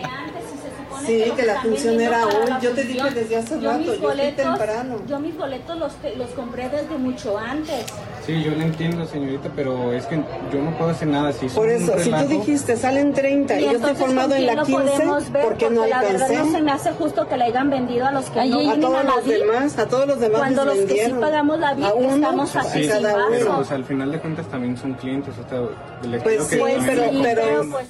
[1.06, 2.34] Sí, que la función era hoy.
[2.62, 4.96] Yo te dije desde hace Yo rato, mis yo boletos, temprano.
[5.08, 7.86] yo mis boletos los, te- los compré desde mucho antes.
[8.26, 10.16] Sí, yo lo entiendo, señorita, pero es que
[10.52, 11.32] yo no puedo hacer nada.
[11.32, 14.54] Si Por eso, si tú dijiste salen 30 y, yo estoy formado ¿con en la
[14.56, 15.44] lo 15, podemos ver?
[15.44, 16.46] ¿por qué no Porque la verdad alcancé?
[16.52, 18.96] no se me hace justo que le hayan vendido a los que no a todos
[18.98, 19.38] a los VIP.
[19.40, 22.50] demás, a todos los demás Cuando los que sí pagamos la VIP A uno, estamos
[22.52, 23.28] pues, aquí sin cada vaso.
[23.32, 23.56] Pero uno.
[23.58, 26.86] pues al final de cuentas también son clientes, o sea, les Pues que sí, también-
[26.86, 27.88] pero- Sí, pero- pues,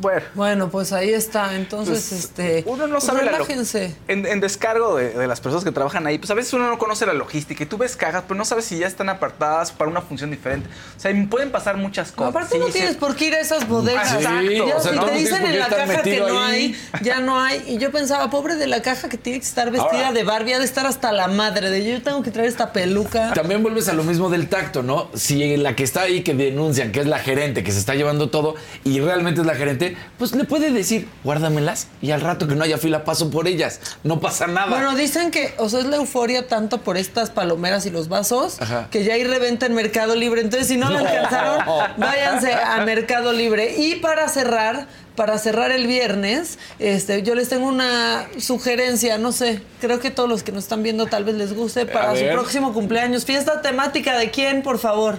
[0.00, 0.22] Bueno.
[0.34, 1.54] Bueno, pues ahí está.
[1.56, 2.62] Entonces, Pues, este.
[2.66, 3.94] uno no pues sabe la relájense.
[4.08, 6.78] en, en descargo de, de las personas que trabajan ahí, pues a veces uno no
[6.78, 9.90] conoce la logística y tú ves cajas, pero no sabes si ya están apartadas para
[9.90, 10.68] una función diferente.
[10.96, 12.30] O sea, pueden pasar muchas No, cosas.
[12.30, 12.72] aparte Sí, no sí.
[12.72, 14.08] tienes por qué ir a esas bodegas.
[14.12, 14.50] Ah, exacto.
[14.68, 16.76] Ya O sea, si no te dicen en la caja que no ahí.
[16.92, 17.64] hay, ya no hay.
[17.66, 20.54] Y yo pensaba, pobre de la caja que tiene que estar vestida Ahora- de Barbie,
[20.54, 23.32] ha de estar hasta la madre de yo tengo que traer esta peluca.
[23.34, 25.08] También vuelves a lo mismo del tacto, ¿no?
[25.14, 28.30] Si la que está ahí que denuncian que es la gerente que se está llevando
[28.30, 29.87] todo y realmente es la gerente,
[30.18, 33.80] pues le puede decir, guárdamelas y al rato que no haya fila paso por ellas.
[34.04, 34.68] No pasa nada.
[34.68, 38.60] Bueno, dicen que, o sea, es la euforia tanto por estas palomeras y los vasos,
[38.60, 38.88] Ajá.
[38.90, 40.40] que ya hay reventa en Mercado Libre.
[40.40, 41.06] Entonces, si no lo No.
[41.08, 41.64] alcanzaron,
[41.96, 43.76] váyanse a Mercado Libre.
[43.78, 44.86] Y para cerrar,
[45.16, 50.28] para cerrar el viernes, este, yo les tengo una sugerencia, no sé, creo que todos
[50.28, 53.24] los que nos están viendo tal vez les guste para su próximo cumpleaños.
[53.24, 55.18] Fiesta temática de quién, por favor.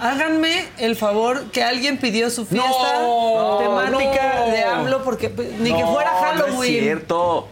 [0.00, 2.68] Háganme el favor que alguien pidió su fiesta
[3.00, 4.52] No, temática no.
[4.52, 6.74] de AMLO porque pues, ni que fuera No Halloween.
[6.76, 7.48] es cierto.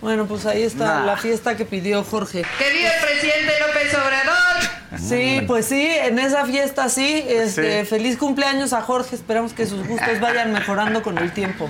[0.00, 1.04] Bueno, pues ahí está Nah.
[1.06, 2.42] la fiesta que pidió Jorge.
[2.58, 7.24] Querido presidente López Obrador, Sí, pues sí, en esa fiesta sí.
[7.28, 7.86] Este, Sí.
[7.86, 9.14] Feliz cumpleaños a Jorge.
[9.14, 11.68] Esperamos que sus gustos vayan mejorando con el tiempo.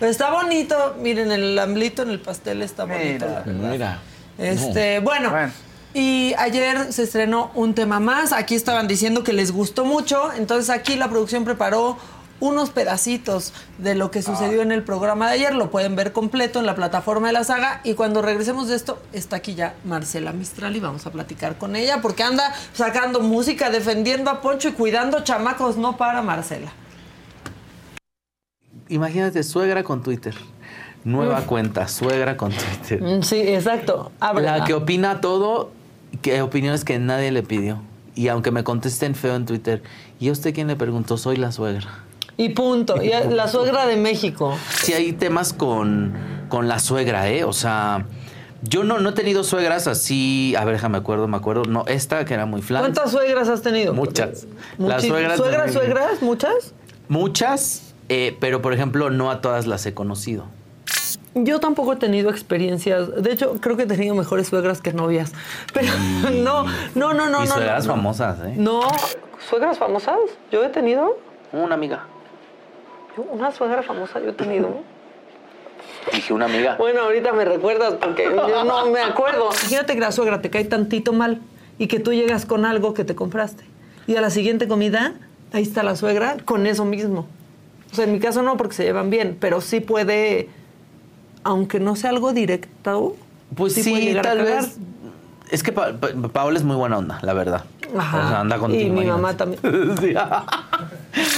[0.00, 0.96] Pero está bonito.
[0.98, 3.26] Miren, el amblito en el pastel está bonito.
[3.26, 3.52] la verdad.
[3.70, 3.98] Mira.
[4.38, 5.30] Este, bueno.
[5.30, 5.52] Bueno.
[5.94, 8.32] Y ayer se estrenó un tema más.
[8.32, 10.32] Aquí estaban diciendo que les gustó mucho.
[10.32, 11.98] Entonces aquí la producción preparó
[12.40, 15.54] unos pedacitos de lo que sucedió en el programa de ayer.
[15.54, 17.80] Lo pueden ver completo en la plataforma de la saga.
[17.84, 21.76] Y cuando regresemos de esto, está aquí ya Marcela Mistral y vamos a platicar con
[21.76, 25.76] ella porque anda sacando música, defendiendo a Poncho y cuidando chamacos.
[25.76, 26.72] No para Marcela.
[28.88, 30.34] Imagínate, suegra con Twitter.
[31.04, 33.02] Nueva cuenta, suegra con Twitter.
[33.02, 34.12] Mm, Sí, exacto.
[34.20, 35.70] La que opina todo,
[36.22, 37.82] que opiniones que nadie le pidió.
[38.14, 39.82] Y aunque me contesten feo en Twitter,
[40.20, 41.16] ¿y a usted quién le preguntó?
[41.16, 42.04] Soy la suegra.
[42.36, 43.02] Y punto.
[43.02, 44.56] Y la suegra de México.
[44.82, 46.14] Sí hay temas con,
[46.48, 47.44] con la suegra, ¿eh?
[47.44, 48.06] O sea,
[48.62, 50.54] yo no, no he tenido suegras así.
[50.58, 51.64] A ver, déjame acuerdo, me acuerdo.
[51.64, 52.82] No, esta que era muy flan.
[52.82, 53.94] ¿Cuántas suegras has tenido?
[53.94, 54.46] Muchas.
[54.78, 55.36] Las suegras.
[55.38, 56.22] ¿Suegras, de- suegras?
[56.22, 56.74] ¿Muchas?
[57.08, 60.44] Muchas, eh, pero por ejemplo, no a todas las he conocido.
[61.34, 63.22] Yo tampoco he tenido experiencias.
[63.22, 65.32] De hecho, creo que he tenido mejores suegras que novias.
[65.72, 65.88] Pero
[66.42, 66.64] no,
[66.94, 67.44] no, no, no.
[67.44, 67.96] y no, suegras no, no.
[67.96, 68.54] famosas, ¿eh?
[68.56, 68.82] No,
[69.48, 70.18] suegras famosas.
[70.50, 71.16] Yo he tenido.
[71.52, 72.06] Una amiga.
[73.16, 74.82] Yo, Una suegra famosa yo he tenido.
[76.12, 76.76] Dije una amiga.
[76.76, 79.50] Bueno, ahorita me recuerdas porque yo no me acuerdo.
[79.50, 81.40] Imagínate que la suegra te cae tantito mal
[81.78, 83.64] y que tú llegas con algo que te compraste.
[84.06, 85.14] Y a la siguiente comida,
[85.52, 87.26] ahí está la suegra con eso mismo.
[87.92, 90.48] O sea, en mi caso no, porque se llevan bien, pero sí puede,
[91.44, 93.16] aunque no sea algo directo,
[93.54, 94.76] Pues sí, tal vez.
[95.50, 97.64] Es que Pa- Pa- Paola es muy buena onda, la verdad.
[97.98, 98.24] Ajá.
[98.24, 98.82] O sea, anda contigo.
[98.86, 99.60] Y mi mamá también.
[100.00, 100.14] Sí.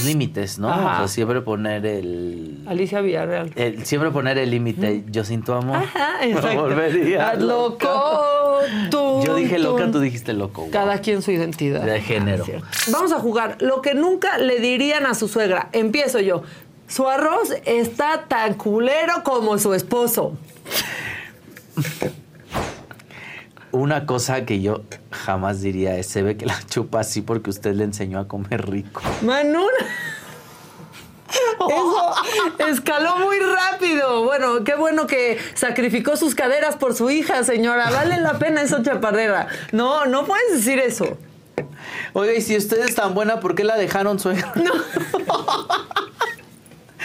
[0.04, 0.68] Límites, ¿no?
[0.70, 0.94] Ajá.
[0.94, 3.50] O sea, siempre poner el, Alicia Villarreal.
[3.56, 5.04] el- Siempre poner el límite.
[5.10, 5.78] Yo sin tu amor.
[5.78, 6.62] Ajá, exacto.
[6.62, 8.60] volvería loco.
[8.90, 9.92] tú, Yo dije loca, tú.
[9.92, 10.68] tú dijiste loco.
[10.70, 11.82] Cada quien su identidad.
[11.82, 12.44] De género.
[12.44, 12.66] Cierto.
[12.92, 13.56] Vamos a jugar.
[13.60, 15.70] Lo que nunca le dirían a su suegra.
[15.72, 16.42] Empiezo yo.
[16.88, 20.36] Su arroz está tan culero como su esposo.
[23.72, 27.74] Una cosa que yo jamás diría es, se ve que la chupa así porque usted
[27.74, 29.02] le enseñó a comer rico.
[29.22, 29.68] Manuna.
[32.58, 34.24] Eso escaló muy rápido.
[34.24, 37.90] Bueno, qué bueno que sacrificó sus caderas por su hija, señora.
[37.90, 39.48] Vale la pena eso, chaparrera.
[39.72, 41.18] No, no puedes decir eso.
[42.12, 44.52] Oiga, y si usted es tan buena, ¿por qué la dejaron suegra?
[44.54, 44.72] No.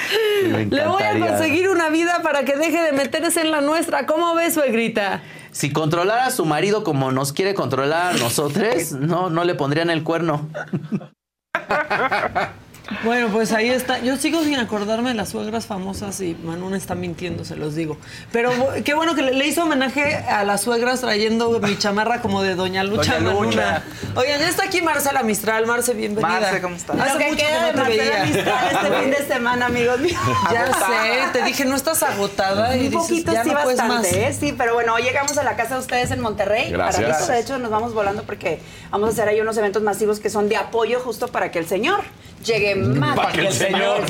[0.43, 4.05] Le voy a conseguir una vida para que deje de meterse en la nuestra.
[4.05, 5.21] ¿Cómo ves, suegrita?
[5.51, 9.89] Si controlara a su marido como nos quiere controlar a nosotros, no, no le pondrían
[9.89, 10.47] el cuerno.
[13.03, 13.99] Bueno, pues ahí está.
[13.99, 17.97] Yo sigo sin acordarme de las suegras famosas y Manuna está mintiendo, se los digo.
[18.31, 18.51] Pero
[18.83, 22.55] qué bueno que le, le hizo homenaje a las suegras trayendo mi chamarra como de
[22.55, 23.57] Doña Lucha Doña Lucha.
[23.57, 23.83] Manuna.
[24.15, 25.65] Oigan, ya está aquí Marcela Mistral.
[25.67, 26.39] Marce, bienvenida.
[26.39, 26.99] Marce, ¿cómo estás?
[26.99, 28.25] Hace Lo que mucho queda que de no te Marcela veía.
[28.25, 30.21] Mistral este fin de semana, amigos míos.
[30.51, 33.83] Ya sé, te dije, no estás agotada y Un dices, poquito ya sí, no bastante,
[33.83, 34.13] más.
[34.13, 34.35] ¿eh?
[34.37, 36.71] Sí, pero bueno, hoy llegamos a la casa de ustedes en Monterrey.
[36.71, 37.03] Gracias.
[37.05, 38.59] Para esto, de hecho, nos vamos volando porque
[38.89, 41.67] vamos a hacer ahí unos eventos masivos que son de apoyo justo para que el
[41.67, 42.01] señor
[42.43, 43.15] llegue más.
[43.15, 44.01] Para que el señor.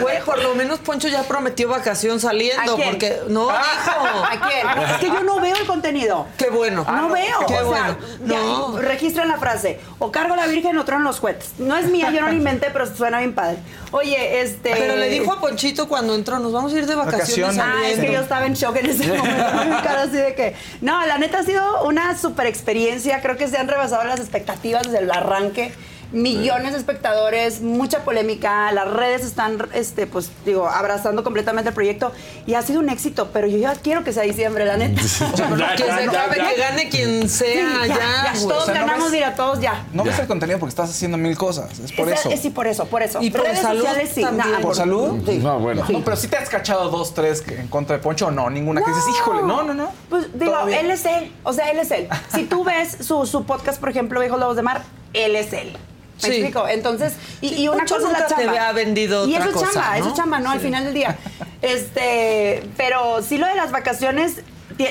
[0.00, 2.90] güey, por lo menos Poncho ya prometió vacación saliendo, ¿A quién?
[2.90, 3.54] porque no dijo.
[4.30, 4.84] ¿A quién?
[4.90, 6.26] Es que yo no veo el contenido.
[6.38, 6.84] Qué bueno.
[6.88, 7.46] No veo.
[7.46, 7.84] Qué o bueno.
[7.86, 7.96] sea,
[8.38, 8.78] No.
[8.78, 9.80] registran la frase.
[9.98, 11.50] O cargo a la Virgen o trono los cohetes.
[11.58, 13.58] No es mía, yo no la inventé, pero suena bien padre.
[13.92, 14.70] Oye, este.
[14.74, 17.56] Pero le dijo a Ponchito cuando entró, nos vamos a ir de vacaciones.
[17.56, 17.64] Vacaciones.
[17.64, 18.12] Ah, es que saliendo".
[18.18, 19.82] yo estaba en shock en ese momento.
[19.82, 20.54] cara así de que.
[20.80, 23.20] No, la neta ha sido una super experiencia.
[23.20, 25.72] Creo que se han rebasado las expectativas desde el arranque.
[26.12, 32.12] Millones de espectadores, mucha polémica, las redes están, este, pues, digo, abrazando completamente el proyecto
[32.46, 35.00] y ha sido un éxito, pero yo ya quiero que sea diciembre, la neta.
[35.00, 38.32] que se acabe, que gane quien sea, Sí, ya.
[38.40, 39.12] todos O sea, ¿no ganamos, ves?
[39.12, 39.86] mira, todos ya.
[39.92, 41.78] No ves el contenido porque estás haciendo mil cosas.
[41.80, 42.30] Es por eso.
[42.30, 43.22] eh, sí, por eso, por eso.
[43.22, 44.20] Y por redes salud sociales sí.
[44.22, 44.52] también.
[44.52, 45.22] nah, ¿Por salud?
[45.26, 45.38] Sí.
[45.38, 45.84] No, bueno.
[45.88, 48.82] No, pero sí te has cachado dos, tres que- en contra de Poncho no, ninguna
[48.82, 49.88] que dices, híjole, no, no, no.
[50.10, 51.32] Pues digo, él es él.
[51.42, 52.08] O sea, él es él.
[52.34, 54.82] Si tú ves su, su podcast, por ejemplo, Hijos Lobos de Mar,
[55.14, 55.76] él es él.
[56.22, 56.34] ¿Me Sí.
[56.36, 56.68] explico?
[56.68, 58.68] Entonces, y, Sí, y una Poncho cosa es la nunca te chamba.
[58.68, 60.10] ha vendido y otra eso es chamba, eso ¿no?
[60.10, 60.50] es chamba, ¿no?
[60.50, 61.16] Al final del día.
[61.62, 64.40] Este, pero sí lo de las vacaciones,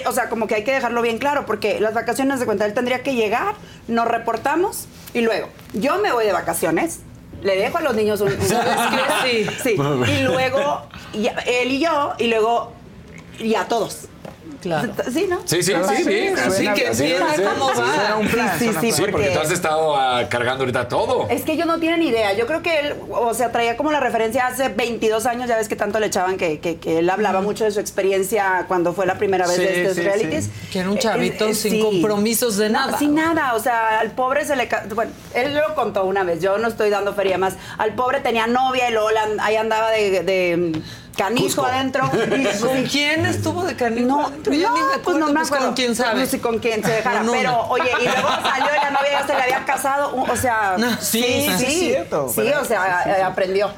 [0.06, 2.74] o sea, como que hay que dejarlo bien claro, porque las vacaciones de cuenta, él
[2.74, 3.56] tendría que llegar,
[3.90, 7.00] nos reportamos y luego, yo me voy de vacaciones.
[7.42, 8.38] Le dejo a los niños un, un-
[9.24, 9.46] Sí.
[9.64, 9.76] sí.
[10.08, 10.84] Y luego,
[11.14, 12.72] ya- él y yo, y luego,
[13.40, 14.08] ya todos.
[14.62, 14.94] Claro.
[15.12, 15.40] Sí, ¿no?
[15.46, 16.28] Sí, sí, sí, sí, sí.
[16.38, 17.76] así que cómo va.
[17.76, 21.28] Suena un plan, Sí, sí, porque tú has estado ah, cargando ahorita todo.
[21.30, 22.34] Es que ellos no tienen idea.
[22.34, 25.68] Yo creo que él, o sea, traía como la referencia hace 22 años, ya ves
[25.68, 29.06] que tanto le echaban que, que- que él hablaba mucho de su experiencia cuando fue
[29.06, 30.46] la primera vez Sí, de estos sí, realities.
[30.46, 30.52] sí.
[30.72, 32.98] Que era un Eh, chavito eh, sin compromisos de No, nada.
[33.00, 34.68] sin nada, o sea, al pobre se le...
[34.68, 37.56] ca- Bueno, él lo contó una vez, yo no estoy dando feria más.
[37.78, 39.10] Al pobre tenía novia y luego
[39.40, 40.22] ahí andaba de...
[40.24, 40.82] de
[41.18, 41.66] canijo Cusco.
[41.66, 42.10] adentro.
[42.38, 44.08] Y- ¿Con quién estuvo de canijo?
[44.08, 44.54] no, adentro?
[44.54, 45.66] Yo no, ni me pues no me pues, acuerdo.
[45.68, 46.20] con quién sabe.
[46.22, 47.22] No sé con quién se dejara.
[47.22, 47.32] Una.
[47.32, 50.16] pero, oye, y luego salió y la novia ya se le había casado.
[50.16, 51.66] O sea, No, sí, sí, sí, sí.
[51.66, 53.72] es cierto, Sí, o sea, aprendió.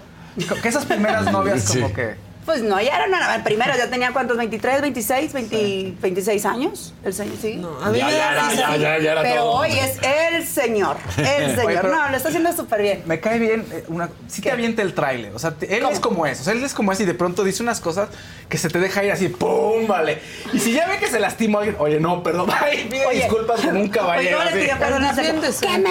[0.61, 1.79] Que esas primeras novias Sí.
[1.81, 2.15] como que...
[2.45, 3.43] Pues no, ya era una.
[3.43, 6.93] Primero ya tenía cuántos, 23, 26, 20, 26 años.
[7.03, 7.55] El señor, sí.
[7.55, 9.51] No, a mí Ya, me ya, da ya, ya, ya, era pero todo.
[9.51, 10.97] hoy es el señor.
[11.17, 11.85] El señor.
[11.85, 13.01] no, lo está haciendo súper bien.
[13.05, 14.49] Me cae bien, eh, una, sí ¿Qué?
[14.49, 15.33] te avienta el tráiler.
[15.33, 15.93] O sea, te- él ¿Cómo?
[15.93, 16.41] es como es.
[16.41, 18.09] O sea, él es como es y de pronto dice unas cosas
[18.49, 19.87] que se te deja ir así, ¡pum!
[19.87, 20.19] Vale.
[20.51, 23.19] Y si ya ve que se lastima a alguien, oye, no, perdón, ay, pide Oye.
[23.19, 24.37] disculpas con un caballero.
[24.39, 25.15] Oye, ¿cómo le pidió perdón a.
[25.15, 25.89] Que me perdones, diciendo.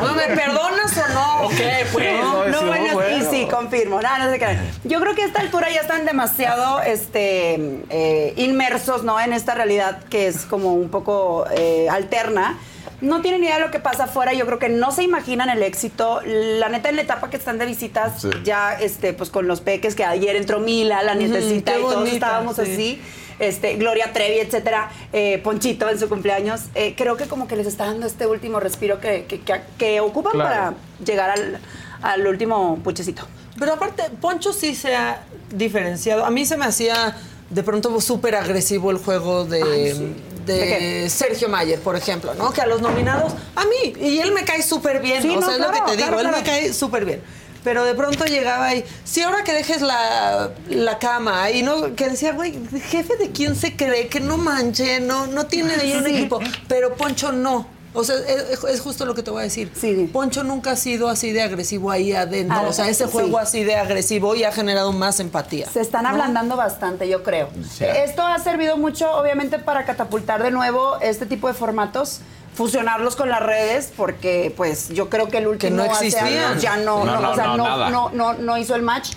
[0.00, 1.42] No, ¿me perdonas o no?
[1.46, 1.52] Ok,
[1.92, 2.12] pues.
[2.20, 4.00] No, no, no, bueno, sí, confirmo.
[4.00, 4.58] No, no sé qué.
[4.84, 7.54] Yo creo que a esta altura ya están demasiado este,
[7.90, 9.20] eh, inmersos ¿no?
[9.20, 12.58] en esta realidad que es como un poco eh, alterna.
[13.00, 14.32] No tienen idea de lo que pasa afuera.
[14.32, 16.20] Yo creo que no se imaginan el éxito.
[16.24, 18.30] La neta, en la etapa que están de visitas, Sí.
[18.44, 22.56] ya este, pues con los peques, que ayer entró Mila, la nietecita, y todos estábamos
[22.56, 22.62] sí.
[22.62, 23.02] así.
[23.40, 26.62] Este, Gloria Trevi, etcétera, eh, Ponchito en su cumpleaños.
[26.76, 30.00] Eh, creo que como que les está dando este último respiro que, que, que- que
[30.00, 30.48] ocupan Claro.
[30.48, 30.74] para
[31.04, 31.58] llegar al,
[32.00, 33.26] al último puchecito.
[33.58, 36.24] Pero aparte, Poncho sí se ha diferenciado.
[36.24, 37.16] A mí se me hacía
[37.50, 40.58] de pronto súper agresivo el juego de, de ¿De
[41.04, 41.10] qué?
[41.10, 42.52] Sergio Mayer, por ejemplo, ¿no?
[42.52, 45.22] Que a los nominados, a mí, y él me cae súper bien.
[45.22, 47.22] Sí, o no, sea, es lo que te digo, claro, él me cae súper bien.
[47.62, 52.10] Pero de pronto llegaba y, sí, ahora que dejes la, la cama, y no, que
[52.10, 52.58] decía, güey,
[52.90, 56.10] jefe de quién se cree, que no manche, no, no tiene ahí un Sí.
[56.16, 56.40] equipo.
[56.68, 57.66] Pero Poncho no.
[57.96, 59.70] O sea, es, es justo lo que te voy a decir.
[59.80, 60.10] Sí.
[60.12, 62.56] Poncho nunca ha sido así de agresivo ahí adentro.
[62.58, 63.10] Ah, o sea, ese sí.
[63.12, 65.68] juego así de agresivo y ha generado más empatía.
[65.70, 66.08] Se están ¿no?
[66.10, 67.48] ablandando bastante, yo creo.
[67.80, 72.20] Esto ha servido mucho, obviamente, para catapultar de nuevo este tipo de formatos,
[72.54, 76.76] fusionarlos con las redes, porque pues yo creo que el último no hace años ya
[76.76, 77.90] no, No, no, no, o sea, no, no, nada.
[77.90, 79.12] no, no, no hizo el match.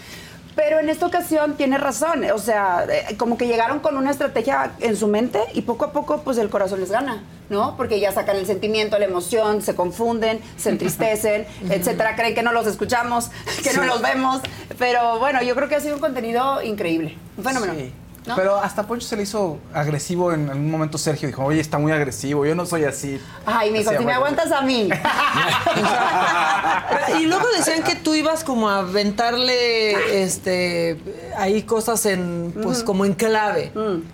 [0.57, 4.71] Pero en esta ocasión tiene razón, o sea, eh, como que llegaron con una estrategia
[4.79, 7.77] en su mente y poco a poco pues el corazón les gana, ¿no?
[7.77, 12.53] Porque ya sacan el sentimiento, la emoción, se confunden, se entristecen, etcétera, creen que no
[12.53, 13.29] los escuchamos,
[13.63, 14.41] que no los vemos,
[14.79, 17.75] pero bueno, yo creo que ha sido un contenido increíble, un fenómeno.
[17.75, 17.93] Sí.
[18.27, 18.35] ¿No?
[18.35, 20.97] Pero hasta Poncho se le hizo agresivo en algún momento.
[20.97, 23.19] Sergio dijo, oye, está muy agresivo, yo no soy así.
[23.45, 24.89] Ay, mijo, si me aguantas a mí.
[27.19, 30.97] Y luego decían que tú ibas como a aventarle este
[31.37, 33.71] ahí cosas en pues como en clave.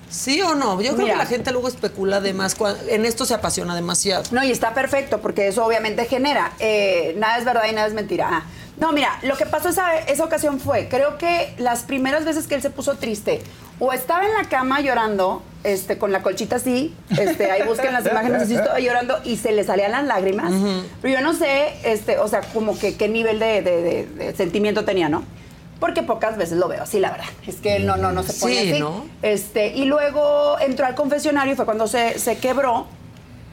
[0.10, 0.80] ¿Sí o no?
[0.82, 1.14] Yo creo Mira.
[1.14, 2.56] que la gente luego especula de más
[2.88, 4.24] en esto se apasiona demasiado.
[4.32, 6.54] No, y está perfecto, porque eso obviamente genera.
[6.60, 8.28] eh, nada es verdad y nada es mentira.
[8.32, 8.44] Ah,
[8.78, 12.56] No, mira, lo que pasó esa, esa ocasión fue, creo que las primeras veces que
[12.56, 13.42] él se puso triste,
[13.80, 18.06] o estaba en la cama llorando, este, con la colchita así, este, ahí busquen las
[18.06, 20.52] imágenes, así estaba llorando y se le salían las lágrimas.
[21.02, 24.36] Pero yo no sé, este, o sea, como que qué nivel de, de- de- de
[24.36, 25.24] sentimiento tenía, ¿no?
[25.80, 27.26] Porque pocas veces lo veo así, la verdad.
[27.48, 28.80] Es que él no, no, no se pone Sí, así.
[28.80, 29.06] ¿no?
[29.22, 32.88] Este, y luego entró al confesionario y fue cuando se, se quebró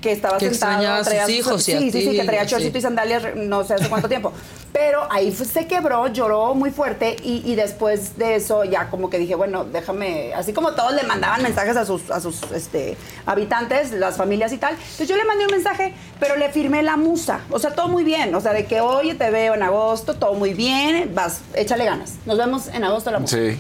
[0.01, 0.73] que estaba Que sentado.
[0.73, 2.51] extrañaba a sus traía hijos y a sí, sí, sí, ti, que traía sí.
[2.51, 4.33] chorcito y sandalias no sé hace cuánto tiempo.
[4.73, 9.11] Pero ahí fue- se quebró, lloró muy fuerte y, y después de eso ya como
[9.11, 12.97] que dije, bueno, déjame, así como todos le mandaban mensajes a sus, a sus este,
[13.27, 14.75] habitantes, las familias y tal.
[14.75, 17.41] Entonces yo le mandé un mensaje, pero le firmé la musa.
[17.51, 18.35] O sea, todo muy bien.
[18.35, 22.15] O sea, de que oye, te veo en agosto, todo muy bien, vas, échale ganas.
[22.25, 23.37] Nos vemos en agosto la musa.
[23.37, 23.59] Sí.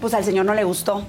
[0.00, 1.04] Pues al señor no le gustó.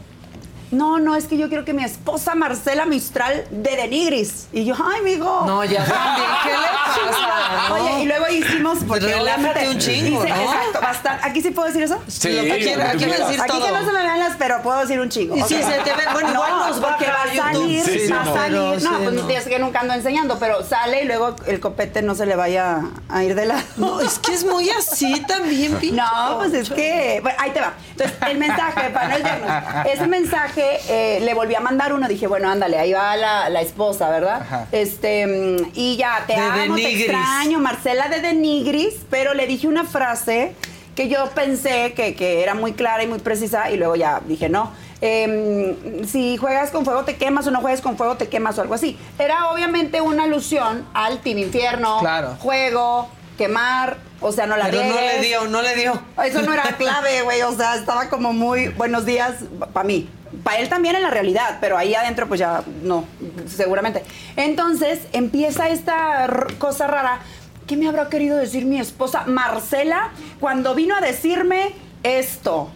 [0.72, 4.48] No, no, es que yo quiero que mi esposa Marcela Mistral de Denigris.
[4.54, 5.44] Y yo, ay, mijo.
[5.46, 7.68] No, ya también, ¿qué le pasa?
[7.70, 7.76] no?
[7.76, 10.42] Oye, y luego hicimos porque Relájate obviamente un chingo, dice, ¿no?
[10.44, 11.28] Exacto, bastante.
[11.28, 12.00] ¿Aquí sí puedo decir eso?
[12.08, 13.20] Sí, Lo que tú aquí va a quieras.
[13.28, 13.66] decir Aquí todo.
[13.66, 15.36] que no se me vean las, pero puedo decir un chingo.
[15.36, 17.52] Y si se te ve- bueno, igual no, nos porque va a a YouTube.
[17.62, 18.34] salir, Sí, sí, va a no.
[18.34, 18.52] salir.
[18.52, 19.30] Pero no, sí, pues no.
[19.30, 22.80] es que nunca ando enseñando, pero sale y luego el copete no se le vaya
[23.10, 23.62] a ir de lado.
[23.76, 27.20] No, es que es muy así también, pinche No, pues es que.
[27.22, 27.74] Bueno, ahí te va.
[27.92, 32.08] Entonces, el mensaje, para no desviarnos, ese mensaje eh, le volví a mandar uno.
[32.08, 34.42] Dije, bueno, ándale, ahí va la, la esposa, ¿verdad?
[34.42, 34.68] Ajá.
[34.72, 39.68] Este, mm, y ya, te De amo, te extraño, Marcela de Denigris, pero le dije
[39.68, 40.54] una frase
[40.96, 44.50] que yo pensé que, que era muy clara y muy precisa, y luego ya dije,
[44.50, 44.72] no.
[45.00, 48.62] em, si juegas con fuego te quemas o no juegas con fuego te quemas o
[48.62, 48.98] algo así.
[49.18, 52.36] Era obviamente una alusión al Team Infierno, Claro.
[52.40, 56.00] juego, quemar, o sea, no la Pero no le dio, no le dio.
[56.24, 57.42] Eso no era clave, güey.
[57.42, 59.36] O sea, estaba como muy buenos días
[59.74, 60.08] para mí.
[60.44, 63.06] Para él también en la realidad, pero ahí adentro pues ya no,
[63.48, 64.04] seguramente.
[64.36, 66.28] Entonces empieza esta
[66.58, 67.20] cosa rara.
[67.68, 72.70] ¿Qué me habrá querido decir mi esposa Marcela cuando vino a decirme esto?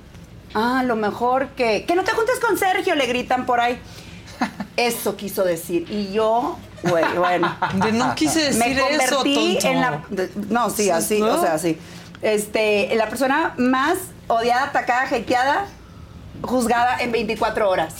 [0.54, 1.84] Ah, lo mejor que...
[1.86, 3.78] Que no te juntes con Sergio, le gritan por ahí.
[4.78, 5.86] Eso quiso decir.
[5.90, 7.54] Y yo, güey, bueno.
[7.94, 9.68] No quise Me decir eso, convertí tonto.
[9.68, 10.02] en la...
[10.50, 11.36] No, sí, así, ¿No?
[11.36, 11.78] o sea, sí.
[12.22, 15.66] Este, la persona más odiada, atacada, hateada,
[16.48, 17.96] juzgada en 24 horas.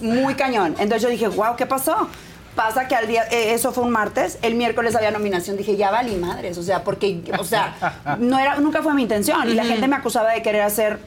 [0.00, 0.74] Muy cañón.
[0.78, 2.08] Entonces yo dije, wow, ¿qué pasó?
[2.54, 5.90] Pasa que al día, eh, eso fue un martes, el miércoles había nominación, dije, ya
[5.90, 7.74] valí madres, o sea, porque, o sea,
[8.18, 9.48] no era, nunca fue mi intención.
[9.48, 10.98] Y la gente me acusaba de querer hacer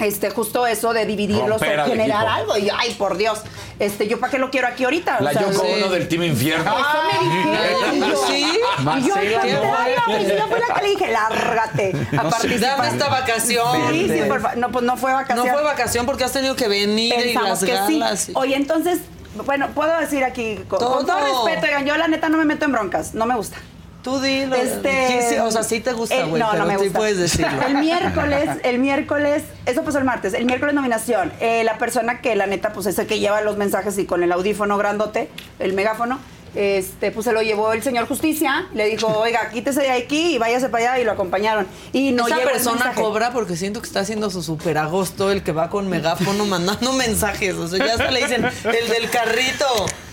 [0.00, 2.34] este, justo eso de dividirlos Romper o al generar equipo.
[2.52, 2.56] algo.
[2.58, 3.40] Y yo, ay, por Dios,
[3.78, 5.18] este, ¿yo para qué lo quiero aquí ahorita?
[5.20, 5.72] O La sea, Yoko sí.
[5.76, 6.72] Ono del Team Infierno.
[6.78, 7.96] Eso me dijeron.
[7.96, 8.34] Y yo, ¿Sí?
[8.34, 10.18] Y yo, Marcela, no.
[10.20, 12.30] y yo fui la que le dije, lárgate a No sé.
[12.30, 12.60] participar.
[12.76, 13.90] Dame esta vacación.
[13.90, 15.46] Sí, sí, por fa- No, pues no fue vacación.
[15.46, 17.98] No fue vacación porque has tenido que venir y Pensamos las que sí.
[17.98, 18.28] galas.
[18.28, 18.98] y- Oye, entonces,
[19.46, 20.96] bueno, puedo decir aquí, con, Todo.
[20.98, 23.56] con todo respeto, oigan, yo la neta no me meto en broncas, no me gusta.
[24.02, 24.56] Tú dilo.
[24.56, 26.98] Este, o sea, sí te gusta, el- güey, no, pero no me sí gusta.
[26.98, 27.62] puedes decirlo.
[27.66, 31.32] El miércoles, el miércoles, eso pasó el martes, el miércoles nominación.
[31.40, 34.22] Eh, la persona que la neta, pues es el que lleva los mensajes y con
[34.22, 35.28] el audífono grandote,
[35.58, 36.18] el megáfono,
[36.54, 40.38] este, pues se lo llevó el señor Justicia, le dijo, oiga, quítese de aquí y
[40.38, 41.66] váyase para allá y lo acompañaron.
[41.92, 45.42] Y no Esa llegó persona cobra porque siento que está haciendo su super agosto, el
[45.42, 47.54] que va con megáfono mandando mensajes.
[47.54, 49.66] O sea, ya hasta le dicen, el del carrito.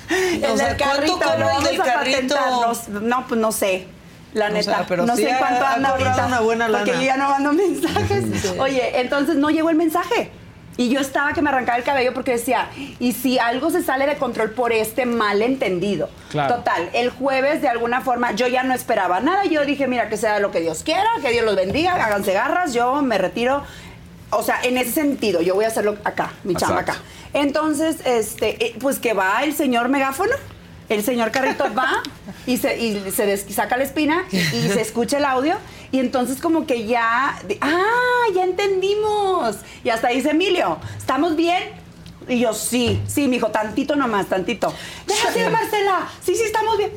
[0.44, 2.36] El O sea, del ¿cuánto carrito, cobra el vamos del a carrito?
[3.02, 3.88] No, pues no sé.
[4.34, 6.26] La O neta, sea, pero no sí sé ha- cuánto anda ahorita.
[6.28, 7.00] una buena Porque lana.
[7.02, 8.24] yo ya no mando mensajes.
[8.42, 8.60] Sí.
[8.60, 10.32] Oye, entonces no llegó el mensaje.
[10.80, 12.68] Y yo estaba que me arrancaba el cabello porque decía,
[13.00, 16.08] ¿y si algo se sale de control por este malentendido?
[16.30, 16.56] Claro.
[16.58, 19.46] Total, el jueves de alguna forma yo ya no esperaba nada.
[19.46, 22.74] Yo dije, mira, que sea lo que Dios quiera, que Dios los bendiga, háganse garras,
[22.74, 23.64] yo me retiro.
[24.30, 26.98] O sea, en ese sentido, yo voy a hacerlo acá, mi chamba acá.
[27.34, 30.34] Entonces, este, eh, pues que va el señor megáfono,
[30.90, 32.02] el señor carrito va
[32.46, 35.56] y se, y se des- saca la espina y, se escucha el audio.
[35.92, 39.58] Y entonces como que ya, ah, ya entendimos.
[39.84, 41.64] Y hasta dice Emilio, ¿estamos bien?
[42.28, 44.74] Y yo, sí, sí, mijo, tantito nomás, tantito.
[45.06, 46.92] Déjate, Marcela, sí, sí, estamos bien.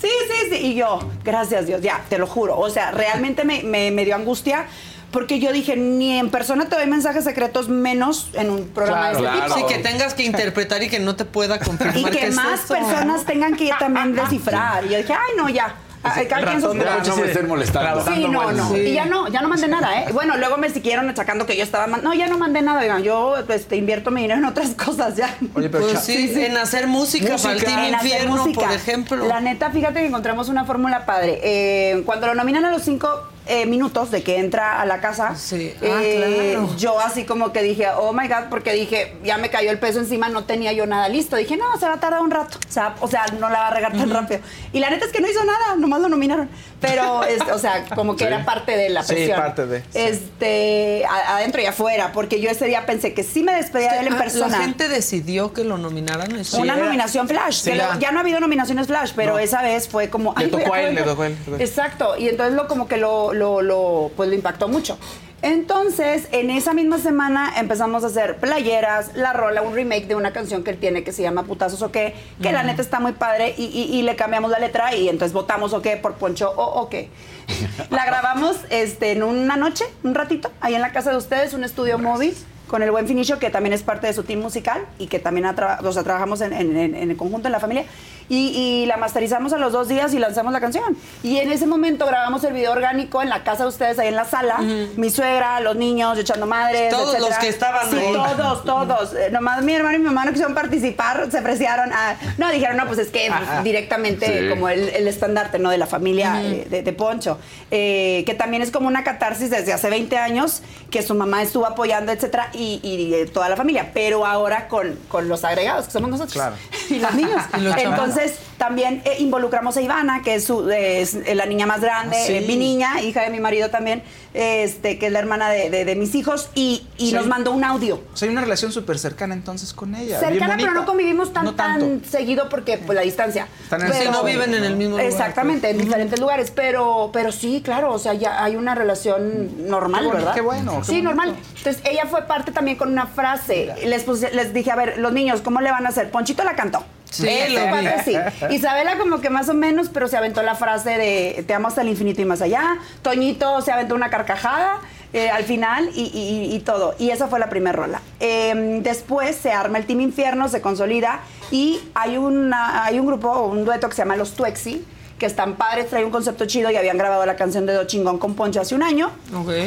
[0.00, 0.56] Sí, sí, sí.
[0.68, 2.58] Y yo, gracias Dios, ya, te lo juro.
[2.58, 4.66] O sea, realmente me, me- me dio angustia
[5.12, 9.12] porque yo dije, ni en persona te doy mensajes secretos, menos en un programa de
[9.12, 9.54] este Claro.
[9.54, 9.68] tipo.
[9.68, 12.64] Sí, que tengas que interpretar y que no te pueda confirmar Y que es más
[12.64, 12.74] eso.
[12.74, 14.84] personas tengan que también descifrar.
[14.86, 15.74] Y yo dije, ay, no, ya.
[16.02, 16.98] Cada quien sus ratón de problemas.
[16.98, 18.04] noche no me estén molestando.
[18.12, 18.68] Sí, no, no.
[18.70, 18.76] Sí.
[18.80, 20.06] Y ya no, ya no mandé nada, ¿eh?
[20.12, 21.86] Bueno, luego me siguieron achacando que yo estaba...
[21.86, 23.04] man- No, ya no mandé nada, oigan.
[23.04, 25.32] Yo este, invierto mi dinero en otras cosas ya.
[25.54, 27.66] Oye, pero Pues sí, en hacer música, para el Música.
[27.70, 28.60] Team En hacer Infierno, música.
[28.62, 29.26] por ejemplo.
[29.28, 31.38] La neta, fíjate que encontramos una fórmula padre.
[31.44, 33.08] Eh, cuando lo nominan a los cinco
[33.46, 35.74] eh, minutos de que entra a la casa, Sí.
[35.82, 36.76] Ah, eh, claro.
[36.76, 39.98] yo así como que dije, oh my God, porque dije, ya me cayó el peso
[39.98, 41.36] encima, no tenía yo nada listo.
[41.36, 42.58] Dije, no, se va a tardar un rato.
[42.68, 44.40] O sea, o sea no la va a regar tan rápido.
[44.72, 46.48] Y la neta es que no hizo nada, nomás lo nominaron.
[46.80, 48.28] Pero, es- o sea, como que Sí.
[48.32, 49.40] era parte de la Sí, presión.
[49.40, 49.86] parte de, sí.
[49.94, 54.06] Este, adentro y afuera, porque yo ese día pensé que sí me despedía de él
[54.08, 54.58] en Ah, persona.
[54.58, 56.34] La gente decidió que lo nominaran.
[56.36, 56.58] eso.
[56.60, 57.60] Una era- nominación flash.
[57.62, 58.10] Sí, que lo- ya.
[58.12, 59.38] no ha habido nominaciones flash, pero No.
[59.38, 60.34] esa vez fue como.
[60.36, 61.36] Ay, le tocó a él, le tocó a él.
[61.58, 62.16] Exacto.
[62.18, 64.98] Y entonces lo como que lo, lo, lo, pues lo impactó mucho.
[65.42, 70.32] Entonces, en esa misma semana empezamos a hacer playeras, la rola, un remake de una
[70.32, 73.10] canción que él tiene que se llama Putazos o qué, que la neta está muy
[73.12, 76.48] padre y, y- y le cambiamos la letra y entonces votamos o qué por Poncho
[76.56, 77.10] o o qué.
[77.90, 81.64] la grabamos este, en una noche, un ratito, ahí en la casa de ustedes, un
[81.64, 82.34] estudio móvil
[82.68, 85.52] con el buen Finicio, que también es parte de su team musical y que también
[85.56, 87.84] traba- o sea, trabajamos en, en- en- en el conjunto, en la familia.
[88.32, 88.48] Y,
[88.82, 90.96] y la masterizamos a los dos días y lanzamos la canción.
[91.22, 94.16] Y en ese momento grabamos el video orgánico en la casa de ustedes, ahí en
[94.16, 94.56] la sala.
[94.96, 96.88] Mi suegra, los niños, yo echando madres.
[96.90, 97.28] Todos etcétera.
[97.28, 98.12] los que estaban Sí, ahí.
[98.14, 99.12] todos, todos.
[99.12, 101.92] Eh, nomás mi hermano y mi mamá no quisieron participar, se apreciaron.
[101.92, 103.30] a- no, dijeron, no, pues es que
[103.64, 104.48] directamente Sí.
[104.48, 105.68] como el, el estandarte, ¿no?
[105.68, 107.38] De la familia eh, de, de Poncho.
[107.70, 111.66] Eh, que también es como una catarsis desde hace 20 años, que su mamá estuvo
[111.66, 113.90] apoyando, etcétera, y, y, toda la familia.
[113.92, 116.32] Pero ahora con, con los agregados, que somos nosotros.
[116.32, 116.56] Claro.
[116.88, 117.42] y los niños.
[117.58, 118.21] Y los Entonces,
[118.58, 122.34] también eh, involucramos a Ivana, que es, su- es la niña más grande, Ah, sí.
[122.34, 124.02] eh, mi niña, hija de mi marido también,
[124.34, 127.12] este, que es la hermana de, de- de mis hijos, y, y Sí.
[127.14, 128.02] nos mandó un audio.
[128.12, 130.20] O sea, hay una relación súper cercana entonces con ella.
[130.20, 133.46] Cercana, pero no convivimos tan, No tan seguido porque pues la distancia.
[133.62, 135.06] Están en no viven en el mismo lugar.
[135.06, 140.02] Exactamente, en diferentes lugares, pero, pero sí, claro, o sea, ya hay una relación normal,
[140.02, 140.34] Qué bueno, ¿verdad?
[140.34, 141.08] qué bueno, qué Sí, bonito.
[141.08, 141.36] normal.
[141.58, 143.74] Entonces, ella fue parte también con una frase.
[143.84, 146.10] Les, puse- les dije, a ver, los niños, ¿cómo le van a hacer?
[146.10, 146.84] Ponchito la cantó.
[147.12, 147.68] Sí, Este lo vi.
[147.70, 148.16] cuate sí.
[148.54, 151.82] Isabela como que más o menos, pero se aventó la frase de te amo hasta
[151.82, 152.78] el infinito y más allá.
[153.02, 154.80] Toñito se aventó una carcajada.
[155.14, 156.94] eh, al final y, y- y todo.
[156.98, 158.00] Y esa fue la primera rola.
[158.18, 161.20] Eh, después se arma el Team Infierno, se consolida
[161.50, 164.82] y hay, una, hay un grupo, un dueto que se llama Los Tuexi,
[165.18, 168.18] que están padres, trae un concepto chido y habían grabado la canción de Do Chingón
[168.18, 169.10] con Poncho hace un año.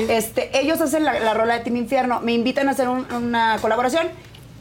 [0.10, 3.58] Este, ellos hacen la, la rola de Team Infierno, me invitan a hacer un- una
[3.62, 4.08] colaboración.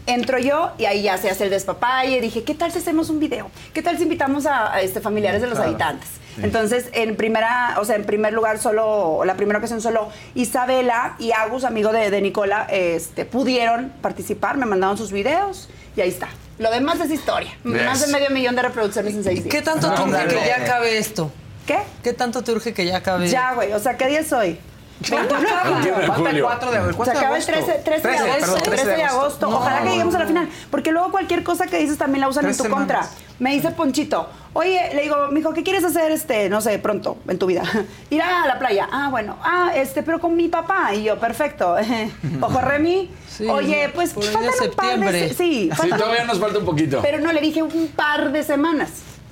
[0.06, 2.20] Entro yo y ahí ya se hace el despapalle.
[2.20, 3.50] Dije, ¿qué tal si hacemos un video?
[3.72, 5.70] ¿Qué tal si invitamos a, a, este, familiares de los Claro.
[5.70, 6.08] habitantes?
[6.42, 11.30] Entonces, en primera, o sea, en primer lugar, solo, la primera ocasión solo Isabela y
[11.30, 16.28] Agus, amigo de, de Nicola, este, pudieron participar, me mandaron sus videos y ahí está.
[16.58, 17.56] Lo demás es historia.
[17.62, 19.52] Más de medio millón de reproducciones en seis días.
[19.54, 21.30] ¿Qué tanto te urge que ya acabe esto?
[21.66, 21.78] ¿Qué?
[22.02, 23.28] ¿Qué tanto te urge que ya acabe?
[23.28, 23.72] Ya, güey.
[23.72, 24.58] O sea, ¿qué día es hoy?
[25.00, 26.14] 21 de julio.
[26.14, 27.52] Falta el 4 de- 4 Se acaba el agosto.
[27.52, 28.40] 13, 13 de 13, agosto.
[28.40, 29.50] perdón, 13 de agosto.
[29.50, 30.48] No, Ojalá que lleguemos a la final.
[30.70, 33.02] Porque luego cualquier cosa que dices también la usan en tu contra.
[33.02, 33.10] semanas.
[33.40, 37.36] Me dice Ponchito, oye, le digo, mijo, ¿qué quieres hacer, este, no sé, pronto en
[37.38, 37.64] tu vida?
[38.10, 38.88] Ir a la playa.
[38.92, 39.36] Ah, bueno.
[39.42, 40.94] Ah, este, pero con mi papá.
[40.94, 41.74] Y yo, perfecto.
[42.40, 43.10] Ojo, Remy.
[43.50, 44.58] oye, pues faltan un par de...
[44.58, 45.34] septiembre.
[45.34, 47.00] Sí, Sí, todavía nos falta un poquito.
[47.02, 48.90] pero no, le dije un par de semanas.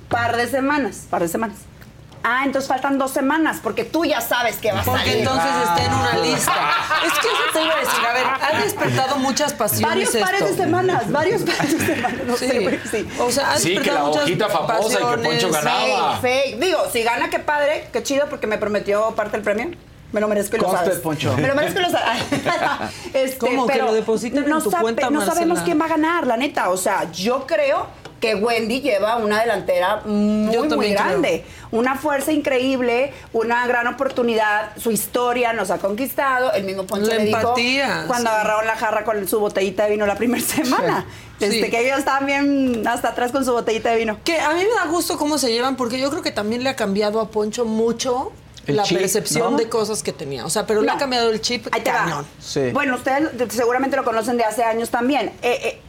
[0.09, 1.07] Par de semanas.
[1.09, 1.57] Par de semanas.
[2.25, 5.83] Ah, entonces faltan dos semanas, porque tú ya sabes que vas a Porque entonces está
[5.85, 6.53] en una lista.
[7.05, 8.05] Es que eso te iba a decir.
[8.09, 8.25] A ver,
[8.57, 10.53] ha despertado muchas pasiones Varios pares esto.
[10.55, 12.21] de semanas, varios pares de semanas.
[12.25, 12.47] No Sí.
[12.47, 13.07] sé, sí.
[13.19, 15.27] O sea, ha Sí, que despertado la muchas hojita famosa y que pasiones.
[15.27, 16.17] Poncho ganaba.
[16.19, 16.59] Fake, fake.
[16.59, 19.71] Digo, si gana, qué padre, qué chido, porque me prometió parte del premio.
[20.13, 20.99] Me lo merezco y lo Conste, sabes.
[21.01, 21.35] Poncho.
[21.35, 22.23] Me lo merezco y lo sabes.
[23.13, 23.67] este, ¿Cómo?
[23.67, 26.37] Que lo depositen en no tu sabe- cuenta, No sabemos quién va a ganar, la
[26.37, 26.69] neta.
[26.69, 27.87] O sea, yo creo
[28.23, 31.43] que Wendy lleva una delantera muy, muy grande.
[31.71, 34.71] Una fuerza increíble, una gran oportunidad.
[34.77, 36.53] Su historia nos ha conquistado.
[36.53, 38.33] El mismo Poncho La le dijo empatía, cuando sí.
[38.33, 41.05] agarraron la jarra con su botellita de vino la primera semana.
[41.41, 41.69] Este, Sí.
[41.69, 44.17] que ellos estaban bien hasta atrás con su botellita de vino.
[44.23, 46.69] Que a mí me da gusto cómo se llevan, porque yo creo que también le
[46.69, 48.31] ha cambiado a Poncho mucho
[48.67, 49.57] El la chip, percepción ¿no?
[49.57, 50.45] de cosas que tenía.
[50.45, 50.93] O sea, pero le No.
[50.93, 52.23] ha cambiado el chip Ahí te va.
[52.39, 52.69] Sí.
[52.71, 55.33] Bueno, ustedes de- seguramente lo conocen de hace años también.
[55.41, 55.81] Eh, eh,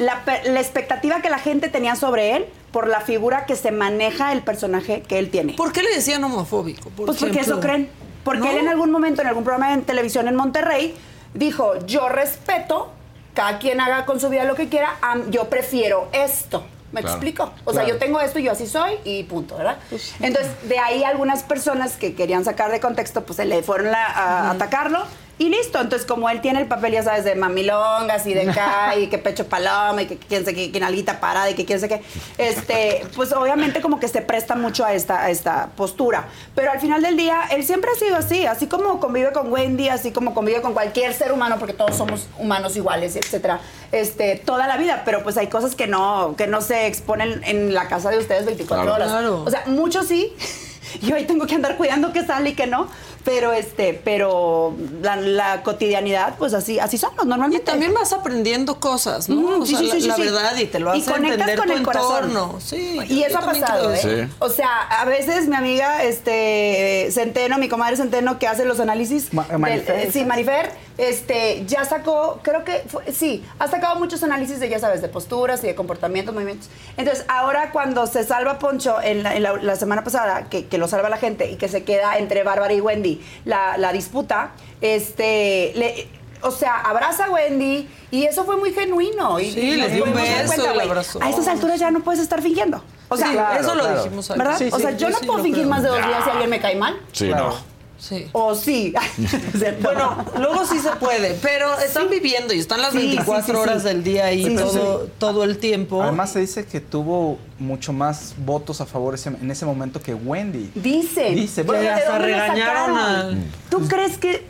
[0.00, 4.32] la, la expectativa que la gente tenía sobre él por la figura que se maneja
[4.32, 5.52] el personaje que él tiene.
[5.54, 6.90] ¿Por qué le decían homofóbico?
[6.90, 7.88] Por pues porque eso creen.
[8.24, 8.50] Porque ¿No?
[8.50, 10.94] él en algún momento, en algún programa de televisión en Monterrey,
[11.34, 12.90] dijo, yo respeto,
[13.34, 14.96] cada quien haga con su vida lo que quiera,
[15.30, 16.64] yo prefiero esto.
[16.92, 17.52] ¿Me Claro, explico?
[17.64, 19.76] O sea, yo tengo esto y yo así soy y punto, ¿verdad?
[20.20, 24.06] Entonces, de ahí algunas personas que querían sacar de contexto, pues se le fueron la-
[24.06, 25.04] a atacarlo
[25.40, 25.80] y listo.
[25.80, 29.16] Entonces, como él tiene el papel, ya sabes, de mamilongas y de acá y que
[29.16, 32.02] pecho paloma y que quién sé qué, que nalguita parada y que quién sé qué,
[32.36, 36.28] este, pues obviamente como que se presta mucho a esta, a esta postura.
[36.54, 39.88] Pero al final del día, él siempre ha sido así, así como convive con Wendy,
[39.88, 43.60] así como convive con cualquier ser humano, porque todos somos humanos iguales, etcétera,
[43.92, 45.02] este, toda la vida.
[45.06, 48.44] Pero pues hay cosas que no, que no se exponen en la casa de ustedes
[48.44, 48.94] 24 Claro.
[48.94, 49.08] horas.
[49.10, 49.42] Claro.
[49.46, 50.34] O sea, muchos sí.
[51.02, 52.88] Yo ahí tengo que andar cuidando que sale y que no.
[53.24, 57.64] Pero este, pero la, la cotidianidad, pues así, así somos Y normalmente.
[57.66, 59.36] también vas aprendiendo cosas, ¿no?
[59.58, 60.22] Mm, o sí, sea, sí, la, sí, la sí.
[60.22, 62.24] verdad y te lo Y hace conectas entender con tu el corazón.
[62.30, 62.60] entorno.
[62.60, 64.28] Sí, Y eso ha pasado, ¿eh?
[64.38, 69.32] O sea, a veces mi amiga este Centeno, mi comadre Centeno, que hace los análisis.
[69.34, 73.96] Ma- Marifer, del- eh, sí, Marifer, este, ya sacó, creo que fue- sí, ha sacado
[73.96, 76.68] muchos análisis de, ya sabes, de posturas y de comportamientos, movimientos.
[76.96, 80.78] Entonces, ahora cuando se salva Poncho en la, en la- la semana pasada, que, que
[80.78, 84.52] lo salva la gente y que se queda entre Bárbara y Wendy la, la disputa,
[84.80, 86.08] este, le-
[86.42, 89.38] o sea, abraza a Wendy y eso fue muy genuino.
[89.38, 91.22] Y, Sí, y le un beso y abrazó.
[91.22, 92.82] A estas alturas ya no puedes estar fingiendo.
[93.10, 94.02] O sea, Sí, claro, eso lo claro.
[94.04, 94.44] dijimos antes.
[94.46, 94.58] ¿verdad?
[94.58, 95.68] Sí, o sea, yo yo no sí puedo fingir creo.
[95.70, 96.96] más de dos días si alguien me cae mal.
[97.12, 97.48] Sí, Claro.
[97.50, 97.69] no.
[98.00, 98.26] Sí.
[98.32, 98.94] O sí.
[99.82, 103.52] Bueno, luego sí se puede, pero están viviendo y están las Sí, 24 sí, sí,
[103.52, 103.58] sí.
[103.62, 106.02] horas del día ahí Sí, sí, todo, todo el tiempo.
[106.02, 110.14] Además se dice que tuvo mucho más votos a favor ese- en ese momento que
[110.14, 110.70] Wendy.
[110.74, 111.30] Dice.
[111.30, 114.46] Dice, Pero bueno, ¿de hasta regañaron al- ¿Tú crees que.?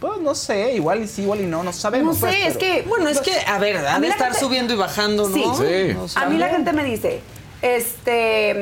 [0.00, 2.16] Pues no sé, igual y sí, igual y no, no No sabemos.
[2.18, 2.82] sé, pues, es pero- que.
[2.88, 5.28] Bueno, es que, a ver, A ha mí de la estar gente- subiendo y bajando,
[5.28, 5.34] ¿no?
[5.56, 5.64] Sí.
[5.66, 5.96] Sí.
[6.00, 7.20] O sea, A mí la gente me dice,
[7.62, 8.54] este,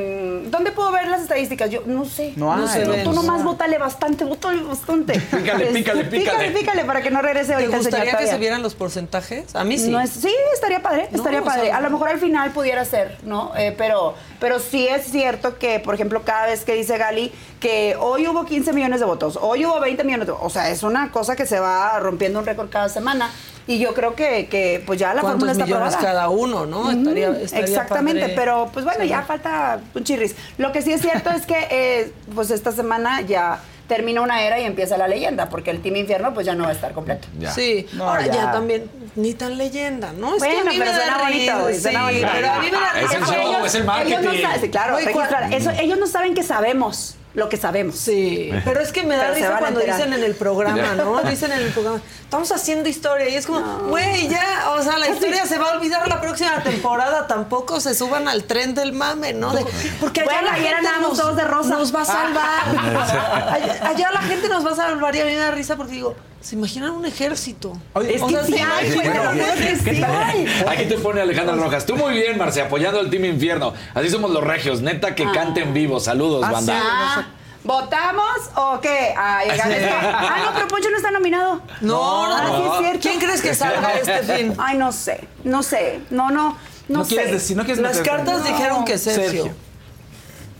[0.46, 1.70] mm, ¿dónde puedo ver las estadísticas?
[1.70, 2.32] Yo no sé.
[2.36, 2.66] No hay.
[2.68, 5.14] se Tú- nomás bótale bastante, bótale bastante.
[5.30, 6.18] Pícale, Este, pícale, pícale.
[6.24, 8.32] Pícale, pícale para que no regrese ¿Te ahorita el señor gustaría que todavía.
[8.32, 9.54] se vieran los porcentajes?
[9.54, 9.90] A mí sí.
[9.90, 11.66] No es- sí, estaría padre, No, estaría o padre.
[11.66, 13.52] sea, a lo mejor al final pudiera ser, ¿no?
[13.56, 17.96] Eh, pero, pero sí es cierto que, por ejemplo, cada vez que dice Gali que
[17.98, 20.82] hoy hubo 15 millones de votos, hoy hubo 20 millones de votos, o sea, es
[20.82, 23.30] una cosa que se va rompiendo un récord cada semana.
[23.68, 26.12] Y yo creo que, que pues ya la ¿Cuántos fórmula está millones probada.
[26.12, 26.88] cada uno, no?
[26.88, 28.34] Estaría- estaría Exactamente, padre.
[28.36, 29.08] pero pues bueno, Sí.
[29.08, 30.36] ya falta un chirris.
[30.56, 33.58] Lo que sí es cierto es que eh, pues esta semana ya
[33.88, 36.70] termina una era y empieza la leyenda, porque el Team Infierno pues ya no va
[36.70, 37.28] a estar completo.
[37.38, 37.52] Ya.
[37.52, 38.32] Sí, No, ahora ya.
[38.34, 38.52] ya.
[38.52, 40.34] también, ni tan leyenda, ¿no?
[40.36, 42.28] Es que Bueno, a mí pero me da suena bonito, risa, güey, sí, suena bonito.
[42.32, 44.42] pero a mí me da Es el show, Ellos- es el ellos no marketing.
[44.42, 45.40] saben- sí, claro, Güey, registrar.
[45.48, 47.14] ¿cuál- Eso, ellos no saben que sabemos.
[47.36, 47.94] Lo que sabemos.
[47.96, 49.98] Sí, pero es que me da Pero risa cuando enterar.
[49.98, 51.22] dicen en el programa, ¿no?
[51.30, 55.08] Dicen en el programa, estamos haciendo historia y es como, güey, ya, o sea, la
[55.12, 59.32] historia se va a olvidar la próxima temporada, tampoco se suban al tren del mame,
[59.34, 59.52] ¿no?
[59.52, 59.64] De-
[60.00, 61.68] porque allá Bueno, la ayer gente nos, todos de rosa.
[61.76, 62.62] nos va a salvar.
[62.76, 63.48] Ah.
[63.52, 65.92] allá, allá la gente nos va a salvar y a mí me da risa porque
[65.92, 67.72] digo, ¿se imaginan un ejército?
[67.92, 70.00] Oye, O es que sea, sí se hay, güey, un ¿qué ejército.
[70.06, 70.68] tal?
[70.68, 71.84] Aquí te pone Alejandra Rojas.
[71.86, 73.74] Tú muy bien, Marce, apoyando al Team Infierno.
[73.94, 74.80] Así somos los regios.
[74.80, 76.00] Neta que cante en vivo.
[76.00, 77.25] Saludos, banda.
[77.66, 79.12] ¿Votamos o qué?
[79.16, 79.48] Ay.
[79.60, 81.60] Ah, no, pero Poncho no está nominado.
[81.80, 82.72] No, no, Ah, sí no.
[82.74, 83.00] es cierto.
[83.02, 84.54] ¿Quién crees que salga este fin?
[84.58, 86.00] Ay, no sé, no sé.
[86.10, 86.50] No, no,
[86.88, 87.14] no, No sé.
[87.16, 88.44] quieres decir, no quieres Las cartas No.
[88.44, 89.24] dijeron que Sergio.
[89.44, 89.54] Sergio.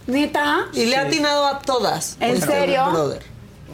[0.07, 0.67] ¿Neta?
[0.73, 2.17] Y le ha atinado a todas.
[2.21, 2.87] ¿En serio?
[2.91, 3.23] brother.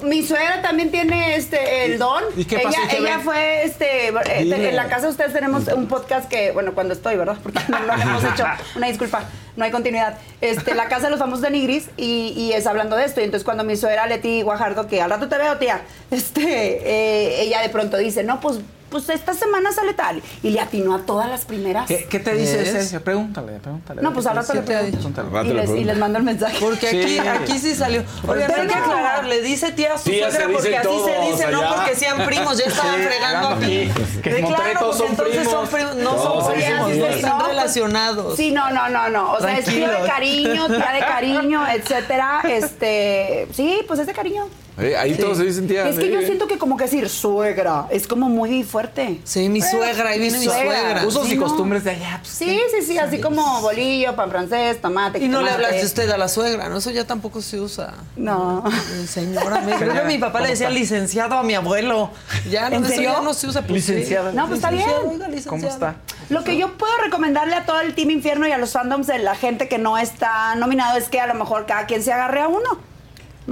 [0.02, 2.24] Mi suegra también tiene este el don.
[2.36, 2.69] ¿Y qué pasó?
[2.69, 3.24] Ella, ¿Qué ella ven?
[3.24, 7.16] fue este eh, en la casa de ustedes tenemos un podcast que bueno cuando estoy
[7.16, 8.44] verdad porque no lo hemos hecho
[8.77, 9.24] una disculpa
[9.55, 12.97] no hay continuidad este la casa de los famosos de Nigris y, y es hablando
[12.97, 15.82] de esto y entonces cuando mi suegra Leti Guajardo que al rato te veo tía
[16.10, 18.59] este eh, ella de pronto dice no pues
[18.93, 22.35] pues esta semana sale tal y le atinó a todas las primeras ¿Qué, qué te
[22.35, 22.64] dice.
[22.64, 23.02] Sergio?
[23.02, 24.02] Pregúntale, pregúntale.
[24.02, 26.19] no pues al rato le ¿Qué te ha pregunto y le les, y les mando
[26.19, 27.19] el mensaje Porque aquí, Sí.
[27.19, 28.05] aquí sí salió.
[28.28, 31.51] Oye, hay que aclarar, le dice tía a su Tía suegra porque así se dice,
[31.51, 33.90] no porque sean primos, ya estaban Sí, fregando aquí.
[34.23, 35.93] Que De claro, todos porque son entonces son primos.
[35.93, 37.10] primos, no Todos son primos, primos.
[37.16, 38.36] están No, relacionados.
[38.36, 39.32] Sí, no, no, no, no.
[39.32, 42.40] O sea, es tío de cariño, tía de cariño, etcétera.
[42.48, 44.47] Este, sí, pues es de cariño.
[44.78, 45.86] Eh, ahí todos se dicen tía.
[45.89, 46.11] Es que sí.
[46.12, 49.20] yo siento que como que decir suegra es como muy fuerte.
[49.24, 51.05] Sí, mi suegra, ahí viene mi suegra.
[51.07, 51.44] Usos Sí, y no.
[51.44, 52.19] costumbres de allá.
[52.23, 55.19] pues, Sí, sí, sí, así como bolillo, pan francés, tomate.
[55.19, 55.66] Y no le jitomate.
[55.66, 56.78] hablaste usted a la suegra, ¿no?
[56.78, 57.93] Eso ya tampoco se usa.
[58.16, 58.65] No.
[58.66, 62.11] Eh, Señora, me- creo que mi papá le decía licenciado a mi abuelo.
[62.51, 63.12] Ya no, ¿En eso serio?
[63.16, 63.62] ya no se usa.
[63.62, 63.93] Pues, sí.
[63.93, 64.32] Licenciado.
[64.32, 64.89] No, pues está bien.
[65.07, 65.51] Oiga, licenciado.
[65.51, 65.97] ¿Cómo está?
[66.31, 69.19] Lo que yo puedo recomendarle a todo el Team Infierno y a los fandoms de
[69.19, 72.40] la gente que no está nominado es que a lo mejor cada quien se agarre
[72.40, 72.81] a uno.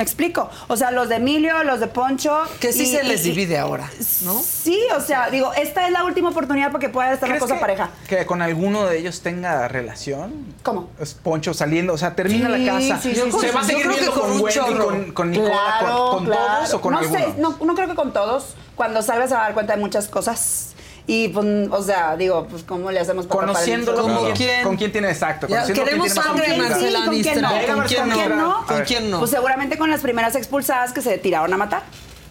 [0.01, 0.49] ¿Me explico?
[0.69, 2.41] O sea, los de Emilio, los de Poncho.
[2.59, 3.91] Que sí y- se les y- divide ahora,
[4.23, 4.41] ¿no?
[4.43, 7.57] Sí, o sea, digo, esta es la última oportunidad para que pueda estar ¿Crees cosa
[7.57, 7.91] que, pareja.
[8.09, 10.55] que con alguno de ellos tenga relación?
[10.63, 10.89] ¿Cómo?
[10.99, 12.99] Es Poncho saliendo, o sea, termina Sí, la casa.
[13.03, 15.77] sí, sí, ¿Se va a Yo seguir que viendo con con, Wendy, con, con Nicola,
[15.81, 18.55] con, con todos o con no sé, no, no creo que con todos.
[18.77, 20.69] Cuando salgas a dar cuenta de muchas cosas.
[21.13, 24.63] Y, pues, o sea, digo, pues, ¿cómo le hacemos para Conociéndolo, ¿Cómo ¿con, quién?
[24.63, 25.49] ¿con quién tiene exacto?
[25.49, 26.71] Ya, queremos sangre, ¿Con quién confianza.
[26.71, 27.49] Marcela con quién no?
[27.51, 28.37] ¿Con quién ¿Con quién no?
[28.61, 28.67] no?
[28.67, 29.19] ¿Con quién no?
[29.19, 31.83] Pues seguramente con las primeras expulsadas que se tiraron a matar.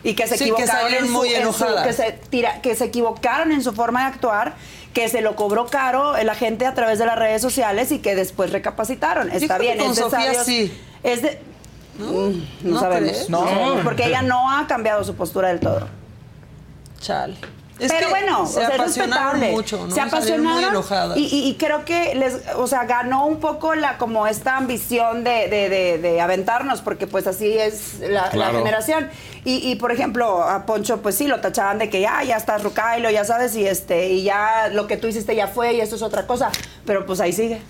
[0.02, 1.88] Y que se Sí, que equivocaron salieron en su- muy en su- enojadas.
[1.88, 4.54] que se tira- que se equivocaron en su forma de actuar,
[4.94, 8.16] que se lo cobró caro la gente a través de las redes sociales y que
[8.16, 9.30] después recapacitaron.
[9.30, 10.74] Está creo que bien, con es de Sofía sabios- sí.
[11.04, 11.42] Es de
[11.98, 12.02] Mm,
[12.64, 13.30] no, ¿No sabemos.
[13.30, 13.44] No.
[13.44, 15.86] sabemos, Porque ella no ha cambiado su postura del todo.
[17.02, 17.36] Chale.
[17.80, 19.52] Es pero que bueno, se o sea, es apasionaron respetable.
[19.52, 19.96] mucho, ¿no?
[19.96, 21.18] Se apasionaron muy enojadas.
[21.18, 25.24] y, y- y creo que les, o sea, ganó un poco la como esta ambición
[25.24, 29.10] de, de- de- de aventarnos, porque pues así es la, generación.
[29.46, 32.62] Y, y, por ejemplo, a Poncho, pues sí, lo tachaban de que ya, ya estás
[32.64, 35.96] Rucailo, ya sabes, y este, y ya lo que tú hiciste ya fue, y esto
[35.96, 36.52] es otra cosa.
[36.86, 37.62] Pero pues ahí sigue.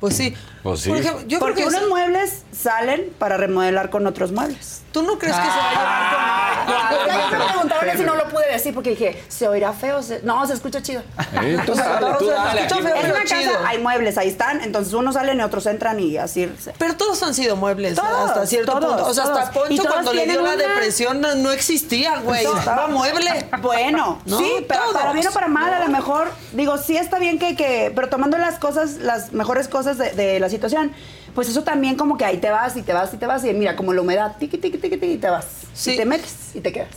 [0.00, 0.34] Pues sí.
[0.64, 0.88] Pues sí.
[0.88, 4.80] Por ejemplo, yo porque creo que unos muebles salen para remodelar con otros muebles.
[4.92, 7.06] ¿Tú no crees que se va a llevar con...
[7.06, 10.02] Ya me preguntaron si no lo pude decir porque dije, ¿se oirá feo?
[10.02, 11.02] Se- No, se escucha chido.
[11.42, 12.60] Eh, tú dale, tú O sea, dale.
[12.62, 13.52] escucha aquí- feo, En una chido.
[13.52, 16.50] casa hay muebles, ahí están, entonces unos salen y otros entran y así.
[16.78, 19.06] Pero todos han sido muebles Todos, hasta cierto todos, punto.
[19.06, 19.68] O sea, hasta todos.
[19.68, 22.44] Poncho cuando le dio la depresión no, no existía, güey.
[22.46, 23.48] Estaba mueble.
[23.60, 27.18] Bueno, No, sí, pero para bien o para mal, a lo mejor, digo, sí está
[27.18, 30.92] bien que, que pero tomando las cosas, las mejores cosas de, de la situación,
[31.34, 33.52] pues eso también como que ahí te vas y te vas y te vas y
[33.52, 35.46] mira, como la humedad, tiqui, tiqui, tiqui, tiqui, y te vas.
[35.74, 35.92] Sí.
[35.92, 36.88] Y te metes y te quedas,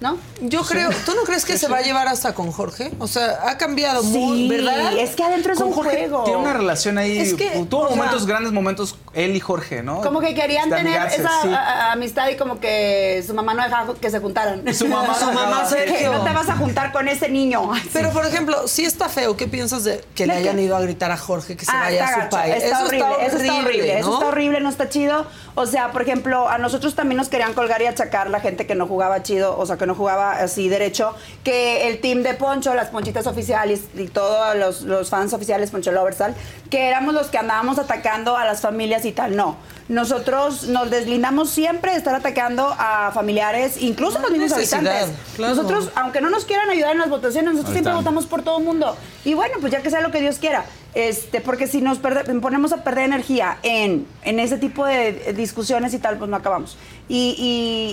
[0.00, 0.16] ¿no?
[0.40, 2.90] Yo creo, ¿tú no crees que se va a llevar hasta con Jorge?
[2.98, 4.96] O sea, ha cambiado muy, Sí, ¿verdad?
[4.98, 6.24] es que adentro es Con un Jorge juego.
[6.24, 7.18] tiene una relación ahí.
[7.18, 10.00] Es que, tuvo sea- momentos, grandes momentos, él y Jorge, ¿no?
[10.00, 11.48] Como que querían tener esa sí.
[11.52, 11.56] a-
[11.88, 14.62] a- amistad y como que su mamá no dejaba que se juntaran.
[14.74, 15.64] Su mamá Su mamá.
[15.66, 16.12] Sergio.
[16.12, 17.70] No te vas a juntar con ese niño.
[17.92, 20.80] Pero, por ejemplo, si está feo, ¿qué piensas de que le ¿De hayan ido a
[20.80, 22.54] gritar a Jorge que se Ah, vaya está a su país?
[22.64, 24.14] Está horrible, eso está horrible, eso ¿no?
[24.14, 25.26] está horrible, no está chido.
[25.56, 28.74] O sea, por ejemplo, a nosotros también nos querían colgar y achacar la gente que
[28.74, 31.14] no jugaba chido, o sea, que no jugaba así derecho,
[31.44, 35.92] que el team de Poncho, las Ponchitas oficiales y todos los, los fans oficiales Poncho
[35.92, 36.34] Lovers, tal,
[36.70, 39.36] que éramos los que andábamos atacando a las familias y tal.
[39.36, 39.56] No,
[39.88, 45.08] nosotros nos deslindamos siempre de estar atacando a familiares, incluso No los mismos habitantes.
[45.36, 45.54] claro.
[45.54, 48.58] Nosotros, aunque no nos quieran ayudar en las votaciones, nosotros Ahí siempre votamos por todo
[48.58, 48.96] el mundo.
[49.24, 50.64] Y bueno, pues ya que sea lo que Dios quiera.
[50.94, 55.92] Este, porque si nos perde- ponemos a perder energía en, en ese tipo de discusiones
[55.92, 56.76] y tal, pues no acabamos.
[57.08, 57.34] Y,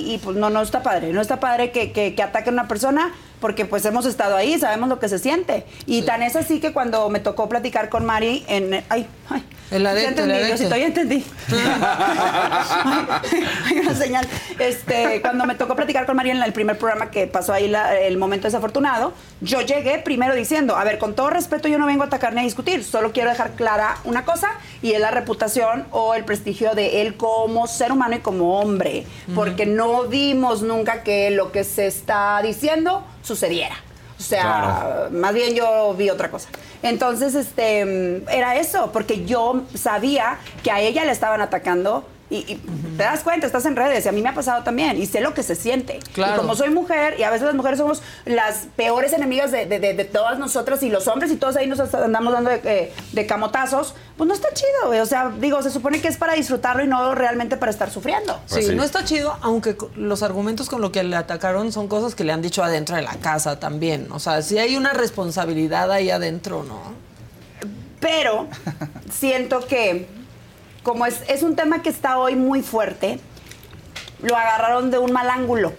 [0.06, 1.12] y- y, pues no, no está padre.
[1.12, 3.12] No está padre que, que, que ataquen a una persona
[3.42, 5.66] porque pues hemos estado ahí, sabemos lo que se siente.
[5.86, 8.84] Y tan es así que cuando me tocó platicar con Mari en...
[8.88, 10.46] Ay, ay, El Ya arete, entendí.
[10.46, 11.26] Diosito, ya entendí.
[13.66, 14.28] Hay una señal.
[14.60, 17.98] Este, cuando me tocó platicar con María en el primer programa que pasó ahí la-
[18.00, 22.04] el momento desafortunado, yo llegué primero diciendo, a ver, con todo respeto yo no vengo
[22.04, 24.50] a atacar ni a discutir, solo quiero dejar clara una cosa
[24.82, 29.06] y es la reputación o el prestigio de él como ser humano y como hombre,
[29.34, 33.76] porque no vimos nunca que lo que se está diciendo sucediera.
[34.20, 35.10] O sea, Claro.
[35.12, 36.50] más bien yo vi otra cosa.
[36.84, 42.56] Entonces, este, era eso, porque yo sabía que a ella le estaban atacando y, y
[42.98, 45.22] te das cuenta, estás en redes y a mí me ha pasado también y sé
[45.22, 46.00] lo que se siente.
[46.14, 46.34] Claro.
[46.34, 49.80] Y como soy mujer y a veces las mujeres somos las peores enemigas de, de-
[49.80, 52.94] de- de todas nosotras y los hombres y todos ahí nos andamos dando de, eh,
[53.12, 55.00] de camotazos, pues no está chido, güey.
[55.02, 58.40] O sea, digo, se supone que es para disfrutarlo y no realmente para estar sufriendo.
[58.46, 62.24] Sí, no está chido, aunque los argumentos con lo que le atacaron son cosas que
[62.24, 64.08] le han dicho adentro de la casa también.
[64.12, 66.80] O sea, si hay una responsabilidad ahí adentro, ¿no?
[68.00, 68.48] Pero
[69.12, 70.08] siento que,
[70.84, 73.20] como es, es un tema que está hoy muy fuerte,
[74.22, 75.74] lo agarraron de un mal ángulo.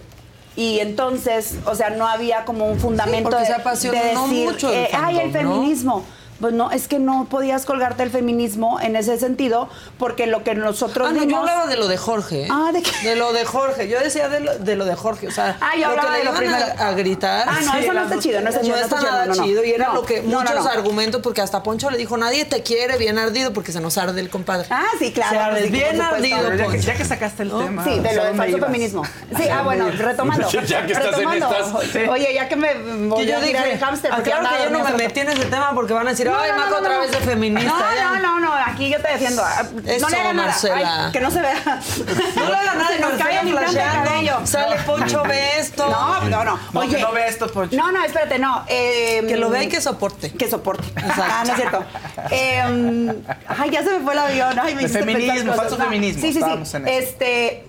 [0.55, 4.69] Y entonces, o sea, no había como un fundamento porque de, se de decir, mucho
[4.69, 6.05] el eh, ay, el feminismo.
[6.41, 10.55] Pues no, es que no podías colgarte el feminismo en ese sentido, porque lo que
[10.55, 12.43] nosotros Ah, no, yo hablaba de lo de Jorge.
[12.43, 12.47] ¿eh?
[12.51, 12.91] Ah, ¿de qué?
[13.09, 13.87] De lo de Jorge.
[13.87, 15.27] Yo decía de lo de, lo de Jorge.
[15.27, 16.65] O sea, Ah, yo lo que le iban primero.
[16.77, 17.45] a, a gritar.
[17.47, 19.33] Ah, no, eso no está chido, no está chido, no está nada no.
[19.33, 19.63] chido.
[19.63, 20.71] Y era No, lo que no, no, muchos no.
[20.71, 24.19] argumentos, porque hasta Poncho le dijo, nadie te quiere bien ardido porque se nos arde
[24.19, 24.67] el compadre.
[24.69, 26.15] Ah, sí, claro, Se arde sí, bien supuesto.
[26.15, 26.87] ardido, Pero ya, que, Poncho.
[26.87, 27.83] ya que sacaste el tema.
[27.83, 29.05] Sí, de lo ¿hacia del falso feminismo.
[29.05, 30.47] Sí, ¿Hacia ah, bueno, retomando.
[30.63, 31.51] Ya que estás en retomando.
[31.53, 32.09] estas.
[32.09, 32.73] Oye, ya que me
[33.07, 34.11] voy a el hámster.
[34.23, 36.51] claro que yo no me metí en ese tema porque van a decir, No, ay,
[36.51, 36.99] no, Maca no, otra no.
[37.01, 37.69] vez de feminista.
[37.71, 38.03] No, ya.
[38.19, 39.43] no, no, no, aquí yo te defiendo.
[39.43, 40.55] Ah, Eso, no le hagan nada.
[40.73, 41.61] Ay, que no se vea.
[42.35, 44.03] No le hagan nada que nos caiga de flasheando.
[44.09, 44.39] cabello.
[44.45, 45.87] Sale Poncho, ve esto.
[45.89, 46.59] No, no, no.
[46.73, 47.75] No, Oye, que no ve esto, Poncho.
[47.77, 48.63] No, no, espérate, no.
[48.67, 50.31] eh, Que lo vea y que soporte.
[50.31, 50.83] Que soporte.
[50.97, 51.83] Ah, no es cierto.
[52.31, 53.13] Eh,
[53.47, 54.59] ay, ya se me fue el avión.
[54.59, 56.77] Ay, me De feminismo, falso feminismo, Sí, sí, estábamos sí.
[56.77, 56.99] en eso.
[56.99, 57.65] Este,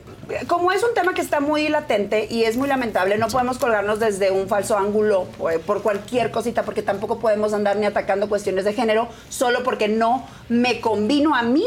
[0.49, 3.99] como es un tema que está muy latente y es muy lamentable, no podemos colgarnos
[4.01, 8.65] desde un falso ángulo por, por cualquier cosita, porque tampoco podemos andar ni atacando cuestiones
[8.65, 11.65] de género solo porque no me combino a mí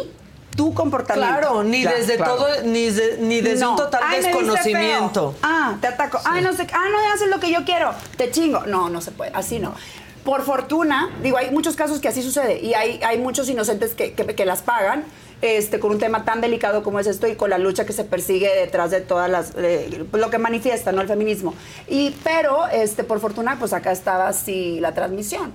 [0.56, 1.38] tu comportamiento.
[1.40, 2.36] Claro, ni Ya, desde claro.
[2.36, 3.72] todo, ni, de- ni desde No.
[3.72, 5.36] un total Ay, desconocimiento.
[5.44, 6.20] Ah, te ataco.
[6.26, 6.66] Ay, no sé.
[6.74, 7.92] Ah, no haces lo que yo quiero.
[8.18, 8.62] Te chingo.
[8.62, 9.32] No, no se puede.
[9.36, 9.76] Así no.
[10.24, 14.14] Por fortuna, digo, hay muchos casos que así sucede y hay, hay muchos inocentes que,
[14.14, 15.06] que- que las pagan.
[15.42, 18.04] Este, con un tema tan delicado como es esto y con la lucha que se
[18.04, 21.54] persigue detrás de todas las eh, lo que manifiesta no el feminismo
[21.88, 25.54] y pero este por fortuna pues acá estaba así la transmisión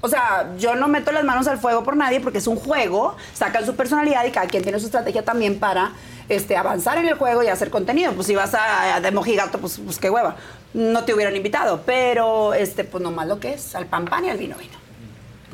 [0.00, 3.16] o sea, yo no meto las manos al fuego por nadie porque es un juego,
[3.34, 5.92] sacan su personalidad y cada quien tiene su estrategia también para
[6.28, 8.12] este, avanzar en el juego y hacer contenido.
[8.12, 10.36] Pues si vas a, a de mojigato, pues, pues qué hueva.
[10.74, 14.30] No te hubieran invitado, pero este, pues nomás lo que es, al pan pan y
[14.30, 14.85] al vino vino.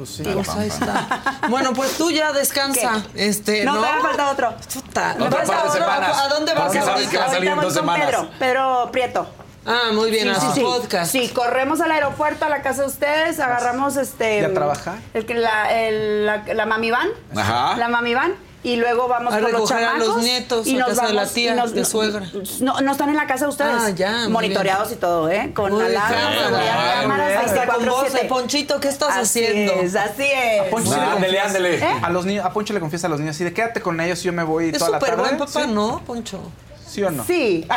[0.03, 0.23] Pues sí.
[0.25, 1.07] Pues ahí está.
[1.49, 3.05] Bueno, pues tú ya descansa.
[3.15, 3.81] Este, No, ¿no?
[3.83, 4.55] todavía falta otro.
[4.75, 5.15] Puta.
[5.21, 6.19] Otra ¿Vas par de a- semanas.
[6.19, 7.11] ¿A dónde vas Porque sabes ahorita?
[7.13, 8.07] que va a salir en Ahorita dos voy con semanas.
[8.17, 9.27] Pedro, Pedro Prieto.
[9.65, 11.13] Ah, muy bien, a su podcast.
[11.13, 14.41] Sí, corremos al aeropuerto, a la casa de ustedes, agarramos este.
[14.41, 14.97] ¿Y a trabajar?
[15.15, 17.09] El, que- la, el- la, la mami van.
[17.37, 17.77] Ajá.
[17.77, 18.35] La mami van.
[18.65, 20.23] Y luego vamos A con los recoger a los chamacos.
[20.23, 22.23] nietos y a nos casa de la vamos- tía, y nos- de suegra.
[22.61, 23.75] No, no están en la casa de ustedes.
[23.77, 25.51] Ah, ya, Monitoreados y todo, ¿eh?
[25.53, 27.41] Con Muy alarmas, cámaras, muy bien.
[27.41, 27.91] Hasta con 24/7.
[27.91, 29.73] voz de Ponchito, ¿qué estás Así haciendo?
[29.75, 30.61] Es, así es.
[30.61, 31.75] A Poncho, Ándele, ándele.
[31.79, 32.01] ¿Eh?
[32.03, 34.21] A, los niños, a Poncho le confiesa a los niños así de quédate con ellos
[34.21, 35.23] y yo me voy Es toda la súper tarde.
[35.29, 35.69] buen papá, ¿Sí?
[35.73, 36.39] ¿no, Poncho?
[36.87, 37.25] ¿Sí o no?
[37.25, 37.67] Sí.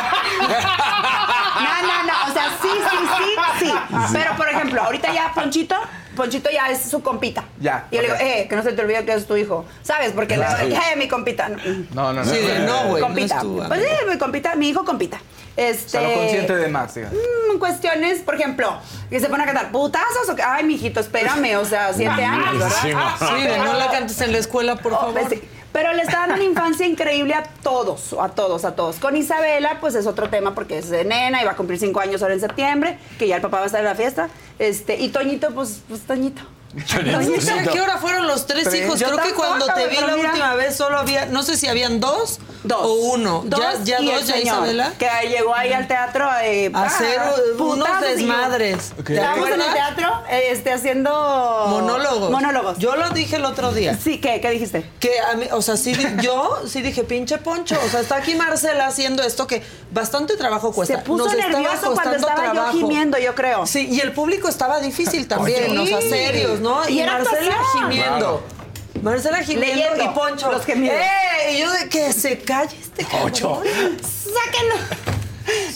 [1.56, 2.30] No, no, no.
[2.30, 3.72] O sea, sí, sí, sí, sí.
[4.12, 5.74] Pero, por ejemplo, ahorita ya Ponchito,
[6.16, 7.44] Ponchito ya es su compita.
[7.60, 9.64] Ya, Y yo le digo, eh, que no se te olvide que es tu hijo.
[9.82, 10.10] ¿Sabes?
[10.12, 11.48] Porque, le eh, mi compita.
[11.48, 12.24] No, no, no.
[12.24, 13.02] Sí, de no, güey.
[13.02, 13.36] compita.
[13.36, 15.18] No es tu pues sí, mi compita, mi hijo compita.
[15.18, 15.88] O Este.
[15.90, 17.10] sea, lo consciente de Max, diga.
[17.10, 18.78] mm, cuestiones, por ejemplo,
[19.08, 22.58] que se pone a cantar putazos o que, ay, mijito, espérame, o sea, siete años,
[22.58, 22.76] ¿verdad?
[22.82, 25.14] Sí, Ah, Sí, de no la cantes en la escuela, por Oh, favor.
[25.14, 25.48] pues sí.
[25.76, 28.96] Pero le está dando una infancia increíble a todos, a todos, a todos.
[28.96, 32.00] Con Isabela, pues es otro tema porque es de nena y va a cumplir cinco
[32.00, 34.30] años ahora en septiembre, que ya el papá va a estar en la fiesta.
[34.58, 36.40] Este, y Toñito, pues, pues Toñito.
[36.74, 38.84] No sé a qué hora fueron los tres Tres.
[38.84, 38.98] hijos.
[39.00, 40.28] Yo Creo que cuando te vi pero la mira.
[40.30, 42.78] última vez solo había, no sé si habían dos, Dos.
[42.82, 43.42] o uno.
[43.46, 44.92] Dos ya ya y el dos, ya señor, Isabela.
[44.98, 48.92] Que llegó ahí al teatro eh, A hacer ah, unos yo- desmadres.
[49.04, 51.66] ¿Te Estábamos en el teatro este, haciendo...
[51.68, 52.30] Monólogos.
[52.30, 52.78] Monólogos.
[52.78, 53.96] Yo lo dije el otro día.
[53.96, 54.40] Sí, ¿qué?
[54.40, 54.90] ¿Qué dijiste?
[55.00, 58.34] Que a mí, o sea, sí, yo sí dije, pinche Poncho, o sea, está aquí
[58.34, 59.62] Marcela haciendo esto que
[59.92, 60.96] bastante trabajo cuesta.
[60.96, 62.72] Se puso Nos estaba nervioso cuando costando estaba yo trabajo.
[62.76, 63.66] gimiendo, yo creo.
[63.66, 66.08] Sí, y el público estaba difícil también, o sea, Sí.
[66.88, 67.90] Y era Marcela actuación.
[67.90, 68.42] gimiendo.
[69.02, 70.50] Marcela gimiendo Leyendo y Poncho.
[70.52, 70.96] los gemidos.
[70.96, 71.52] ¡Eh!
[71.52, 73.32] Y yo de que se calle este cabrón.
[73.34, 75.15] ¡Sáquenlo!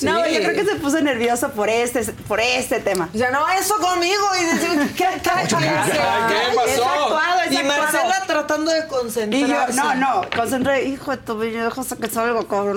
[0.02, 3.08] No, yo creo que se puso nervioso por este, por este tema.
[3.12, 4.24] Ya no, eso conmigo.
[4.40, 6.68] Y decimos, ¿qué, qué, qué, ¿Qué pasó?
[6.68, 7.82] Es actuado, es Y actuado.
[7.82, 9.76] Marcela tratando de Y yo, concentrarse.
[9.76, 12.08] no, no, concentré, hijo de tu bella, deja que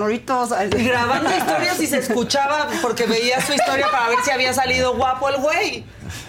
[0.03, 4.19] ahorita vas a Y grabando historias y se escuchaba porque veía su historia para ver
[4.23, 5.85] si había salido guapo el güey.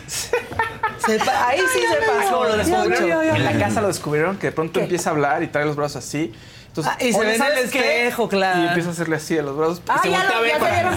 [0.06, 2.44] Se ahí sí se pasó.
[2.44, 2.56] Lo
[3.22, 3.36] ya.
[3.36, 6.04] En la casa lo descubrieron que de pronto empieza a hablar y trae los brazos
[6.04, 6.32] así.
[6.76, 8.60] Entonces, Ah, y se ve en el espejo, claro.
[8.60, 9.80] Y empieza a hacerle así a los brazos.
[9.86, 10.92] Ah, y se ya, lo, ya se dieron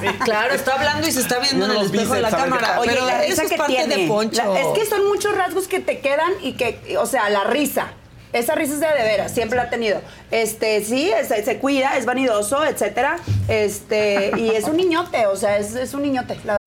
[0.00, 0.24] cuenta.
[0.24, 2.80] Claro, está hablando y se está viendo en el los espejo de la cámara.
[2.80, 3.96] Oye, Pero la risa es que parte tiene.
[3.96, 4.42] de Poncho.
[4.52, 7.92] La- es que son muchos rasgos que te quedan y que, o sea, la risa.
[8.32, 10.00] Esa risa es de, de veras, siempre la ha tenido.
[10.30, 13.18] Este, sí, se, se cuida, es vanidoso, etcétera.
[13.48, 16.38] Este, y es un niñote, o sea, es, es un niñote.
[16.44, 16.56] la-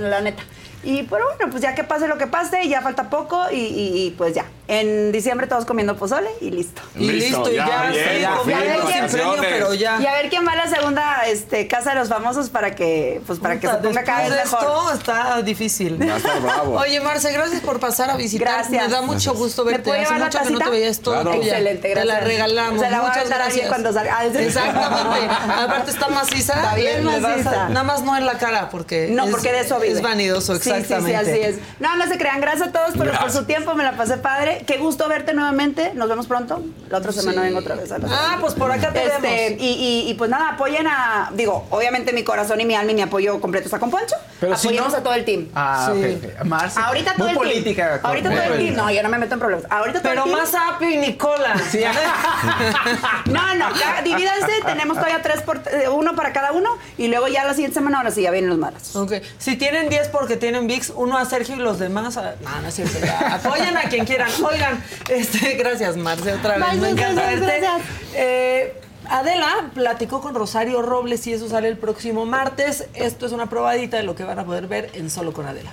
[0.00, 0.42] La neta.
[0.82, 4.06] Y pero bueno, pues ya que pase lo que pase, ya falta poco y, y-
[4.06, 4.46] y, pues ya.
[4.72, 6.80] En diciembre todos comiendo pozole y listo.
[6.94, 9.10] Y listo, y ya, bien, sí, por confío fin, en el vacaciones.
[9.10, 10.00] premio, pero ya.
[10.00, 13.20] Y a ver quién va a la segunda este, casa de los famosos para que,
[13.26, 14.60] pues para que se ponga cada vez mejor.
[14.60, 15.96] esto está difícil.
[15.96, 16.78] Bravo.
[16.78, 18.46] Oye, Marce, gracias por pasar a visitar.
[18.48, 18.70] Gracias.
[18.86, 19.90] Me da mucho gusto ¿Me verte.
[19.90, 20.70] Hace mucho que no te tacita?
[20.70, 20.88] veía.
[20.88, 21.34] Es todo Claro.
[21.34, 22.24] Excelente, Te la gracias.
[22.28, 22.80] regalamos.
[22.80, 23.68] Se la voy a Muchas gracias.
[23.68, 24.18] cuando salga.
[24.20, 24.24] Ah.
[24.34, 25.34] Exactamente.
[25.34, 26.52] Aparte está maciza.
[26.54, 27.68] Está bien maciza.
[27.70, 29.94] nada más no en la cara, porque No, es- porque de eso vive.
[29.94, 31.18] Es vanidoso, exactamente.
[31.18, 31.56] Sí, sí, así es.
[31.80, 32.40] No, no se crean.
[32.40, 33.32] Gracias a todos por, por Gracias.
[33.34, 33.74] su tiempo.
[33.74, 34.59] Me la pasé padre.
[34.66, 35.92] Qué gusto verte nuevamente.
[35.94, 36.62] Nos vemos pronto.
[36.88, 37.46] La otra semana Sí.
[37.48, 37.90] vengo otra vez.
[37.92, 39.62] a Ah, pues por acá te Este, vemos.
[39.62, 39.66] y,
[40.06, 41.30] y- y pues nada, apoyen a.
[41.34, 44.16] Digo, obviamente mi corazón y mi alma y mi apoyo completo está con Poncho.
[44.40, 45.48] Pero si Apoyemos no- a todo el team.
[45.54, 46.02] Ah, Sí.
[46.04, 46.44] ok, ok.
[46.46, 46.80] Marce.
[46.80, 47.88] Ahorita todo el política.
[48.00, 48.06] team.
[48.06, 48.74] Ahorita todo el team.
[48.74, 49.66] No, yo no me meto en problemas.
[49.70, 50.38] Ahorita todo Pero el team.
[50.40, 51.54] más Api y Nicola.
[51.70, 51.80] Sí,
[53.26, 57.28] No, no, ya, divídanse, tenemos todavía tres por eh, uno para cada uno y luego
[57.28, 58.96] ya la siguiente semana ahora sí ya vienen los malos.
[58.96, 59.12] Ok.
[59.38, 62.34] Si tienen 10 porque tienen VIX, uno a Sergio y los demás a...
[62.40, 62.98] No, no es cierto.
[63.04, 63.34] ya.
[63.44, 64.30] Apoyen a quien quieran.
[64.42, 66.70] Oigan, este, gracias, Marce, otra vez.
[66.70, 67.46] Bye, Me encanta verte.
[67.46, 67.82] gracias.
[68.14, 68.80] Eh,
[69.10, 72.88] Adela platicó con Rosario Robles y eso sale el próximo martes.
[72.94, 75.72] Esto es una probadita de lo que van a poder ver en Solo con Adela.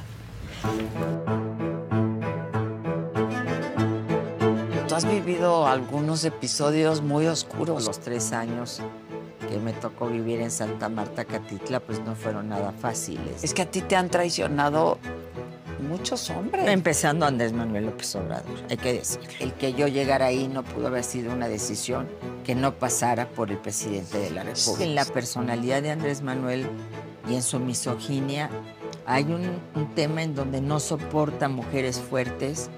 [4.88, 7.86] Tú has vivido algunos episodios muy oscuros.
[7.86, 8.82] Los tres años
[9.48, 13.44] que me tocó vivir en Santa Marta, Catitla, pues no fueron nada fáciles.
[13.44, 14.98] Es que a ti te han traicionado
[15.80, 16.68] muchos hombres.
[16.68, 19.22] Empezando Andrés Manuel López Obrador, hay que decir.
[19.40, 22.08] El que yo llegara ahí no pudo haber sido una decisión
[22.44, 24.84] que no pasara por el presidente de la República.
[24.84, 26.68] En la personalidad de Andrés Manuel
[27.30, 28.50] y en su misoginia
[29.06, 32.70] hay un, un tema en donde no soporta mujeres fuertes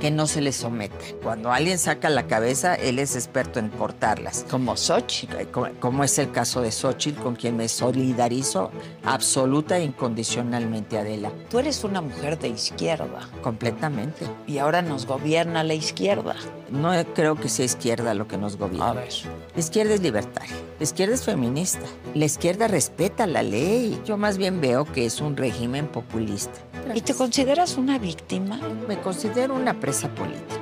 [0.00, 0.96] que no se les someta.
[1.22, 4.44] Cuando alguien saca la cabeza, él es experto en cortarlas.
[4.50, 8.70] Como Xochitl, como, como es el caso de Xochitl, con quien me solidarizo
[9.04, 11.30] absoluta e incondicionalmente, Adela.
[11.50, 13.28] Tú eres una mujer de izquierda.
[13.42, 14.26] Completamente.
[14.46, 16.36] Y ahora nos gobierna la izquierda.
[16.70, 18.90] No creo que sea izquierda lo que nos gobierna.
[18.90, 19.08] A ver.
[19.54, 24.00] La izquierda es libertaria, la izquierda es feminista, la izquierda respeta la ley.
[24.04, 26.60] Yo más bien veo que es un régimen populista.
[26.94, 28.60] ¿Y te consideras una víctima?
[28.86, 30.60] Me considero una presa política.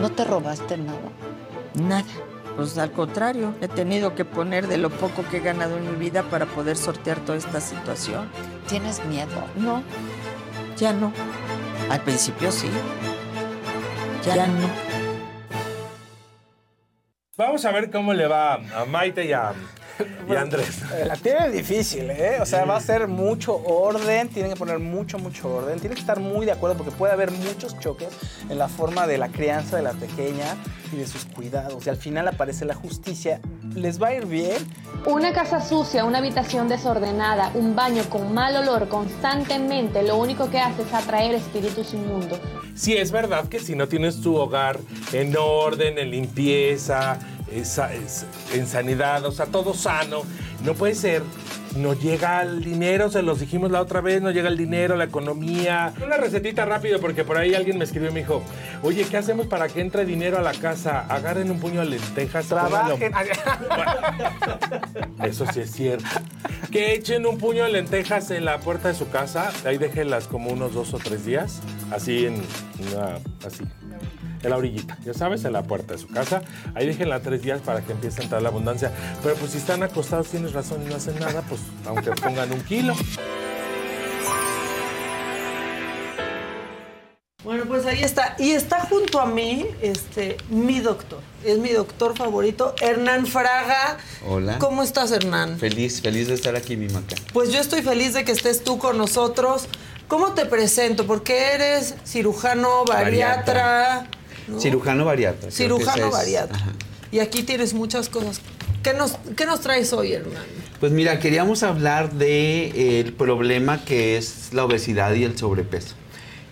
[0.00, 0.98] ¿No te robaste nada?
[1.74, 2.04] Nada.
[2.56, 5.96] Pues al contrario, he tenido que poner de lo poco que he ganado en mi
[5.96, 8.28] vida para poder sortear toda esta situación.
[8.68, 9.44] ¿Tienes miedo?
[9.56, 9.82] No,
[10.76, 11.12] ya no.
[11.88, 12.68] Al principio sí.
[14.24, 14.68] Ya, no.
[17.36, 19.54] Vamos a ver cómo le va a Maite y a,
[20.28, 20.82] y Andrés.
[21.06, 22.38] La tiene difícil, ¿eh?
[22.40, 25.78] O sea, va a ser mucho orden, tienen que poner mucho, mucho orden.
[25.78, 28.08] Tienen que estar muy de acuerdo porque puede haber muchos choques
[28.48, 30.56] en la forma de la crianza de la pequeña
[30.92, 31.86] y de sus cuidados.
[31.86, 33.40] Y al final aparece la justicia.
[33.74, 34.56] ¿Les va a ir bien?
[35.06, 40.58] Una casa sucia, una habitación desordenada, un baño con mal olor constantemente, lo único que
[40.58, 42.38] hace es atraer espíritus inmundos.
[42.74, 44.78] Sí, es verdad que si no tienes tu hogar
[45.12, 47.18] en orden, en limpieza,
[47.50, 50.22] es- en sanidad, o sea, todo sano,
[50.64, 51.22] no puede ser.
[51.76, 55.04] No llega el dinero, se los dijimos la otra vez, no llega el dinero, la
[55.04, 55.92] economía.
[56.04, 58.42] Una recetita rápido, porque por ahí alguien me escribió y me dijo,
[58.82, 61.06] oye, ¿qué hacemos para que entre dinero a la casa?
[61.08, 62.46] Agarren un puño de lentejas.
[62.46, 62.96] pónganlo".
[62.96, 63.12] Trabajen.
[65.22, 66.06] Eso sí es cierto.
[66.72, 70.50] Que echen un puño de lentejas en la puerta de su casa, ahí déjenlas como
[70.50, 71.60] unos dos o tres días,
[71.92, 73.14] así en una,
[73.46, 73.62] así.
[74.42, 76.42] En la orillita, ya sabes, en la puerta de su casa.
[76.74, 78.92] Ahí déjenla tres días para que empiece a entrar la abundancia.
[79.22, 82.60] Pero pues si están acostados, tienes razón y no hacen nada, pues aunque pongan un
[82.62, 82.94] kilo.
[87.42, 88.36] Bueno, pues ahí está.
[88.38, 91.20] Y está junto a mí este, mi doctor.
[91.44, 93.96] Es mi doctor favorito, Hernán Fraga.
[94.28, 94.58] Hola.
[94.58, 95.58] ¿Cómo estás, Hernán?
[95.58, 97.16] Feliz, feliz de estar aquí, mi maca.
[97.32, 99.68] Pues yo estoy feliz de que estés tú con nosotros.
[100.06, 101.06] ¿Cómo te presento?
[101.06, 104.06] Porque eres cirujano bariatra.
[104.50, 104.60] ¿No?
[104.60, 105.50] Cirujano bariatra.
[105.50, 106.56] Cirujano es- bariatra.
[106.56, 106.72] ajá.
[107.12, 108.40] Y aquí tienes muchas cosas.
[108.82, 110.42] ¿Qué nos, qué nos traes hoy, Hernán?
[110.78, 115.94] Pues mira, queríamos hablar de el problema que es la obesidad y el sobrepeso.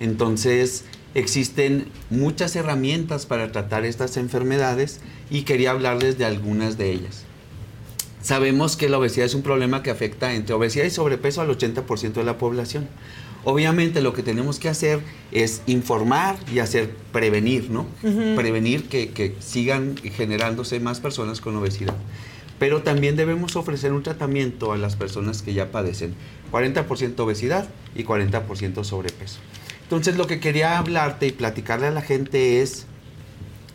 [0.01, 0.85] Entonces,
[1.15, 5.01] existen muchas herramientas para tratar estas enfermedades
[5.31, 7.23] y quería hablarles de algunas de ellas.
[8.21, 12.13] Sabemos que la obesidad es un problema que afecta entre obesidad y sobrepeso al 80%
[12.13, 12.89] de la población.
[13.45, 15.01] Obviamente lo que tenemos que hacer
[15.33, 17.87] es informar y hacer prevenir, ¿no?
[18.37, 21.97] Prevenir que, que sigan generándose más personas con obesidad.
[22.59, 26.15] Pero también debemos ofrecer un tratamiento a las personas que ya padecen
[26.53, 29.39] 40% obesidad y 40% sobrepeso.
[29.85, 32.87] Entonces lo que quería hablarte y platicarle a la gente es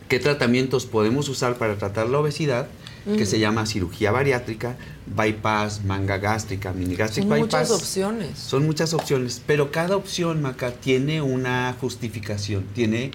[0.08, 2.68] qué tratamientos podemos usar para tratar la obesidad,
[3.04, 4.76] que se llama cirugía bariátrica,
[5.14, 7.68] bypass, manga gástrica, mini gastric Son bypass.
[7.68, 8.38] muchas opciones.
[8.38, 13.10] Son muchas opciones, pero cada opción, Maca, tiene una justificación, tiene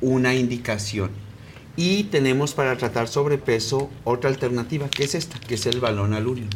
[0.00, 1.10] una indicación.
[1.76, 6.48] Y tenemos para tratar sobrepeso otra alternativa, que es esta, que es el balón alúrico.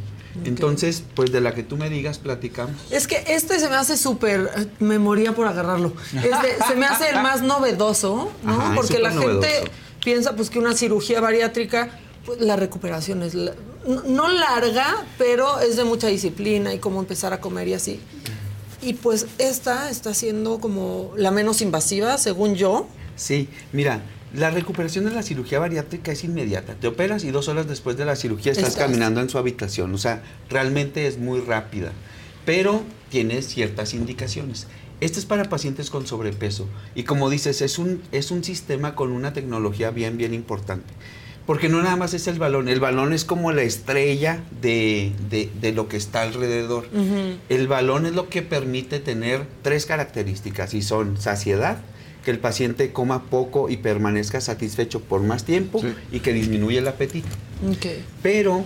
[0.45, 2.75] Entonces, pues de la que tú me digas, platicamos.
[2.91, 4.51] Es que este se me hace súper.
[4.57, 5.93] eh, Me moría por agarrarlo.
[6.13, 6.29] Este,
[6.69, 8.51] se me hace el más novedoso, ¿no?
[8.53, 9.71] Ajá, Porque la gente
[10.05, 13.55] piensa pues que una cirugía bariátrica, pues, la recuperación es la-
[13.87, 18.01] no- no larga, pero es de mucha disciplina y cómo empezar a comer y así.
[18.83, 22.87] Y pues esta está siendo como la menos invasiva, según yo.
[23.17, 24.03] Sí, mira,
[24.35, 26.75] la recuperación de la cirugía bariátrica es inmediata.
[26.75, 28.85] Te operas y dos horas después de la cirugía estás Estás.
[28.87, 29.95] caminando en su habitación.
[29.95, 31.93] O sea, realmente es muy rápida.
[32.45, 34.67] Pero tiene ciertas indicaciones.
[35.01, 36.67] Este es para pacientes con sobrepeso.
[36.95, 40.93] Y como dices, es un, es un sistema con una tecnología bien, bien importante.
[41.47, 42.69] Porque no nada más es el balón.
[42.69, 46.87] El balón es como la estrella de, de- de lo que está alrededor.
[47.49, 51.79] El balón es lo que permite tener tres características y son saciedad,
[52.25, 56.89] que el paciente coma poco y permanezca satisfecho por más tiempo y que disminuye el
[56.89, 57.29] apetito.
[58.23, 58.65] Pero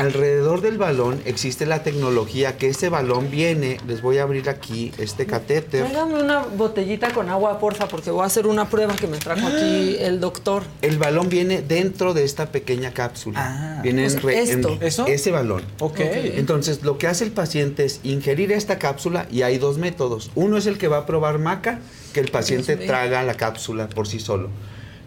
[0.00, 4.92] alrededor del balón existe la tecnología que ese balón viene, les voy a abrir aquí
[4.98, 5.82] este catéter.
[5.84, 9.46] Tráigame una botellita con agua, porfa, porque voy a hacer una prueba que me trajo
[9.46, 10.62] aquí el doctor.
[10.82, 13.80] El balón viene dentro de esta pequeña cápsula.
[13.82, 14.78] viene O en sea, re- en- esto.
[14.80, 15.06] ¿Eso?
[15.06, 15.62] Ese balón.
[15.80, 16.00] Ok.
[16.00, 20.30] Entonces, lo que hace el paciente es ingerir esta cápsula y hay dos métodos.
[20.34, 21.80] Uno es el que va a probar maca,
[22.12, 24.48] que el paciente traga la cápsula por sí solo.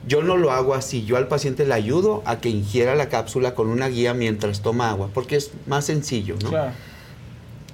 [0.08, 1.06] Yo no lo hago así.
[1.06, 4.90] Yo al paciente le ayudo a que ingiera la cápsula con una guía mientras toma
[4.90, 6.52] agua, porque es más sencillo, ¿no?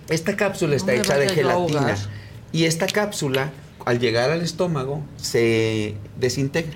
[0.10, 1.96] Esta cápsula está hecha de gelatina.
[2.52, 3.52] Y esta cápsula,
[3.86, 6.72] al llegar al estómago, se desintegra.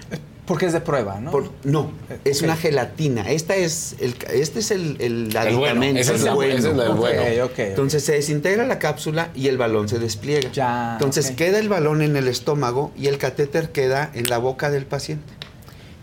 [0.46, 1.32] Porque es de prueba, ¿no?
[1.32, 1.92] Por- no,
[2.26, 2.44] es ok.
[2.44, 3.32] una gelatina.
[3.32, 6.58] Esta es el, este es el, el El bueno, aditamento, ese es la- bueno.
[6.58, 7.60] es.
[7.70, 10.50] Entonces se desintegra la cápsula y el balón se despliega.
[10.94, 11.36] Entonces ok.
[11.38, 15.32] queda el balón en el estómago y el catéter queda en la boca del paciente.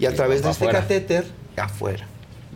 [0.01, 0.81] Y a través de este afuera.
[0.81, 1.25] catéter,
[1.57, 2.07] afuera.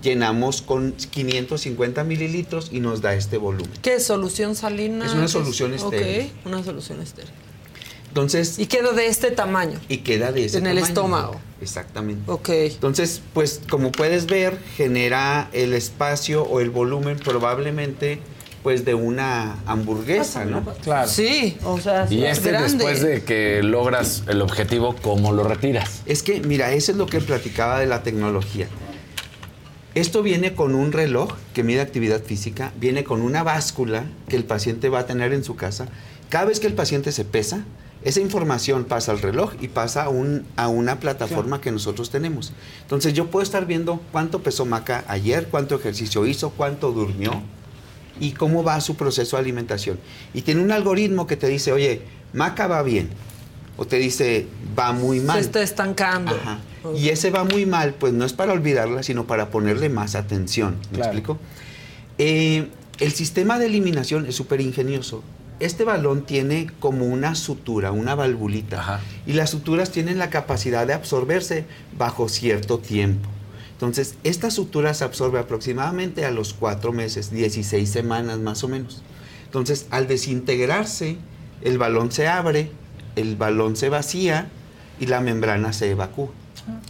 [0.03, 3.71] Llenamos con 550 mililitros y nos da este volumen.
[3.83, 4.05] ¿Qué es?
[4.07, 5.07] ¿Solución salina?
[5.07, 6.31] Es una ¿Qué solución estéril.
[6.41, 7.31] Ok, una solución estéril.
[8.09, 9.79] Entonces, Y queda de este tamaño.
[9.89, 10.87] y queda de ese En el tamaño.
[10.89, 11.41] estómago.
[11.61, 12.23] Exactamente.
[12.31, 12.49] Ok.
[12.51, 18.21] Entonces, pues como puedes ver, genera el espacio o el volumen probablemente
[18.65, 20.65] pues de una hamburguesa, ¿no?
[20.83, 21.07] Claro.
[21.09, 22.73] Sí, o sea, Y es este grande.
[22.73, 26.01] después de que logras el objetivo, ¿cómo lo retiras?
[26.07, 28.67] Es que, mira, eso es lo que platicaba de la tecnología.
[29.95, 34.45] Esto viene con un reloj que mide actividad física, viene con una báscula que el
[34.45, 35.87] paciente va a tener en su casa.
[36.31, 37.61] Cada vez que el paciente se pesa,
[38.03, 42.53] esa información pasa al reloj y pasa a, un- a una plataforma que nosotros tenemos.
[42.81, 47.43] Entonces yo puedo estar viendo cuánto pesó Maca ayer, cuánto ejercicio hizo, cuánto durmió
[48.21, 49.99] y cómo va su proceso de alimentación.
[50.33, 53.09] Y tiene un algoritmo que te dice, oye, Maca va bien.
[53.77, 54.47] O te dice,
[54.79, 55.39] va muy mal.
[55.39, 56.33] Se está estancando.
[56.33, 56.61] Ajá.
[56.97, 60.77] Y ese va muy mal, pues no es para olvidarla, sino para ponerle más atención.
[60.93, 61.39] ¿Me explico?
[62.19, 62.69] Eh,
[63.01, 65.23] el sistema de eliminación es súper ingenioso.
[65.61, 69.01] Este balón tiene como una sutura, una valvulita.
[69.27, 71.65] Y las suturas tienen la capacidad de absorberse
[71.97, 73.29] bajo cierto tiempo.
[73.85, 79.03] Entonces, esta sutura se absorbe aproximadamente a los cuatro meses, 16 semanas más o menos.
[79.45, 81.19] Entonces, al desintegrarse,
[81.61, 82.71] el balón se abre,
[83.15, 84.49] el balón se vacía
[84.99, 86.31] y la membrana se evacúa.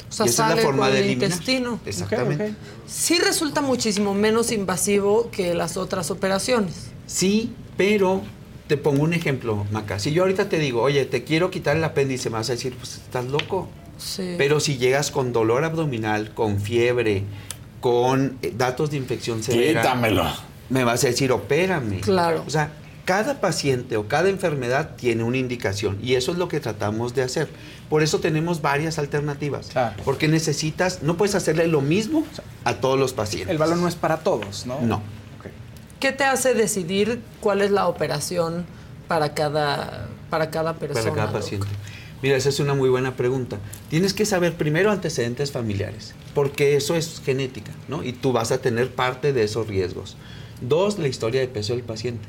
[0.09, 1.31] O sea, y esa sale es la forma de el eliminar.
[1.33, 1.81] intestino.
[1.85, 2.55] Exactamente.
[2.87, 6.93] Sí resulta muchísimo menos invasivo que las otras operaciones.
[7.09, 8.23] Sí, pero
[8.69, 9.99] te pongo un ejemplo, Maca.
[9.99, 12.77] Si yo ahorita te digo, oye, te quiero quitar el apéndice, me vas a decir,
[12.77, 13.69] pues estás loco.
[13.99, 14.35] Sí.
[14.39, 17.25] Pero si llegas con dolor abdominal, con fiebre,
[17.81, 20.25] con eh, datos de infección severa, Quítamelo.
[20.71, 22.01] me vas a decir, opérame.
[22.01, 22.43] Claro.
[22.47, 22.71] O sea,
[23.05, 27.23] cada paciente o cada enfermedad tiene una indicación y eso es lo que tratamos de
[27.23, 27.49] hacer.
[27.91, 29.71] Por eso tenemos varias alternativas.
[30.05, 32.25] Porque necesitas, no puedes hacerle lo mismo
[32.65, 33.51] a todos los pacientes.
[33.51, 34.81] El balón no es para todos, ¿no?
[34.81, 35.03] No.
[36.01, 38.67] ¿Qué te hace decidir cuál es la operación
[39.09, 41.03] para cada, para cada persona?
[41.03, 41.41] para cada doc?
[41.41, 41.67] paciente.
[42.23, 43.59] Mira, esa es una muy buena pregunta.
[43.91, 48.03] Tienes que saber primero antecedentes familiares, porque eso es genética, ¿no?
[48.03, 50.17] Y tú vas a tener parte de esos riesgos.
[50.61, 52.25] Dos, la historia de peso del paciente.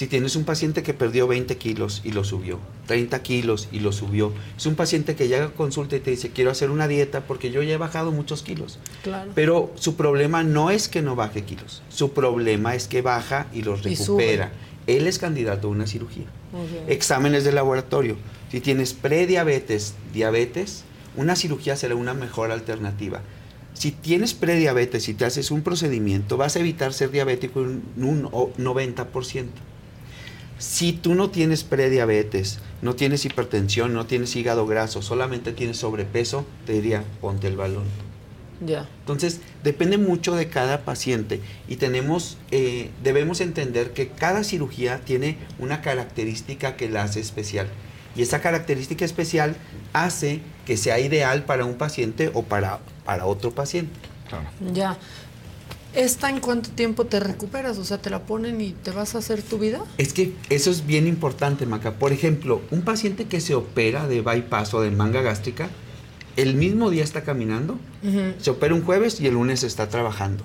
[0.00, 3.92] Si tienes un paciente que perdió 20 kilos y lo subió, 30 kilos y lo
[3.92, 7.22] subió, es un paciente que llega a consulta y te dice, quiero hacer una dieta
[7.22, 8.78] porque yo ya he bajado muchos kilos.
[9.02, 9.32] Claro.
[9.34, 13.62] Pero su problema no es que no baje kilos, su problema es que baja y
[13.62, 14.52] los Y recupera.
[14.86, 16.24] Él es candidato a una cirugía.
[16.88, 18.16] Exámenes de laboratorio.
[18.50, 20.84] Si tienes prediabetes, diabetes,
[21.16, 23.20] una cirugía será una mejor alternativa.
[23.74, 28.28] Si tienes prediabetes y te haces un procedimiento, vas a evitar ser diabético en un
[28.32, 29.48] o- 90%.
[30.58, 36.44] Si tú no tienes prediabetes, no tienes hipertensión, no tienes hígado graso, solamente tienes sobrepeso,
[36.66, 37.84] te diría, ponte el balón.
[38.66, 38.86] Ya.
[39.00, 45.38] Entonces, depende mucho de cada paciente y tenemos, eh, debemos entender que cada cirugía tiene
[45.58, 47.68] una característica que la hace especial.
[48.16, 49.56] Y esa característica especial
[49.92, 53.92] hace que sea ideal para un paciente o para, para otro paciente.
[54.72, 54.98] Ya.
[55.94, 57.78] ¿Esta en cuánto tiempo te recuperas?
[57.78, 59.80] O sea, ¿te la ponen y te vas a hacer tu vida?
[59.98, 61.94] Es que eso es bien importante, Maca.
[61.94, 65.68] Por ejemplo, un paciente que se opera de bypass o de manga gástrica,
[66.36, 67.76] el mismo día está caminando,
[68.38, 70.44] se opera un jueves y el lunes está trabajando.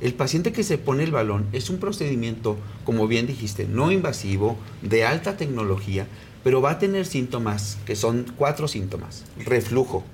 [0.00, 4.56] El paciente que se pone el balón es un procedimiento, como bien dijiste, no invasivo,
[4.82, 6.06] de alta tecnología,
[6.46, 9.24] pero va a tener síntomas, que son cuatro síntomas.
[9.36, 10.04] Reflujo,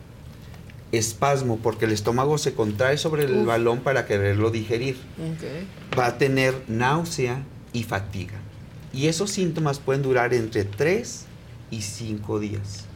[0.91, 3.47] espasmo, porque el estómago se contrae sobre el Uf.
[3.47, 4.97] balón para quererlo digerir
[5.99, 7.43] va a tener náusea
[7.75, 8.41] y fatiga.
[8.95, 11.27] Y esos síntomas pueden durar entre 3
[11.71, 12.87] y 5 días.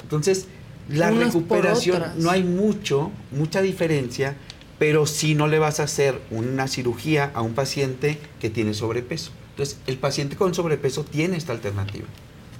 [0.00, 0.46] Entonces,
[0.88, 4.36] la Unas recuperación, no hay mucho, mucha diferencia,
[4.78, 9.32] pero sí no le vas a hacer una cirugía a un paciente que tiene sobrepeso.
[9.50, 12.06] Entonces, el paciente con sobrepeso tiene esta alternativa.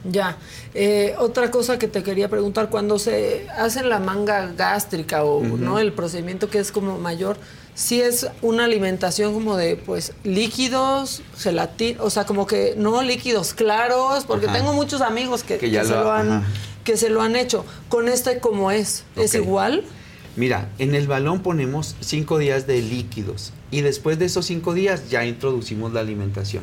[0.04, 0.36] Ya.
[0.74, 5.78] Eh, otra cosa que te quería preguntar, cuando se hace la manga gástrica o no
[5.78, 7.36] el procedimiento que es como mayor,
[7.74, 13.54] si es una alimentación como de pues líquidos, gelatina, o sea, como que no líquidos
[13.54, 14.56] claros, porque Ajá.
[14.58, 16.46] tengo muchos amigos que, Que que ya se lo- lo han ajá.
[16.84, 17.64] que se lo han hecho.
[17.88, 19.84] Con este cómo es, es igual.
[20.36, 25.08] Mira, en el balón ponemos 5 días de líquidos y después de esos 5 días
[25.08, 26.62] ya introducimos la alimentación.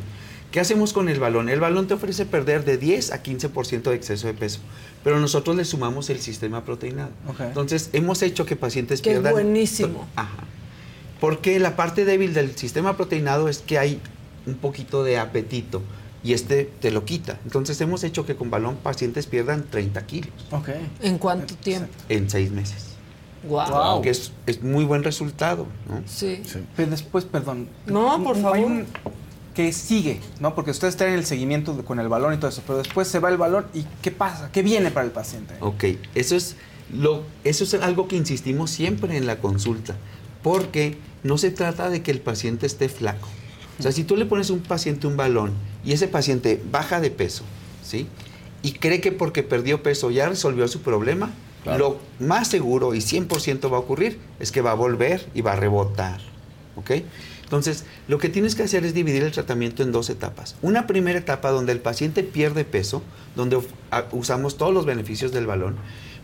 [0.52, 1.48] ¿Qué hacemos con el balón?
[1.50, 4.60] El balón te ofrece perder de 10 a 15% de exceso de peso,
[5.04, 7.12] pero nosotros le sumamos el sistema proteinado.
[7.40, 9.32] Entonces, hemos hecho que pacientes Qué pierdan...
[9.32, 10.08] buenísimo.
[10.16, 10.44] Ajá.
[11.22, 14.02] Porque la parte débil del sistema proteinado es que hay
[14.46, 15.82] un poquito de apetito
[16.24, 17.40] y este te lo quita.
[17.46, 20.70] Entonces, hemos hecho que con balón pacientes pierdan 30 kilos Ok.
[21.02, 21.88] ¿En cuánto tiempo?
[22.10, 22.88] en 6 meses.
[23.48, 24.02] Wow.
[24.02, 26.02] Que es, es muy buen resultado, ¿no?
[26.06, 26.44] Sí.
[26.76, 27.70] Pero después, perdón.
[27.88, 28.60] No, por hay favor.
[28.60, 28.86] un-
[29.54, 30.56] que sigue, ¿no?
[30.56, 33.20] Porque ustedes están en el seguimiento con el balón y todo eso, pero después se
[33.20, 34.50] va el balón y ¿qué pasa?
[34.52, 35.56] ¿Qué viene para el paciente?
[35.60, 36.56] Ok, eso es,
[36.94, 39.96] lo, eso es algo que insistimos siempre en la consulta,
[40.42, 43.28] porque no se trata de que el paciente esté flaco.
[43.80, 45.54] O sea, si tú le pones a un paciente un balón
[45.84, 47.44] y ese paciente baja de peso,
[47.84, 48.08] ¿sí?
[48.64, 51.32] Y cree que porque perdió peso ya resolvió su problema,
[51.66, 55.54] lo más seguro y 100% va a ocurrir es que va a volver y va
[55.54, 56.20] a rebotar,
[56.76, 56.92] ¿ok?
[57.52, 60.56] Entonces, lo que tienes que hacer es dividir el tratamiento en dos etapas.
[60.62, 63.04] Una primera etapa donde el paciente pierde peso,
[63.36, 63.60] donde
[64.14, 65.76] usamos todos los beneficios del balón,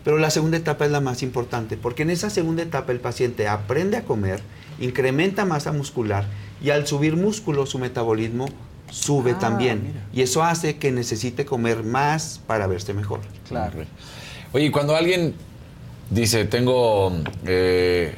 [0.04, 3.46] pero la segunda etapa es la más importante, porque en esa segunda etapa el paciente
[3.46, 4.40] aprende a comer,
[4.80, 6.24] incrementa masa muscular
[6.62, 8.46] y al subir músculo su metabolismo
[8.90, 9.82] sube Ah, también.
[9.84, 10.06] mira.
[10.14, 13.20] Y eso hace que necesite comer más para verse mejor.
[13.46, 13.80] Claro.
[14.54, 15.34] Oye, cuando alguien
[16.08, 17.12] dice, tengo
[17.44, 18.14] eh,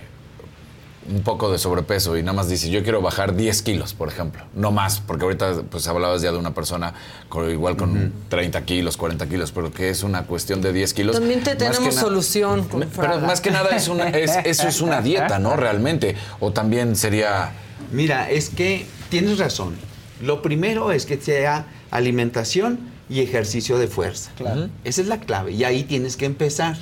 [1.09, 4.43] un poco de sobrepeso y nada más dice, yo quiero bajar 10 kilos, por ejemplo,
[4.55, 6.93] no más, porque ahorita pues hablabas ya de una persona
[7.29, 11.17] con, igual con 30 kilos, 40 kilos, pero que es una cuestión de 10 kilos.
[11.17, 15.01] También te tenemos solución con Pero más que nada es una, es- eso es una
[15.01, 15.57] dieta, ¿no?
[15.57, 16.17] Realmente.
[16.39, 17.53] O también sería...
[17.91, 19.75] Mira, es que tienes razón.
[20.21, 22.79] Lo primero es que sea alimentación
[23.09, 24.31] y ejercicio de fuerza.
[24.37, 24.69] Claro.
[24.85, 26.77] Esa es la clave y ahí tienes que empezar.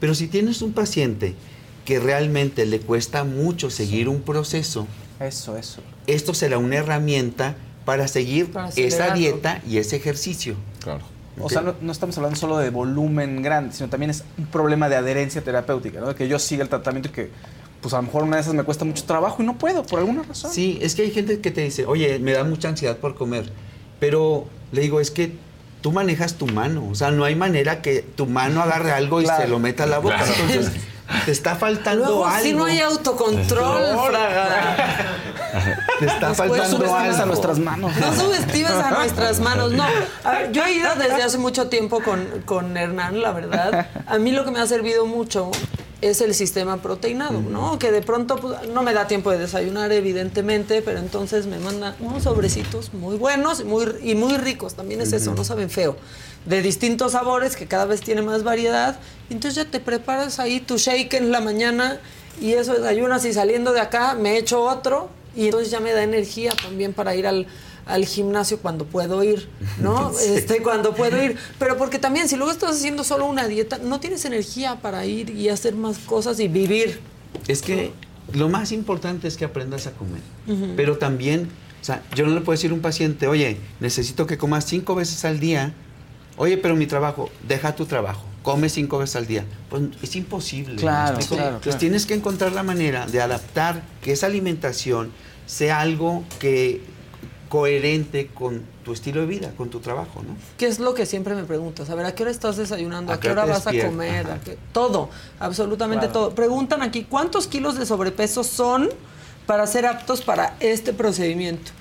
[0.00, 1.34] Pero si tienes un paciente
[1.90, 4.86] que realmente le cuesta mucho seguir un proceso,
[5.18, 5.80] Eso, eso.
[6.06, 10.54] esto será una herramienta para seguir Para esa dieta y ese ejercicio.
[10.78, 11.00] Claro.
[11.40, 14.88] O sea, no, no estamos hablando solo de volumen grande, sino también es un problema
[14.88, 16.06] de adherencia terapéutica, ¿no?
[16.06, 17.30] De que yo siga el tratamiento y que,
[17.80, 19.98] pues a lo mejor una de esas me cuesta mucho trabajo y no puedo, por
[19.98, 20.52] alguna razón.
[20.52, 23.50] Sí, es que hay gente que te dice, oye, me da mucha ansiedad por comer,
[23.98, 25.32] pero le digo, es que
[25.80, 29.24] tú manejas tu mano, o sea, no hay manera que tu mano agarre algo y
[29.24, 29.42] Claro.
[29.42, 30.18] se lo meta a la boca.
[30.18, 30.32] Claro.
[30.48, 30.72] Entonces,
[31.24, 32.42] te está faltando Luego, algo.
[32.42, 34.66] si no hay autocontrol, Fraga.
[35.98, 37.22] Te está faltando algo.
[37.22, 37.96] a nuestras manos.
[37.96, 39.72] No subestimes a nuestras manos.
[39.72, 39.84] No,
[40.24, 43.88] a ver, yo he ido desde hace mucho tiempo con, con Hernán, la verdad.
[44.06, 45.50] A mí lo que me ha servido mucho
[46.00, 47.78] es el sistema proteinado, ¿no?
[47.78, 51.96] Que de pronto pues, no me da tiempo de desayunar, evidentemente, pero entonces me manda
[52.00, 54.74] unos sobrecitos muy buenos y muy, y muy ricos.
[54.74, 55.96] También es eso, no saben feo.
[56.46, 58.98] De distintos sabores, que cada vez tiene más variedad.
[59.28, 62.00] Y entonces ya te preparas ahí tu shake en la mañana
[62.40, 66.02] y eso desayunas y saliendo de acá me echo otro y entonces ya me da
[66.02, 67.46] energía también para ir al,
[67.86, 69.48] al gimnasio cuando puedo ir,
[69.80, 70.12] ¿no?
[70.20, 70.34] Sí.
[70.34, 71.36] Este, cuando puedo ir.
[71.58, 75.30] Pero porque también si luego estás haciendo solo una dieta, no tienes energía para ir
[75.30, 77.00] y hacer más cosas y vivir.
[77.46, 77.92] Es que
[78.32, 80.20] lo más importante es que aprendas a comer.
[80.76, 81.48] Pero también,
[81.80, 84.94] o sea, yo no le puedo decir a un paciente, oye, necesito que comas cinco
[84.94, 85.72] veces al día.
[86.36, 89.44] Oye, pero mi trabajo, deja tu trabajo, come cinco veces al día.
[89.68, 90.74] Pues es imposible.
[90.74, 91.78] ¿me Claro, claro, Entonces claro.
[91.78, 95.10] tienes que encontrar la manera de adaptar que esa alimentación
[95.46, 96.80] sea algo que
[97.50, 100.36] coherente con tu estilo de vida, con tu trabajo, ¿no?
[100.56, 101.90] ¿Qué es lo que siempre me preguntas?
[101.90, 103.10] A ver, ¿a qué hora estás desayunando?
[103.12, 104.24] ¿A, ¿A qué hora vas a comer?
[104.26, 104.34] Ajá.
[104.36, 105.10] ¿A qué- Todo,
[105.40, 106.12] absolutamente Claro.
[106.12, 106.34] todo.
[106.36, 108.88] Preguntan aquí, ¿cuántos kilos de sobrepeso son
[109.46, 111.72] para ser aptos para este procedimiento?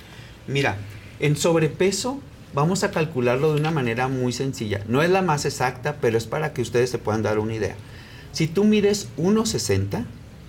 [0.48, 0.76] Mira,
[1.20, 2.20] en sobrepeso
[2.56, 4.82] vamos a calcularlo de una manera muy sencilla.
[4.88, 7.76] No es la más exacta, pero es para que ustedes se puedan dar una idea.
[8.32, 10.04] Si tú mides 1,60,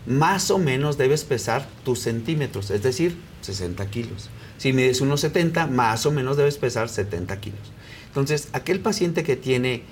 [0.07, 4.31] más o menos debes pesar tus centímetros, es decir, 60 kilos.
[4.61, 7.61] Si mides 1,70, más o menos debes pesar 70 kilos.
[8.09, 9.85] Entonces, aquel paciente que tiene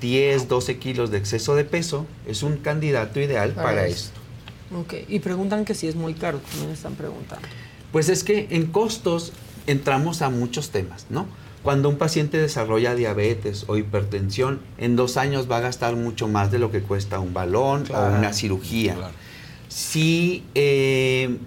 [0.00, 4.18] 10, 12 kilos de exceso de peso es un candidato ideal Para para esto.
[4.76, 7.46] Ok, y preguntan que si es muy caro, también están preguntando.
[7.92, 9.32] Pues es que en costos
[9.68, 11.28] entramos a muchos temas, ¿no?
[11.62, 16.50] Cuando un paciente desarrolla diabetes o hipertensión, en dos años va a gastar mucho más
[16.50, 18.96] de lo que cuesta un balón Claro, o una cirugía.
[19.68, 21.38] Si eh,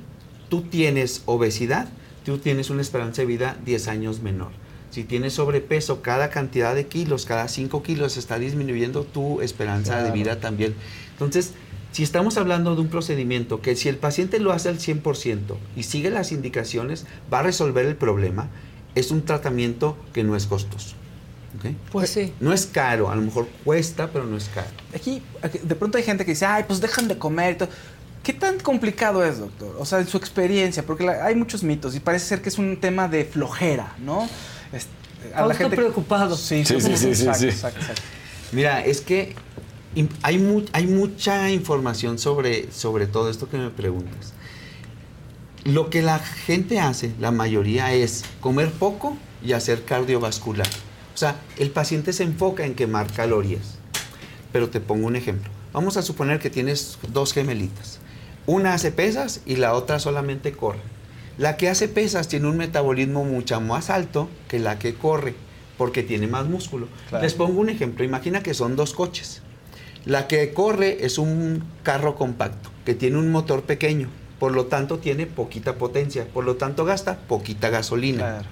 [0.48, 1.90] tú tienes obesidad,
[2.30, 4.52] tú tienes una esperanza de vida 10 años menor.
[4.92, 10.12] Si tienes sobrepeso, cada cantidad de kilos, cada 5 kilos está disminuyendo tu esperanza de
[10.12, 10.76] vida también.
[11.14, 11.54] Entonces,
[11.92, 15.84] si estamos hablando de un procedimiento que si el paciente lo hace al 100% y
[15.84, 18.50] sigue las indicaciones, va a resolver el problema,
[18.94, 20.96] es un tratamiento que no es costoso.
[21.58, 21.72] ¿ok?
[21.92, 22.32] Pues sí.
[22.40, 24.70] No es caro, a lo mejor cuesta, pero no es caro.
[24.94, 27.70] Aquí, aquí, de pronto hay gente que dice, ay, pues dejan de comer y todo.
[28.24, 29.76] ¿Qué tan complicado es, doctor?
[29.80, 32.58] O sea, en su experiencia, porque la- hay muchos mitos y parece ser que es
[32.58, 34.28] un tema de flojera, ¿no?
[34.74, 34.88] Es-
[35.34, 36.36] Pausa preocupado.
[36.38, 37.46] Sí, Sí, sí, sí, sí, exacto, sí.
[37.48, 38.02] exacto, exacto.
[38.52, 39.36] Mira, es que
[40.22, 44.34] hay, mu- hay mucha información sobre, sobre todo esto que me preguntas.
[45.66, 50.68] Lo que la gente hace, la mayoría, es comer poco y hacer cardiovascular.
[51.14, 53.78] O sea, el paciente se enfoca en quemar calorías.
[54.54, 55.50] Pero te pongo un ejemplo.
[55.74, 57.99] Vamos a suponer que tienes dos gemelitas.
[58.50, 60.80] Una hace pesas y la otra solamente corre.
[61.38, 65.36] La que hace pesas tiene un metabolismo mucho más alto que la que corre,
[65.78, 66.88] porque tiene más músculo.
[67.10, 67.24] Claro.
[67.24, 68.04] Les pongo un ejemplo.
[68.04, 69.44] Imagina que son dos coches.
[70.04, 74.10] La que corre es un carro compacto, que tiene un motor pequeño,
[74.40, 78.46] por lo tanto tiene poquita potencia, por lo tanto gasta poquita gasolina.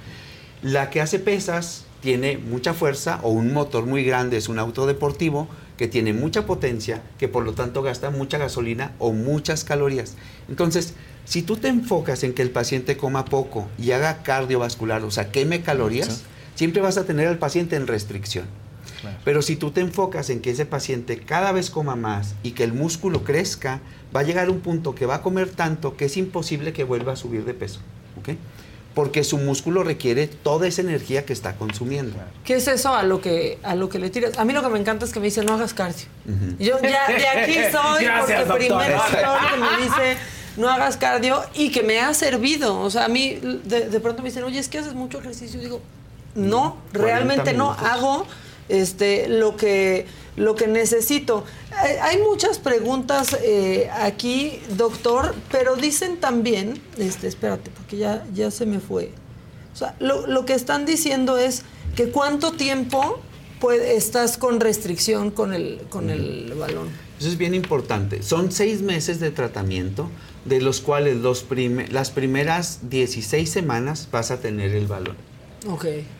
[0.61, 4.85] La que hace pesas tiene mucha fuerza o un motor muy grande, es un auto
[4.85, 5.47] deportivo
[5.77, 10.15] que tiene mucha potencia, que por lo tanto gasta mucha gasolina o muchas calorías.
[10.49, 10.95] Entonces,
[11.25, 15.31] si tú te enfocas en que el paciente coma poco y haga cardiovascular, o sea,
[15.31, 16.23] queme calorías,
[16.55, 18.45] siempre vas a tener al paciente en restricción.
[19.23, 22.63] Pero si tú te enfocas en que ese paciente cada vez coma más y que
[22.63, 23.79] el músculo crezca,
[24.15, 27.13] va a llegar un punto que va a comer tanto que es imposible que vuelva
[27.13, 27.79] a subir de peso.
[28.19, 28.29] ¿ok?
[28.97, 32.17] Porque su músculo requiere toda esa energía que está consumiendo.
[32.43, 34.39] ¿Qué es eso a lo que a lo que le tiras?
[34.39, 36.07] A mí lo que me encanta es que me dice no hagas cardio.
[36.57, 38.87] Yo ya de aquí soy Gracias, porque doctor.
[38.87, 39.01] primero
[39.51, 40.17] que me dice
[40.57, 42.79] no hagas cardio y que me ha servido.
[42.79, 45.59] O sea, a mí de, de pronto me dicen, oye, es que haces mucho ejercicio.
[45.59, 45.79] Y digo,
[46.33, 47.73] no, 40 realmente no.
[47.73, 48.25] Hago
[48.67, 50.07] este, lo, que,
[50.37, 51.43] lo que necesito.
[52.01, 58.65] Hay, muchas preguntas eh, aquí, doctor, pero dicen también, este, espérate, porque ya, ya se
[58.65, 59.11] me fue.
[59.73, 61.63] O sea, lo, lo que están diciendo es
[61.95, 63.19] que cuánto tiempo
[63.83, 66.89] estás con restricción con el, con el balón.
[67.19, 68.21] Eso es bien importante.
[68.21, 70.09] Son seis meses de tratamiento,
[70.45, 75.17] de los cuales los prime- las primeras 16 semanas vas a tener el balón.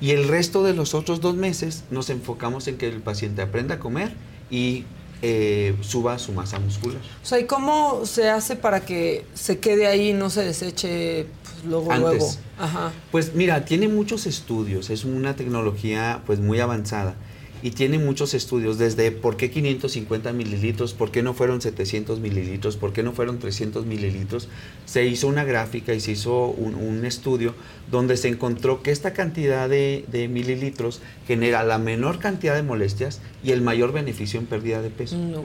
[0.02, 3.76] Y el resto de los otros dos meses nos enfocamos en que el paciente aprenda
[3.76, 4.14] a comer
[4.50, 4.86] y
[5.22, 7.02] eh, suba su masa muscular.
[7.24, 11.26] O sea, ¿y cómo se hace para que se quede ahí y no se deseche
[11.44, 12.18] pues, luego, Antes.
[12.20, 12.32] luego?
[12.60, 12.92] Ajá.
[13.12, 17.16] Pues mira, tiene muchos estudios, es una tecnología pues muy avanzada
[17.62, 22.78] y tiene muchos estudios desde por qué 550 mililitros, por qué no fueron 700 mililitros,
[22.78, 24.48] por qué no fueron 300 mililitros.
[24.86, 27.56] Se hizo una gráfica y se hizo un, un estudio
[27.92, 33.22] donde se encontró que esta cantidad de, de mililitros genera la menor cantidad de molestias
[33.44, 35.18] y el mayor beneficio en pérdida de peso.
[35.18, 35.36] Mm.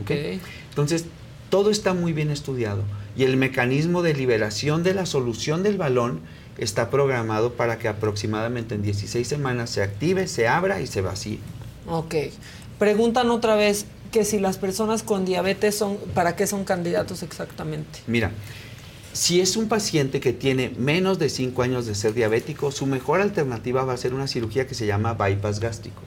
[0.70, 1.06] Entonces,
[1.50, 2.82] todo está muy bien estudiado
[3.16, 6.20] y el mecanismo de liberación de la solución del balón
[6.58, 11.38] está programado para que aproximadamente en 16 semanas se active, se abra y se vacíe.
[11.86, 12.14] Ok.
[12.78, 18.00] Preguntan otra vez que si las personas con diabetes son, ¿para qué son candidatos exactamente?
[18.06, 18.30] Mira,
[19.12, 23.20] si es un paciente que tiene menos de 5 años de ser diabético, su mejor
[23.20, 26.02] alternativa va a ser una cirugía que se llama bypass gástrico.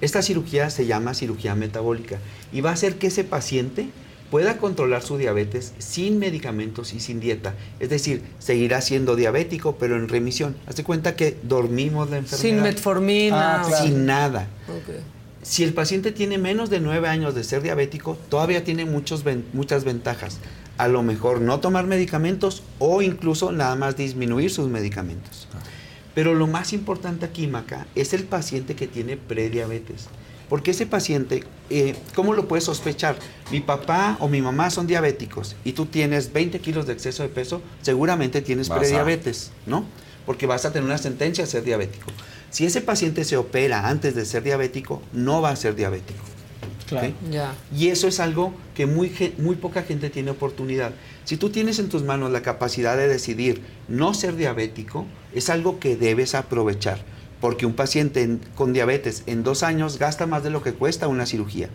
[0.00, 2.18] Esta cirugía se llama cirugía metabólica
[2.52, 3.90] y va a hacer que ese paciente
[4.30, 7.54] pueda controlar su diabetes sin medicamentos y sin dieta.
[7.80, 10.56] Es decir, seguirá siendo diabético, pero en remisión.
[10.66, 12.40] Hazte cuenta que dormimos la enfermedad.
[12.42, 13.62] Sin metformina.
[13.62, 13.84] Ah, claro.
[13.84, 14.48] Sin nada.
[15.42, 19.44] Si el paciente tiene menos de 9 años de ser diabético, todavía tiene muchos ven-
[19.52, 20.38] muchas ventajas.
[20.76, 25.48] A lo mejor no tomar medicamentos o incluso nada más disminuir sus medicamentos.
[26.14, 30.08] Pero lo más importante aquí, Maca, es el paciente que tiene prediabetes.
[30.50, 33.16] Porque ese paciente, eh, ¿cómo lo puedes sospechar?
[33.52, 37.28] Mi papá o mi mamá son diabéticos y tú tienes 20 kilos de exceso de
[37.30, 39.84] peso, seguramente tienes Vas a- prediabetes, ¿no?
[40.26, 42.10] Porque vas a tener una sentencia a ser diabético.
[42.50, 46.24] Si ese paciente se opera antes de ser diabético, no va a ser diabético.
[47.30, 47.52] Ya.
[47.72, 50.90] Y eso es algo que muy, muy poca gente tiene oportunidad.
[51.24, 55.78] Si tú tienes en tus manos la capacidad de decidir no ser diabético, es algo
[55.78, 56.98] que debes aprovechar.
[57.40, 61.08] Porque un paciente en- con diabetes en dos años gasta más de lo que cuesta
[61.08, 61.68] una cirugía.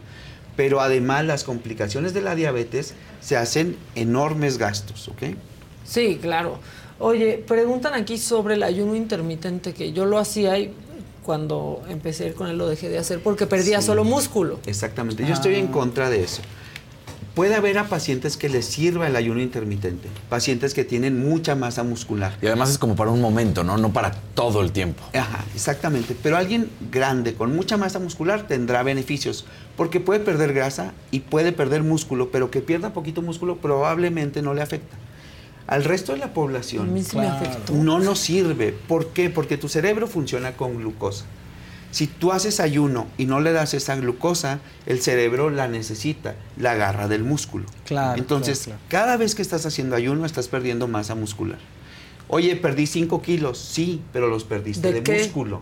[0.55, 5.35] Pero además las complicaciones de la diabetes se hacen enormes gastos, ¿ok?
[5.83, 6.59] Sí, claro.
[6.99, 10.73] Oye, preguntan aquí sobre el ayuno intermitente, que yo lo hacía y
[11.23, 13.87] cuando empecé a ir con él lo dejé de hacer porque perdía Sí.
[13.87, 14.59] solo músculo.
[14.65, 15.25] Exactamente.
[15.25, 16.41] Yo estoy en contra de eso.
[17.35, 21.83] Puede haber a pacientes que les sirva el ayuno intermitente, pacientes que tienen mucha masa
[21.83, 22.37] muscular.
[22.41, 23.75] Y además es como para un momento, ¿no?
[23.77, 25.03] No para todo el tiempo.
[25.13, 26.15] Ajá, exactamente.
[26.23, 29.45] Pero alguien grande con mucha masa muscular tendrá beneficios,
[29.75, 34.53] porque puede perder grasa y puede perder músculo, pero que pierda poquito músculo probablemente no
[34.53, 34.95] le afecta.
[35.67, 37.35] Al resto de la población A mí sí me Claro.
[37.47, 37.73] afectó.
[37.73, 38.71] no nos sirve.
[38.71, 39.29] ¿Por qué?
[39.29, 41.25] Porque tu cerebro funciona con glucosa.
[41.95, 46.71] Si tú haces ayuno y no le das esa glucosa, el cerebro la necesita, la
[46.71, 47.67] agarra del músculo.
[47.85, 51.57] Claro, Entonces, claro, cada vez que estás haciendo ayuno, estás perdiendo masa muscular.
[52.27, 55.19] Oye, perdí 5 kilos, sí, pero los perdiste ¿De de, qué?
[55.19, 55.61] músculo.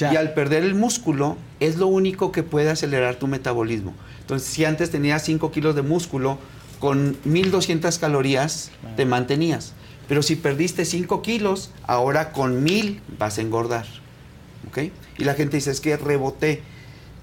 [0.00, 3.94] Y al perder el músculo, es lo único que puede acelerar tu metabolismo.
[4.22, 6.38] Entonces, si antes tenías 5 kilos de músculo,
[6.80, 9.74] con 1200 calorías te mantenías.
[10.08, 13.86] Pero si perdiste 5 kilos, ahora con 1000 vas a engordar.
[14.68, 14.78] ¿Ok?
[15.18, 16.62] Y la gente dice, es que reboté.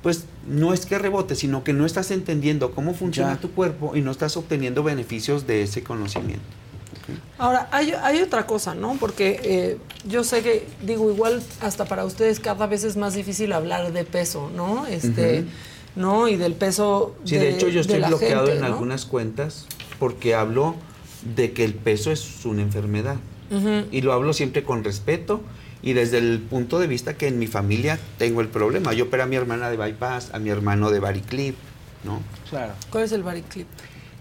[0.03, 3.39] Pues no es que rebote, sino que no estás entendiendo cómo funciona Ya.
[3.39, 6.43] tu cuerpo y no estás obteniendo beneficios de ese conocimiento.
[7.37, 8.95] Ahora, hay, hay otra cosa, ¿no?
[8.99, 9.77] Porque eh,
[10.07, 14.05] yo sé que, digo, igual hasta para ustedes cada vez es más difícil hablar de
[14.05, 14.85] peso, ¿no?
[14.87, 15.49] Este, Ujú.
[15.95, 16.27] ¿no?
[16.27, 18.65] Y del peso Sí, de, hecho yo estoy bloqueado gente, en ¿no?
[18.67, 19.65] algunas cuentas
[19.99, 20.75] porque hablo
[21.35, 23.15] de que el peso es una enfermedad.
[23.51, 23.85] Ujú.
[23.91, 25.41] Y lo hablo siempre con respeto
[25.85, 28.91] y desde el punto de vista que en mi familia tengo el problema.
[28.91, 31.55] Yo operé a mi hermana de bypass, a mi hermano de variclip,
[32.03, 32.21] ¿no?
[32.49, 32.73] Claro.
[32.89, 33.67] ¿Cuál es el variclip?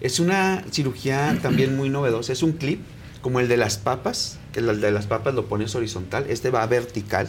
[0.01, 2.35] Es una cirugía también muy novedosa.
[2.35, 2.81] Es un clip
[3.23, 6.27] como el de las papas, que el de las papas lo pones horizontal.
[6.29, 7.29] Este va vertical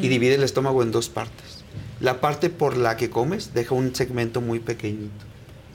[0.00, 1.62] y divide el estómago en dos partes.
[2.00, 5.24] La parte por la que comes deja un segmento muy pequeñito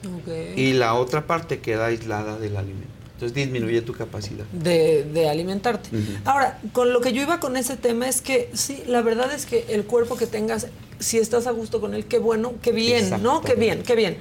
[0.04, 0.56] Ok.
[0.56, 2.95] y la otra parte queda aislada del alimento.
[3.16, 4.44] Entonces disminuye tu capacidad.
[4.52, 5.88] de, de alimentarte.
[6.26, 9.46] Ahora, con lo que yo iba con ese tema es que sí, la verdad es
[9.46, 10.66] que el cuerpo que tengas,
[10.98, 13.40] si estás a gusto con él, qué bueno, qué bien, ¿no?
[13.40, 14.18] Qué bien, qué bien.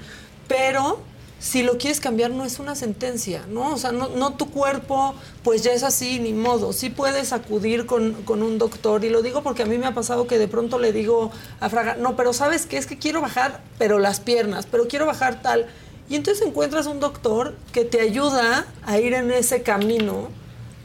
[0.47, 1.01] Pero
[1.39, 3.73] si lo quieres cambiar no es una sentencia, ¿no?
[3.73, 5.13] O sea, no, no tu cuerpo,
[5.43, 6.71] pues ya es así, ni modo.
[6.71, 9.93] Sí puedes acudir con, con un doctor y lo digo porque a mí me ha
[9.93, 12.77] pasado que de pronto le digo a Fraga, no, pero ¿sabes qué?
[12.77, 15.67] Es que quiero bajar, pero las piernas, pero quiero bajar tal.
[16.09, 20.29] Y entonces encuentras un doctor que te ayuda a ir en ese camino,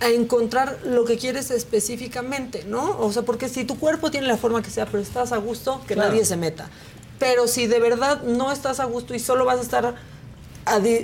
[0.01, 2.99] a encontrar lo que quieres específicamente, ¿no?
[2.99, 5.83] O sea, porque si tu cuerpo tiene la forma que sea, pero estás a gusto,
[5.87, 6.11] que Claro.
[6.11, 6.71] nadie se meta.
[7.19, 9.95] Pero si de verdad no estás a gusto y solo vas a estar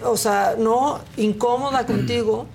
[0.04, 2.46] o sea, no incómoda contigo,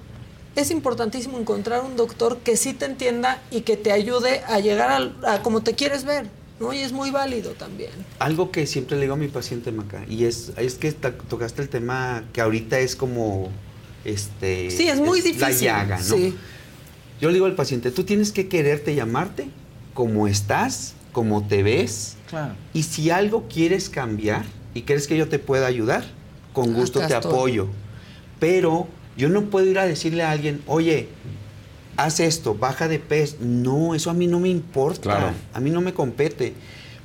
[0.56, 4.90] es importantísimo encontrar un doctor que sí te entienda y que te ayude a llegar
[4.92, 6.28] al- a, como te quieres ver,
[6.62, 6.72] ¿no?
[6.74, 7.92] Y es muy válido también.
[8.20, 11.70] Algo que siempre le digo a mi paciente Maca, y es, es que tocaste el
[11.70, 13.50] tema que ahorita es como
[14.06, 16.04] este Sí, es muy La difícil, llaga, ¿no?
[16.04, 16.36] sí.
[17.20, 19.48] Yo le digo al paciente, tú tienes que quererte y amarte
[19.94, 22.54] como estás, como te ves, Claro.
[22.74, 26.04] y si algo quieres cambiar y crees que yo te pueda ayudar,
[26.54, 27.32] con gusto Acá te estoy.
[27.32, 27.68] apoyo.
[28.40, 31.10] Pero yo no puedo ir a decirle a alguien, oye,
[32.04, 33.38] haz esto, baja de peso.
[33.40, 35.02] No, eso a mí no me importa.
[35.02, 35.34] Claro.
[35.54, 36.54] A mí no me compete.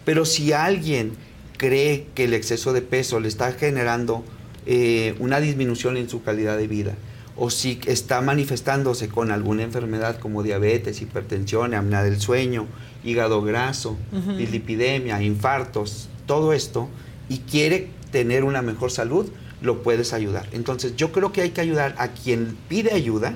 [0.04, 1.12] Pero si alguien
[1.56, 4.24] cree que el exceso de peso le está generando
[4.66, 6.94] eh, una disminución en su calidad de vida,
[7.36, 12.66] o si está manifestándose con alguna enfermedad como diabetes, hipertensión, apnea del sueño,
[13.04, 14.36] hígado graso, Ujú.
[14.36, 16.88] dislipidemia, infartos, todo esto,
[17.28, 19.26] y quiere tener una mejor salud,
[19.60, 20.48] lo puedes ayudar.
[20.52, 23.34] Entonces yo creo que hay que ayudar a quien pide ayuda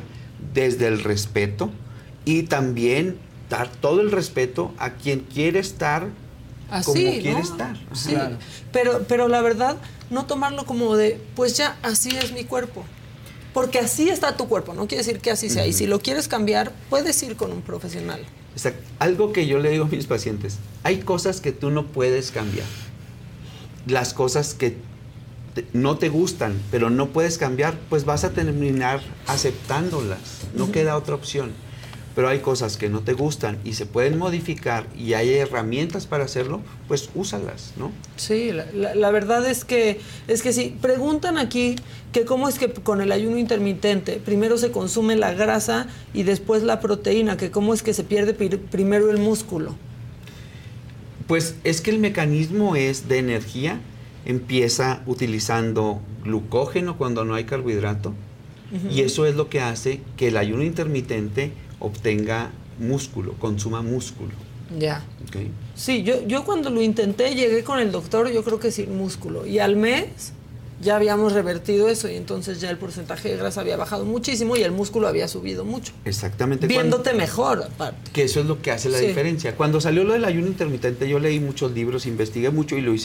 [0.55, 1.71] desde el respeto
[2.25, 3.19] y también
[3.49, 6.09] dar todo el respeto a quien quiere estar
[6.71, 7.23] Así, como ¿no?
[7.23, 7.77] quiere estar.
[8.73, 9.77] Pero, pero la verdad,
[10.09, 12.85] no tomarlo como de, pues ya, así es mi cuerpo.
[13.53, 15.67] Porque así está tu cuerpo, no quiere decir que así sea.
[15.67, 18.25] Y si lo quieres cambiar, puedes ir con un profesional.
[18.55, 18.89] Exacto.
[19.01, 22.67] Algo que yo le digo a mis pacientes, hay cosas que tú no puedes cambiar.
[23.87, 24.77] Las cosas que
[25.55, 30.19] te- no te gustan, pero no puedes cambiar, pues vas a terminar aceptándolas.
[30.55, 31.51] No queda otra opción.
[32.15, 36.25] Pero hay cosas que no te gustan y se pueden modificar y hay herramientas para
[36.25, 37.93] hacerlo, pues úsalas, ¿no?
[38.17, 40.77] Sí, la, la- la verdad es que es que sí.
[40.83, 41.77] Preguntan aquí
[42.13, 46.65] que cómo es que con el ayuno intermitente primero se consume la grasa y después
[46.65, 49.77] la proteína, que cómo es que se pierde primero el músculo.
[51.29, 53.81] Pues es que el mecanismo es de energía,
[54.25, 58.13] empieza utilizando glucógeno cuando no hay carbohidrato
[58.89, 64.31] y eso es lo que hace que el ayuno intermitente obtenga músculo, consuma músculo.
[64.79, 65.03] Ya.
[65.75, 69.45] Sí, yo, yo cuando lo intenté llegué con el doctor, yo creo que sin músculo.
[69.45, 70.33] Y al mes
[70.81, 74.63] ya habíamos revertido eso y entonces ya el porcentaje de grasa había bajado muchísimo y
[74.63, 75.93] el músculo había subido mucho.
[76.05, 76.69] Exactamente.
[76.69, 78.13] cuando- Viéndote mejor, aparte.
[78.13, 79.07] que eso es lo que hace la Sí.
[79.09, 79.57] diferencia.
[79.57, 83.05] Cuando salió lo del ayuno intermitente, yo leí muchos libros, investigué mucho y lo hice.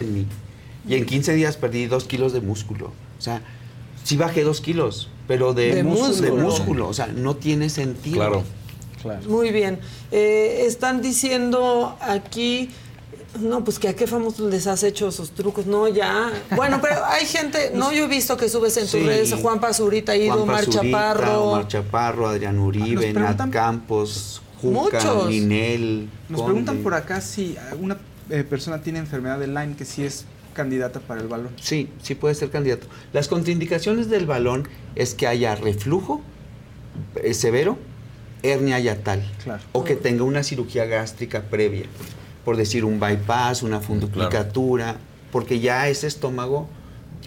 [0.00, 0.26] En mí.
[0.88, 2.86] Y en 15 días perdí dos kilos de músculo.
[3.16, 3.42] O sea,
[4.02, 6.44] sí bajé dos kilos, pero de, De músculo, de músculo.
[6.48, 6.88] músculo.
[6.88, 8.16] O sea, no tiene sentido.
[8.16, 8.44] Claro.
[9.28, 9.78] Muy bien.
[10.10, 12.70] Eh, están diciendo aquí,
[13.38, 15.66] no, pues que a qué famosos les has hecho esos trucos.
[15.66, 16.32] No, ya.
[16.56, 19.04] Bueno, pero hay gente, no, yo he visto que subes en tus Sí.
[19.04, 21.44] redes, Juan Pazurita ido, Mar Chaparro.
[21.52, 25.28] Omar Chaparro, Adrián Uribe, Nos preguntan- Nat Campos, Juca, Muchos.
[25.30, 26.08] Ninel.
[26.28, 26.52] Nos Conde.
[26.52, 27.96] preguntan por acá si una
[28.30, 30.24] eh, persona tiene enfermedad de Lyme, que sí es
[30.54, 31.50] candidata para el balón.
[31.60, 32.86] Sí, sí puede ser candidato.
[33.12, 36.20] Las contraindicaciones del balón es que haya reflujo
[37.16, 37.76] eh, severo,
[38.42, 39.62] hernia yatal, Claro.
[39.72, 41.86] o que tenga una cirugía gástrica previa,
[42.44, 44.96] por decir un bypass, una funduplicatura,
[45.32, 46.68] porque ya ese estómago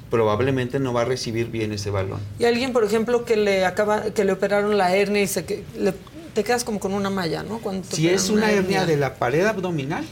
[0.10, 2.20] probablemente no va a recibir bien ese balón.
[2.40, 5.64] Y alguien, por ejemplo, que le acaba, que le operaron la hernia y se que
[5.78, 5.94] le-
[6.34, 7.58] te quedas como con una malla, ¿no?
[7.58, 10.06] Cuando Si es una hernia de la pared abdominal,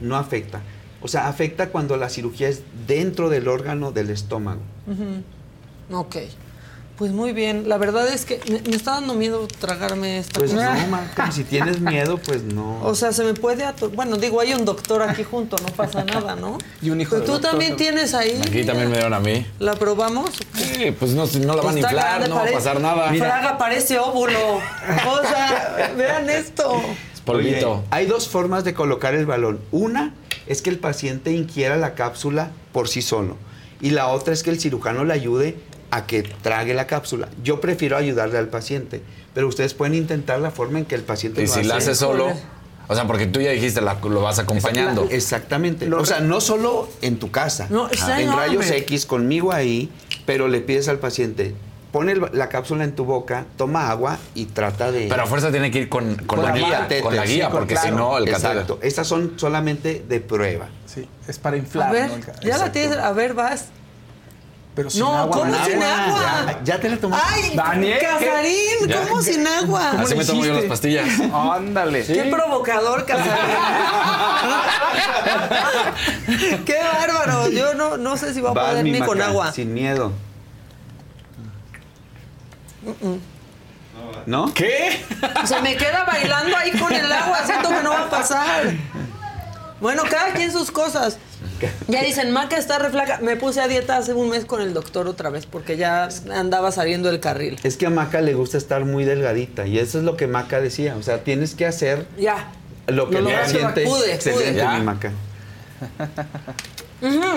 [0.00, 0.60] no afecta.
[1.02, 4.60] O sea, afecta cuando la cirugía es dentro del órgano del estómago.
[4.86, 5.98] Ujú.
[5.98, 6.16] Ok.
[6.96, 7.68] Pues muy bien.
[7.68, 10.74] La verdad es que me, me está dando miedo tragarme esta Pues cosa.
[10.74, 12.80] no, Marta, si tienes miedo, pues no.
[12.82, 13.90] O sea, se me puede ator...
[13.90, 16.56] Bueno, digo, hay un doctor aquí junto, no pasa nada, ¿no?
[16.80, 18.40] Y un hijo Pero de tú doctor también tienes ahí.
[18.40, 19.46] Aquí también me dieron a mí.
[19.58, 20.30] ¿La probamos?
[20.54, 23.12] Sí, pues no, no la van a Está inflar, grande, no va a pasar nada.
[23.12, 24.54] Fraga parece óvulo.
[24.56, 26.80] O sea, vean esto.
[27.26, 27.72] Polvito.
[27.72, 29.60] Oye, hay dos formas de colocar el balón.
[29.72, 30.14] Una
[30.46, 33.36] es que el paciente inquiera la cápsula por sí solo.
[33.82, 35.56] Y la otra es que el cirujano le ayude
[35.90, 37.28] a que trague la cápsula.
[37.42, 39.02] Yo prefiero ayudarle al paciente,
[39.34, 41.94] pero ustedes pueden intentar la forma en que el paciente Y lo si la hace.
[41.94, 42.32] solo,
[42.88, 45.06] o sea, porque tú ya dijiste, la- lo vas acompañando.
[45.10, 45.92] Exactamente.
[45.92, 48.46] o sea, no solo en tu casa, No, está en enorme.
[48.46, 49.90] rayos X conmigo ahí,
[50.24, 51.54] pero le pides al paciente,
[51.96, 55.06] pone el- la cápsula en tu boca, toma agua y trata de...
[55.08, 57.72] Pero a fuerza tiene que ir con, con la guía, con la sí, guía, porque
[57.72, 58.78] claro, si no, el Exacto.
[58.82, 60.66] Estas son solamente de prueba.
[60.84, 61.90] Sí, es para A inflar.
[61.90, 62.16] ver, ¿no?
[62.16, 62.98] El ca- ya la tienes.
[62.98, 63.68] A ver, vas.
[64.74, 65.38] Pero sin No, agua.
[65.38, 66.44] ¿cómo sin agua?
[66.48, 67.26] Ya, ya te la tomaste.
[67.34, 68.06] ¡Ay, Daniel, ¿qué?
[68.06, 68.88] Casarín!
[68.88, 69.08] Ya.
[69.08, 69.90] ¿Cómo sin agua?
[69.92, 71.08] Así me tomo yo las pastillas.
[71.32, 72.04] Ándale.
[72.04, 73.32] ¡Qué provocador, Casarín!
[76.66, 77.48] ¡Qué bárbaro!
[77.48, 79.50] Yo no, no sé si voy a Vas, poder ni con agua.
[79.52, 80.12] Sin miedo.
[84.26, 84.52] ¿No?
[84.54, 85.00] ¿Qué?
[85.46, 88.72] Se me queda bailando ahí con el agua, siento que no va a pasar.
[89.80, 91.18] Bueno, cada quien sus cosas.
[91.88, 93.18] Ya dicen, Maca está reflaca.
[93.22, 96.70] Me puse a dieta hace un mes con el doctor otra vez porque ya andaba
[96.72, 97.58] saliendo del carril.
[97.62, 100.60] Es que a Maca le gusta estar muy delgadita y eso es lo que Maca
[100.60, 100.96] decía.
[100.98, 102.48] O sea, tienes que hacer Ya.
[102.88, 104.78] lo que Lo le lograste, siente pude, excelente, pude.
[104.78, 105.12] mi Maca.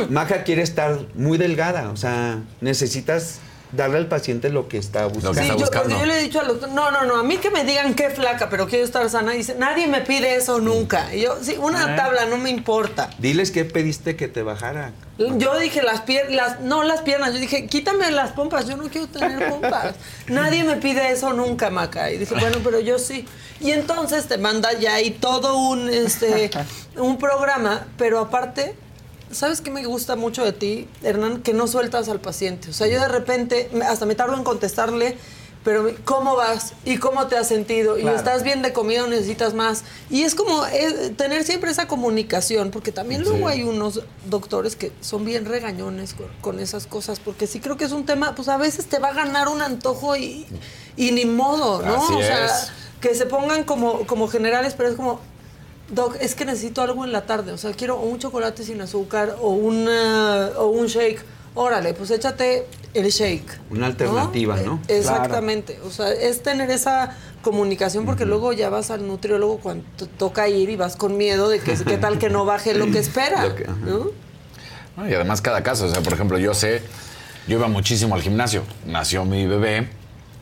[0.10, 3.40] Maca quiere estar muy delgada, o sea, necesitas
[3.72, 5.34] darle al paciente lo que está buscando.
[5.34, 7.24] que Sí, está yo, porque yo le he dicho al doctor, no, no, no, a
[7.24, 9.32] mí que me digan qué flaca, pero quiero estar sana.
[9.34, 11.14] Dice, nadie me pide eso nunca.
[11.14, 11.96] Y yo, sí, una Eh.
[11.96, 13.10] tabla no me importa.
[13.20, 14.92] Diles que pediste que te bajara.
[15.18, 19.08] Yo dije las piernas, no las piernas, yo dije, quítame las pompas, yo no quiero
[19.08, 19.96] tener pompas.
[20.28, 22.10] Nadie me pide eso nunca, Maca.
[22.12, 23.26] Y dije, bueno, pero yo sí.
[23.60, 26.50] Y entonces te manda ya ahí todo un, este,
[26.96, 28.74] un programa, pero aparte,
[29.32, 31.42] ¿sabes qué me gusta mucho de ti, Hernán?
[31.42, 32.70] Que no sueltas al paciente.
[32.70, 35.18] O sea, yo de repente, hasta me tardo en contestarle,
[35.64, 36.74] pero ¿cómo vas?
[36.86, 37.98] ¿Y cómo te has sentido?
[37.98, 38.16] ¿Y Claro.
[38.18, 39.84] estás bien de comida o necesitas más?
[40.10, 40.64] Y es como
[41.18, 46.28] tener siempre esa comunicación, porque también luego hay unos doctores que son bien regañones con,
[46.42, 49.10] con esas cosas, porque sí creo que es un tema, pues a veces te va
[49.10, 50.46] a ganar un antojo y,
[50.96, 51.96] y ni modo, ¿no?
[52.06, 52.72] Así o sea, es.
[53.02, 55.20] que se pongan como, como generales, pero es como,
[55.92, 59.36] Doc, es que necesito algo en la tarde, o sea, quiero un chocolate sin azúcar
[59.42, 61.22] o, una, o un shake.
[61.56, 63.60] Órale, pues échate el shake.
[63.72, 64.80] Una alternativa, ¿no?
[64.88, 65.80] Eh, Exactamente.
[65.86, 70.48] O sea, es tener esa comunicación porque luego ya vas al nutriólogo cuando te toca
[70.48, 73.48] ir y vas con miedo de que qué tal que no baje lo que espera.
[73.48, 73.76] Lo que- ajá.
[73.86, 74.08] ¿no?
[74.96, 76.82] No, y además cada caso, o sea, por ejemplo, yo sé,
[77.48, 79.90] yo iba muchísimo al gimnasio, nació mi bebé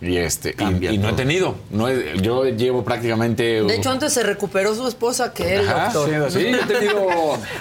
[0.01, 3.89] y este y, Cambia y no he tenido, no he- yo llevo prácticamente De hecho,
[3.89, 6.29] antes se recuperó su esposa que él, Ajá, doctor.
[6.31, 7.07] sí, sí, yo he tenido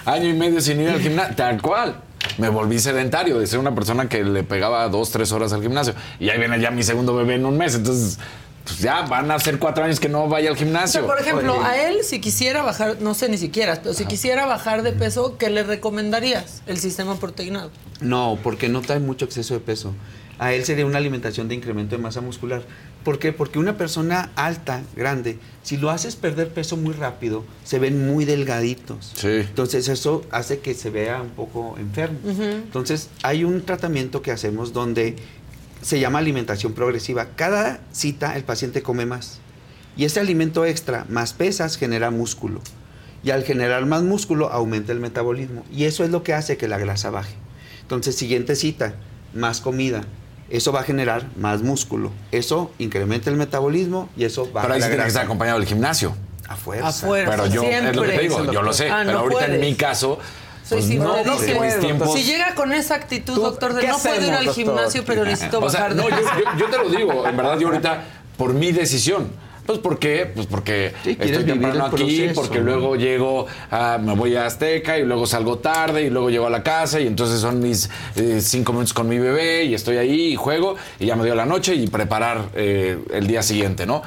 [0.04, 2.02] año y medio sin ir al gimnasio, tal cual.
[2.38, 5.94] Me volví sedentario de ser una persona que le pegaba dos, tres horas al gimnasio.
[6.18, 7.76] Y ahí viene ya mi segundo bebé en un mes.
[7.76, 8.18] Entonces,
[8.64, 11.06] pues ya van a ser cuatro años que no vaya al O sea, gimnasio.
[11.06, 11.64] por ejemplo, Oye.
[11.64, 15.36] a él, si quisiera bajar, no sé ni siquiera, pero si quisiera bajar de peso,
[15.38, 16.62] ¿qué le recomendarías?
[16.66, 17.70] El sistema proteinado.
[18.00, 19.94] No, porque no trae mucho exceso de peso.
[20.38, 22.62] A él sería una alimentación de incremento de masa muscular.
[23.04, 23.32] ¿Por qué?
[23.32, 28.24] Porque una persona alta, grande, si lo haces perder peso muy rápido, se ven muy
[28.24, 29.12] delgaditos.
[29.14, 29.28] Sí.
[29.28, 32.18] Entonces eso hace que se vea un poco enfermo.
[32.24, 35.16] Entonces hay un tratamiento que hacemos donde
[35.82, 37.28] se llama alimentación progresiva.
[37.36, 39.38] Cada cita el paciente come más.
[39.96, 42.60] Y ese alimento extra más pesas genera músculo.
[43.22, 45.64] Y al generar más músculo aumenta el metabolismo.
[45.72, 47.34] Y eso es lo que hace que la grasa baje.
[47.82, 48.94] Entonces, siguiente cita,
[49.32, 50.02] más comida.
[50.48, 52.12] Eso va a generar más músculo.
[52.30, 55.68] Eso incrementa el metabolismo y eso baja Pero ahí sí tiene que estar acompañado del
[55.68, 56.14] gimnasio.
[56.48, 56.86] A fuerza.
[56.88, 57.30] A fuerza.
[57.32, 58.88] Pero yo, es lo que te digo, yo lo sé.
[58.90, 60.18] Ah, pero no ahorita en mi caso,
[60.64, 61.14] Soy pues no,
[61.80, 62.12] tiempos...
[62.14, 64.54] Si llega con esa actitud, ¿Tú doctor, de no puedo ir al doctor?
[64.54, 66.30] gimnasio, pero necesito O sea, bajar de no, yo, peso.
[66.38, 68.04] yo- yo te lo digo, en verdad, yo ahorita,
[68.36, 69.28] por mi decisión.
[69.66, 70.30] Pues ¿por qué?
[70.34, 72.64] Pues porque Sí, quieres estoy temprano aquí, proceso, porque ¿no?
[72.66, 76.50] luego llego, a, me voy a Azteca y luego salgo tarde y luego llego a
[76.50, 80.32] la casa y entonces son mis eh, cinco minutos con mi bebé y estoy ahí
[80.32, 84.02] y juego y ya me dio la noche y preparar eh, el día siguiente, ¿no?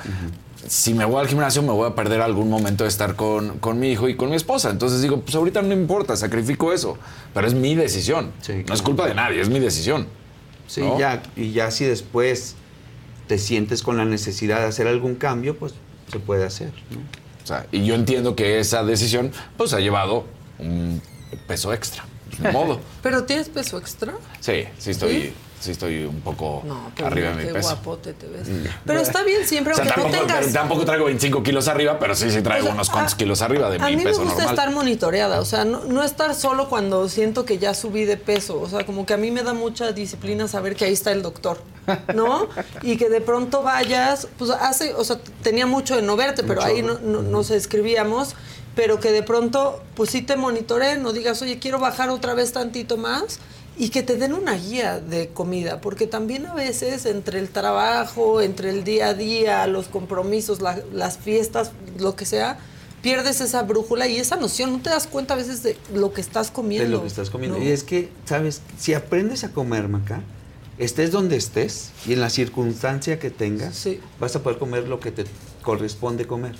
[0.67, 3.79] Si me voy al gimnasio me voy a perder algún momento de estar con, con
[3.79, 4.69] mi hijo y con mi esposa.
[4.69, 6.97] Entonces digo, pues ahorita no importa, sacrifico eso.
[7.33, 8.31] Pero es mi decisión.
[8.41, 10.07] Sí, no es culpa de nadie, es mi decisión.
[10.67, 10.99] Sí, ¿no?
[10.99, 12.55] ya, y ya si después
[13.29, 15.75] te sientes con la necesidad de hacer algún cambio, pues
[16.11, 16.71] se puede hacer.
[16.89, 16.97] ¿no?
[17.43, 20.25] O sea, y yo entiendo que esa decisión pues ha llevado
[20.57, 20.99] un
[21.47, 22.03] peso extra.
[22.31, 22.81] Pues, ni modo.
[23.03, 24.15] ¿Pero tienes peso extra?
[24.39, 25.33] Sí, sí estoy, ¿Sí?
[25.59, 27.69] Sí estoy un poco No, pero arriba de mi qué peso.
[27.69, 28.47] guapote te ves.
[28.85, 30.53] Pero está bien siempre, O sea, aunque tampoco, no tengas...
[30.53, 33.41] tampoco traigo 25 kilos arriba, pero sí, sí traigo O sea, unos cuantos a- kilos
[33.41, 34.55] arriba de A mi mí me peso gusta normal.
[34.55, 38.59] estar monitoreada, o sea, no, no estar solo cuando siento que ya subí de peso,
[38.61, 41.21] o sea, como que a mí me da mucha disciplina saber que ahí está el
[41.21, 41.59] doctor,
[42.15, 42.47] ¿no?
[42.81, 46.63] Y que de pronto vayas, pues hace, o sea, tenía mucho de no verte, pero
[46.63, 48.35] ahí no, no- nos escribíamos,
[48.75, 52.53] pero que de pronto, pues sí te monitoreen, no digas, oye, quiero bajar otra vez
[52.53, 53.39] tantito más.
[53.79, 58.41] Y que te den una guía de comida, porque también a veces entre el trabajo,
[58.41, 62.59] entre el día a día, los compromisos, la- las fiestas, lo que sea,
[63.01, 64.73] pierdes esa brújula y esa noción.
[64.73, 66.83] No te das cuenta a veces de lo que estás comiendo.
[66.89, 67.57] De lo que estás comiendo.
[67.57, 67.63] ¿no?
[67.63, 68.61] Y es que, ¿sabes?
[68.77, 70.21] Si aprendes a comer, Maca,
[70.77, 74.01] estés donde estés y en la circunstancia que tengas, Sí.
[74.19, 75.23] vas a poder comer lo que te
[75.63, 76.55] corresponde comer.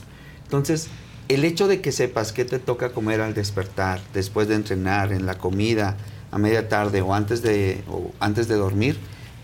[0.46, 0.88] Entonces,
[1.28, 5.26] el hecho de que sepas qué te toca comer al despertar, después de entrenar, en
[5.26, 5.98] la comida,
[6.32, 8.98] a media tarde o antes de, o antes de dormir,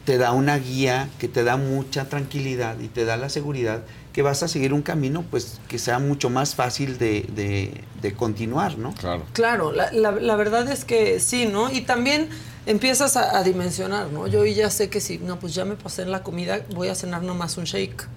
[0.05, 3.81] te da una guía que te da mucha tranquilidad y te da la seguridad
[4.13, 8.13] que vas a seguir un camino pues que sea mucho más fácil de, de- de
[8.13, 8.93] continuar, ¿no?
[8.93, 9.23] Claro.
[9.33, 11.71] Claro, la, la- la verdad es que sí, ¿no?
[11.71, 12.29] Y también
[12.67, 14.27] empiezas a, a dimensionar, ¿no?
[14.27, 16.95] Yo ya sé que si, no, pues ya me pasé en la comida, voy a
[16.95, 18.07] cenar nomás un shake.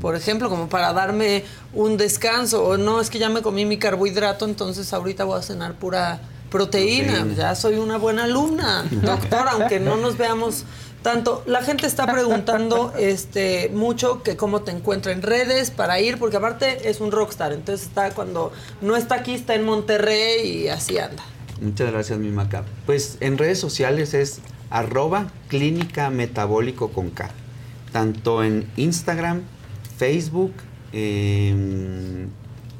[0.00, 3.76] Por ejemplo, como para darme un descanso, o no, es que ya me comí mi
[3.78, 6.20] carbohidrato, entonces ahorita voy a cenar pura
[6.54, 7.14] proteína.
[7.14, 7.34] Proteína.
[7.34, 10.64] Ya soy una buena alumna, doctora, aunque no nos veamos
[11.02, 11.42] tanto.
[11.46, 16.36] La gente está preguntando este mucho que cómo te encuentra en redes para ir, porque
[16.36, 20.96] aparte es un rockstar, entonces está cuando no está aquí, está en Monterrey y así
[20.96, 21.24] anda.
[21.60, 22.64] Muchas gracias, mi Maca.
[22.86, 24.38] Pues en redes sociales es
[24.70, 27.30] arroba clínica metabólico con K.
[27.90, 29.42] Tanto en Instagram,
[29.98, 30.52] Facebook,
[30.92, 32.28] em,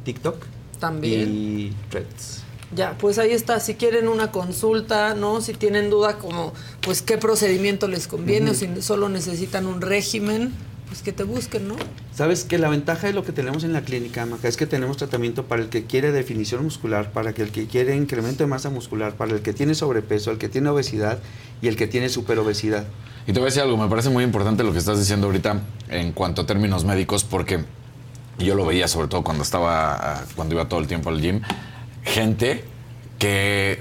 [0.05, 0.37] TikTok
[0.79, 1.29] También.
[1.29, 2.44] y Threads.
[2.75, 3.61] Ya, pues ahí está.
[3.61, 5.41] Si quieren una consulta, ¿no?
[5.41, 10.53] Si tienen duda como, pues, qué procedimiento les conviene o si solo necesitan un régimen,
[10.89, 11.77] pues que te busquen, ¿no?
[12.15, 14.97] Sabes que la ventaja de lo que tenemos en la clínica, Maca, es que tenemos
[14.97, 18.71] tratamiento para el que quiere definición muscular, para que el que quiere incremento de masa
[18.71, 21.19] muscular, para el que tiene sobrepeso, el que tiene obesidad
[21.63, 22.87] y el que tiene superobesidad.
[23.27, 25.63] Y te voy a decir algo, me parece muy importante lo que estás diciendo ahorita
[25.89, 27.65] en cuanto a términos médicos, porque
[28.39, 31.41] yo lo veía sobre todo cuando estaba, ah, cuando iba todo el tiempo al gym,
[32.05, 32.65] gente
[33.19, 33.81] que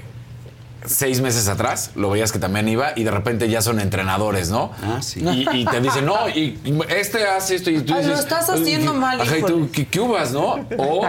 [0.86, 4.70] seis meses atrás lo veías que también iba y de repente ya son entrenadores, ¿no?
[4.82, 5.20] Ah, sí.
[5.24, 8.24] Y, y te dicen, no, y y este hace esto y tú Ay, lo dices...
[8.24, 9.68] estás haciendo "Ay, mal, Ajá, y tú, híjole".
[9.72, 10.66] ¿qué, qué hubas, no?
[10.76, 11.06] O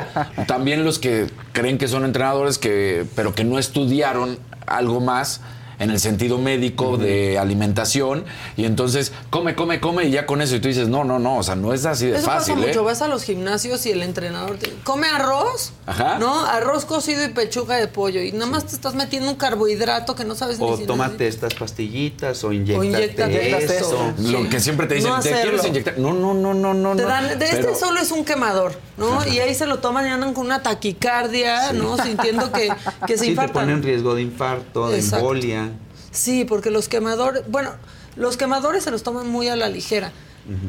[0.48, 5.42] también los que creen que son entrenadores, que, pero que no estudiaron algo más
[5.80, 8.26] en el sentido médico de alimentación
[8.58, 11.38] y entonces come, come, come y ya con eso y tú dices, no, no, no,
[11.38, 12.68] o sea, no es así de Eso fácil, pasa ¿eh?
[12.70, 12.84] mucho.
[12.84, 16.18] Vas a los gimnasios y el entrenador te come arroz, Ajá.
[16.20, 16.46] ¿no?
[16.46, 18.22] Arroz cocido y pechuga de pollo.
[18.22, 21.28] Y nada más te estás metiendo un carbohidrato que no sabes O ni si tómate
[21.28, 24.14] estas pastillitas o inyectate, inyéctate eso.
[24.18, 24.32] eso.
[24.32, 25.98] Lo que siempre te dicen, No ¿te quieres inyectar?
[25.98, 26.96] No, no, no, no, no.
[26.96, 29.26] Te dan, de Pero- este solo es un quemador, ¿no?
[29.28, 31.98] Y ahí se lo toman y andan con una taquicardia, ¿no?
[31.98, 32.70] Sintiendo que,
[33.08, 33.54] que se Sí, te infartan.
[33.64, 35.18] pone en riesgo de infarto, de Exacto.
[35.18, 35.70] embolia.
[36.16, 37.72] Sí, porque los quemadores, bueno,
[38.16, 40.12] los quemadores se los toman muy a la ligera.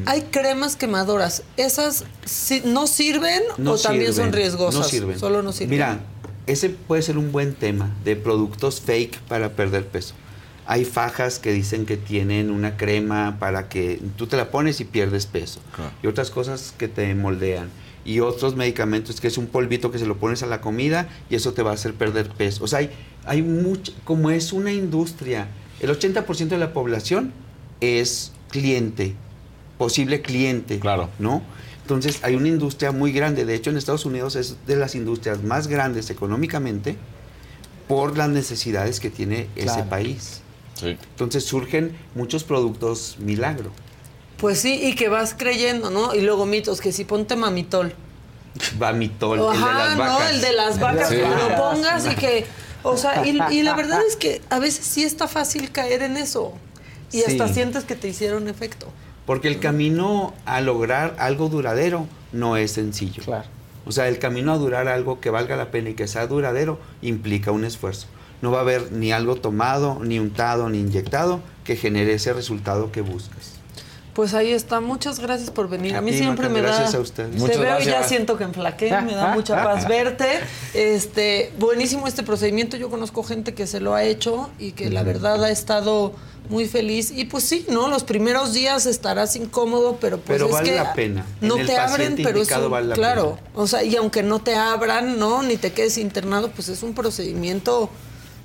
[0.05, 1.43] Hay cremas quemadoras.
[1.55, 2.03] ¿Esas
[2.65, 4.81] no sirven No o también son riesgosas?
[4.81, 5.19] No sirven.
[5.19, 5.69] Solo no sirven.
[5.69, 5.99] Mira,
[6.47, 10.15] ese puede ser un buen tema de productos fake para perder peso.
[10.65, 14.85] Hay fajas que dicen que tienen una crema para que tú te la pones y
[14.85, 15.61] pierdes peso.
[16.01, 17.69] Y otras cosas que te moldean.
[18.03, 21.35] Y otros medicamentos que es un polvito que se lo pones a la comida y
[21.35, 22.63] eso te va a hacer perder peso.
[22.63, 22.89] O sea, hay,
[23.27, 25.47] hay mucho, como es una industria,
[25.79, 27.33] el 80% de la población
[27.81, 29.15] es cliente,
[29.77, 30.79] posible cliente.
[30.79, 31.09] Claro.
[31.19, 31.43] ¿No?
[31.81, 33.45] Entonces hay una industria muy grande.
[33.45, 36.97] De hecho, en Estados Unidos es de las industrias más grandes económicamente
[37.87, 40.41] por las necesidades que tiene ese país.
[40.81, 43.71] Entonces surgen muchos productos milagro.
[44.37, 46.13] Pues sí, y que vas creyendo, ¿no?
[46.13, 47.93] Y luego mitos, que si ponte mamitol.
[48.77, 50.19] Vamitol, el de Ajá, las vacas.
[50.19, 51.15] no, el de las vacas, Sí.
[51.15, 52.45] que lo pongas y que...
[52.89, 56.17] O sea, y, y la verdad es que a veces sí está fácil caer en
[56.17, 56.53] eso.
[57.11, 58.87] Y hasta sientes que te hicieron efecto.
[59.25, 63.23] Porque el camino a lograr algo duradero no es sencillo.
[63.85, 66.79] O sea, el camino a durar algo que valga la pena y que sea duradero
[67.01, 68.07] implica un esfuerzo.
[68.41, 72.91] No va a haber ni algo tomado, ni untado, ni inyectado que genere ese resultado
[72.91, 73.56] que buscas.
[74.17, 74.81] Pues ahí está.
[74.81, 75.93] Muchas gracias por venir.
[75.93, 76.69] A, A mí ti, siempre Maca, me da.
[76.75, 77.31] gracias a ustedes.
[77.35, 78.89] Te Muchas veo y ya siento que enflaqué.
[79.05, 80.25] Me da mucha paz verte.
[80.73, 82.77] Este, buenísimo este procedimiento.
[82.77, 86.13] Yo conozco gente que se lo ha hecho y que la verdad ha estado
[86.49, 87.11] muy feliz.
[87.11, 87.89] Y pues sí, ¿no?
[87.89, 91.25] Los primeros días estarás incómodo, pero pues Pero es vale que la pena.
[91.41, 93.37] No En el te abren, pero es un- vale la claro.
[93.53, 95.43] O sea, y aunque no te abran, ¿no?
[95.43, 97.91] Ni te quedes internado, pues es un procedimiento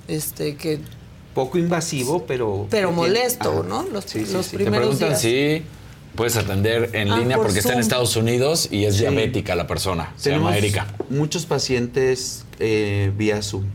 [0.07, 0.81] este que
[1.33, 2.67] Poco invasivo, pero...
[2.69, 3.63] pero molesto.
[3.63, 3.83] ¿no?
[3.91, 4.51] Los, Sí, sí, los sí.
[4.51, 5.21] Te primeros preguntan días.
[5.21, 5.63] si
[6.15, 7.79] puedes atender en Ah, línea por porque está en.
[7.79, 9.01] Estados Unidos y es Sí.
[9.01, 10.13] diabética la persona.
[10.15, 10.87] Se Tenemos llama Erika.
[11.09, 13.65] muchos pacientes eh, vía Zoom.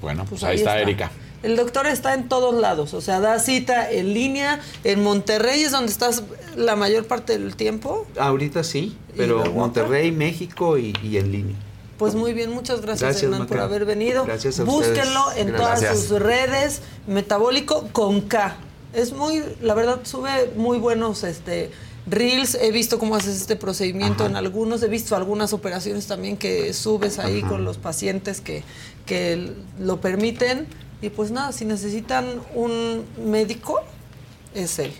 [0.00, 0.82] Bueno, pues, Pues ahí, ahí está, está.
[0.82, 1.10] Erika.
[1.42, 5.72] El doctor está en todos lados, o sea, da cita en línea, en Monterrey es
[5.72, 6.22] donde estás
[6.54, 8.06] la mayor parte del tiempo.
[8.16, 11.56] Ahorita sí, ¿Y pero Monterrey, México y, y en línea.
[12.02, 14.24] Pues muy bien, muchas gracias, Gracias, Hernán, por haber venido.
[14.24, 15.46] Gracias a Búsquenlo ustedes.
[15.46, 18.56] en todas sus redes, Metabólico con K.
[18.92, 21.70] Es muy, la verdad, sube muy buenos este
[22.08, 22.56] reels.
[22.56, 27.20] He visto cómo haces este procedimiento en algunos, he visto algunas operaciones también que subes
[27.20, 27.50] ahí Ajá.
[27.50, 28.64] con los pacientes que,
[29.06, 30.66] que lo permiten.
[31.02, 33.78] Y pues nada, si necesitan un médico,
[34.56, 34.92] es él.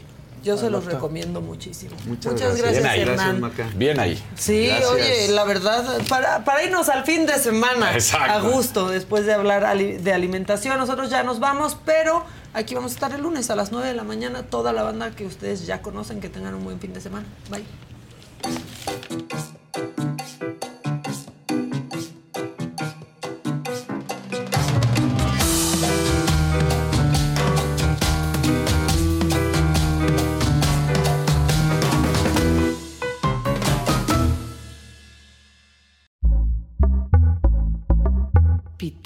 [0.42, 1.94] Yo se los recomiendo muchísimo.
[2.06, 3.00] Muchas, gracias, Bien ahí.
[3.02, 3.52] Hernán.
[3.76, 4.22] Bien ahí.
[4.34, 4.90] Sí, Gracias.
[4.90, 8.32] oye, la verdad, para, para irnos al fin de semana Exacto.
[8.32, 12.94] a gusto, después de hablar de alimentación, nosotros ya nos vamos, pero aquí vamos a
[12.94, 15.80] estar el lunes a las 9 de la mañana, toda la banda que ustedes ya
[15.80, 17.26] conocen, que tengan un buen fin de semana.
[17.50, 17.64] Bye.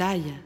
[0.07, 0.46] Pitaya.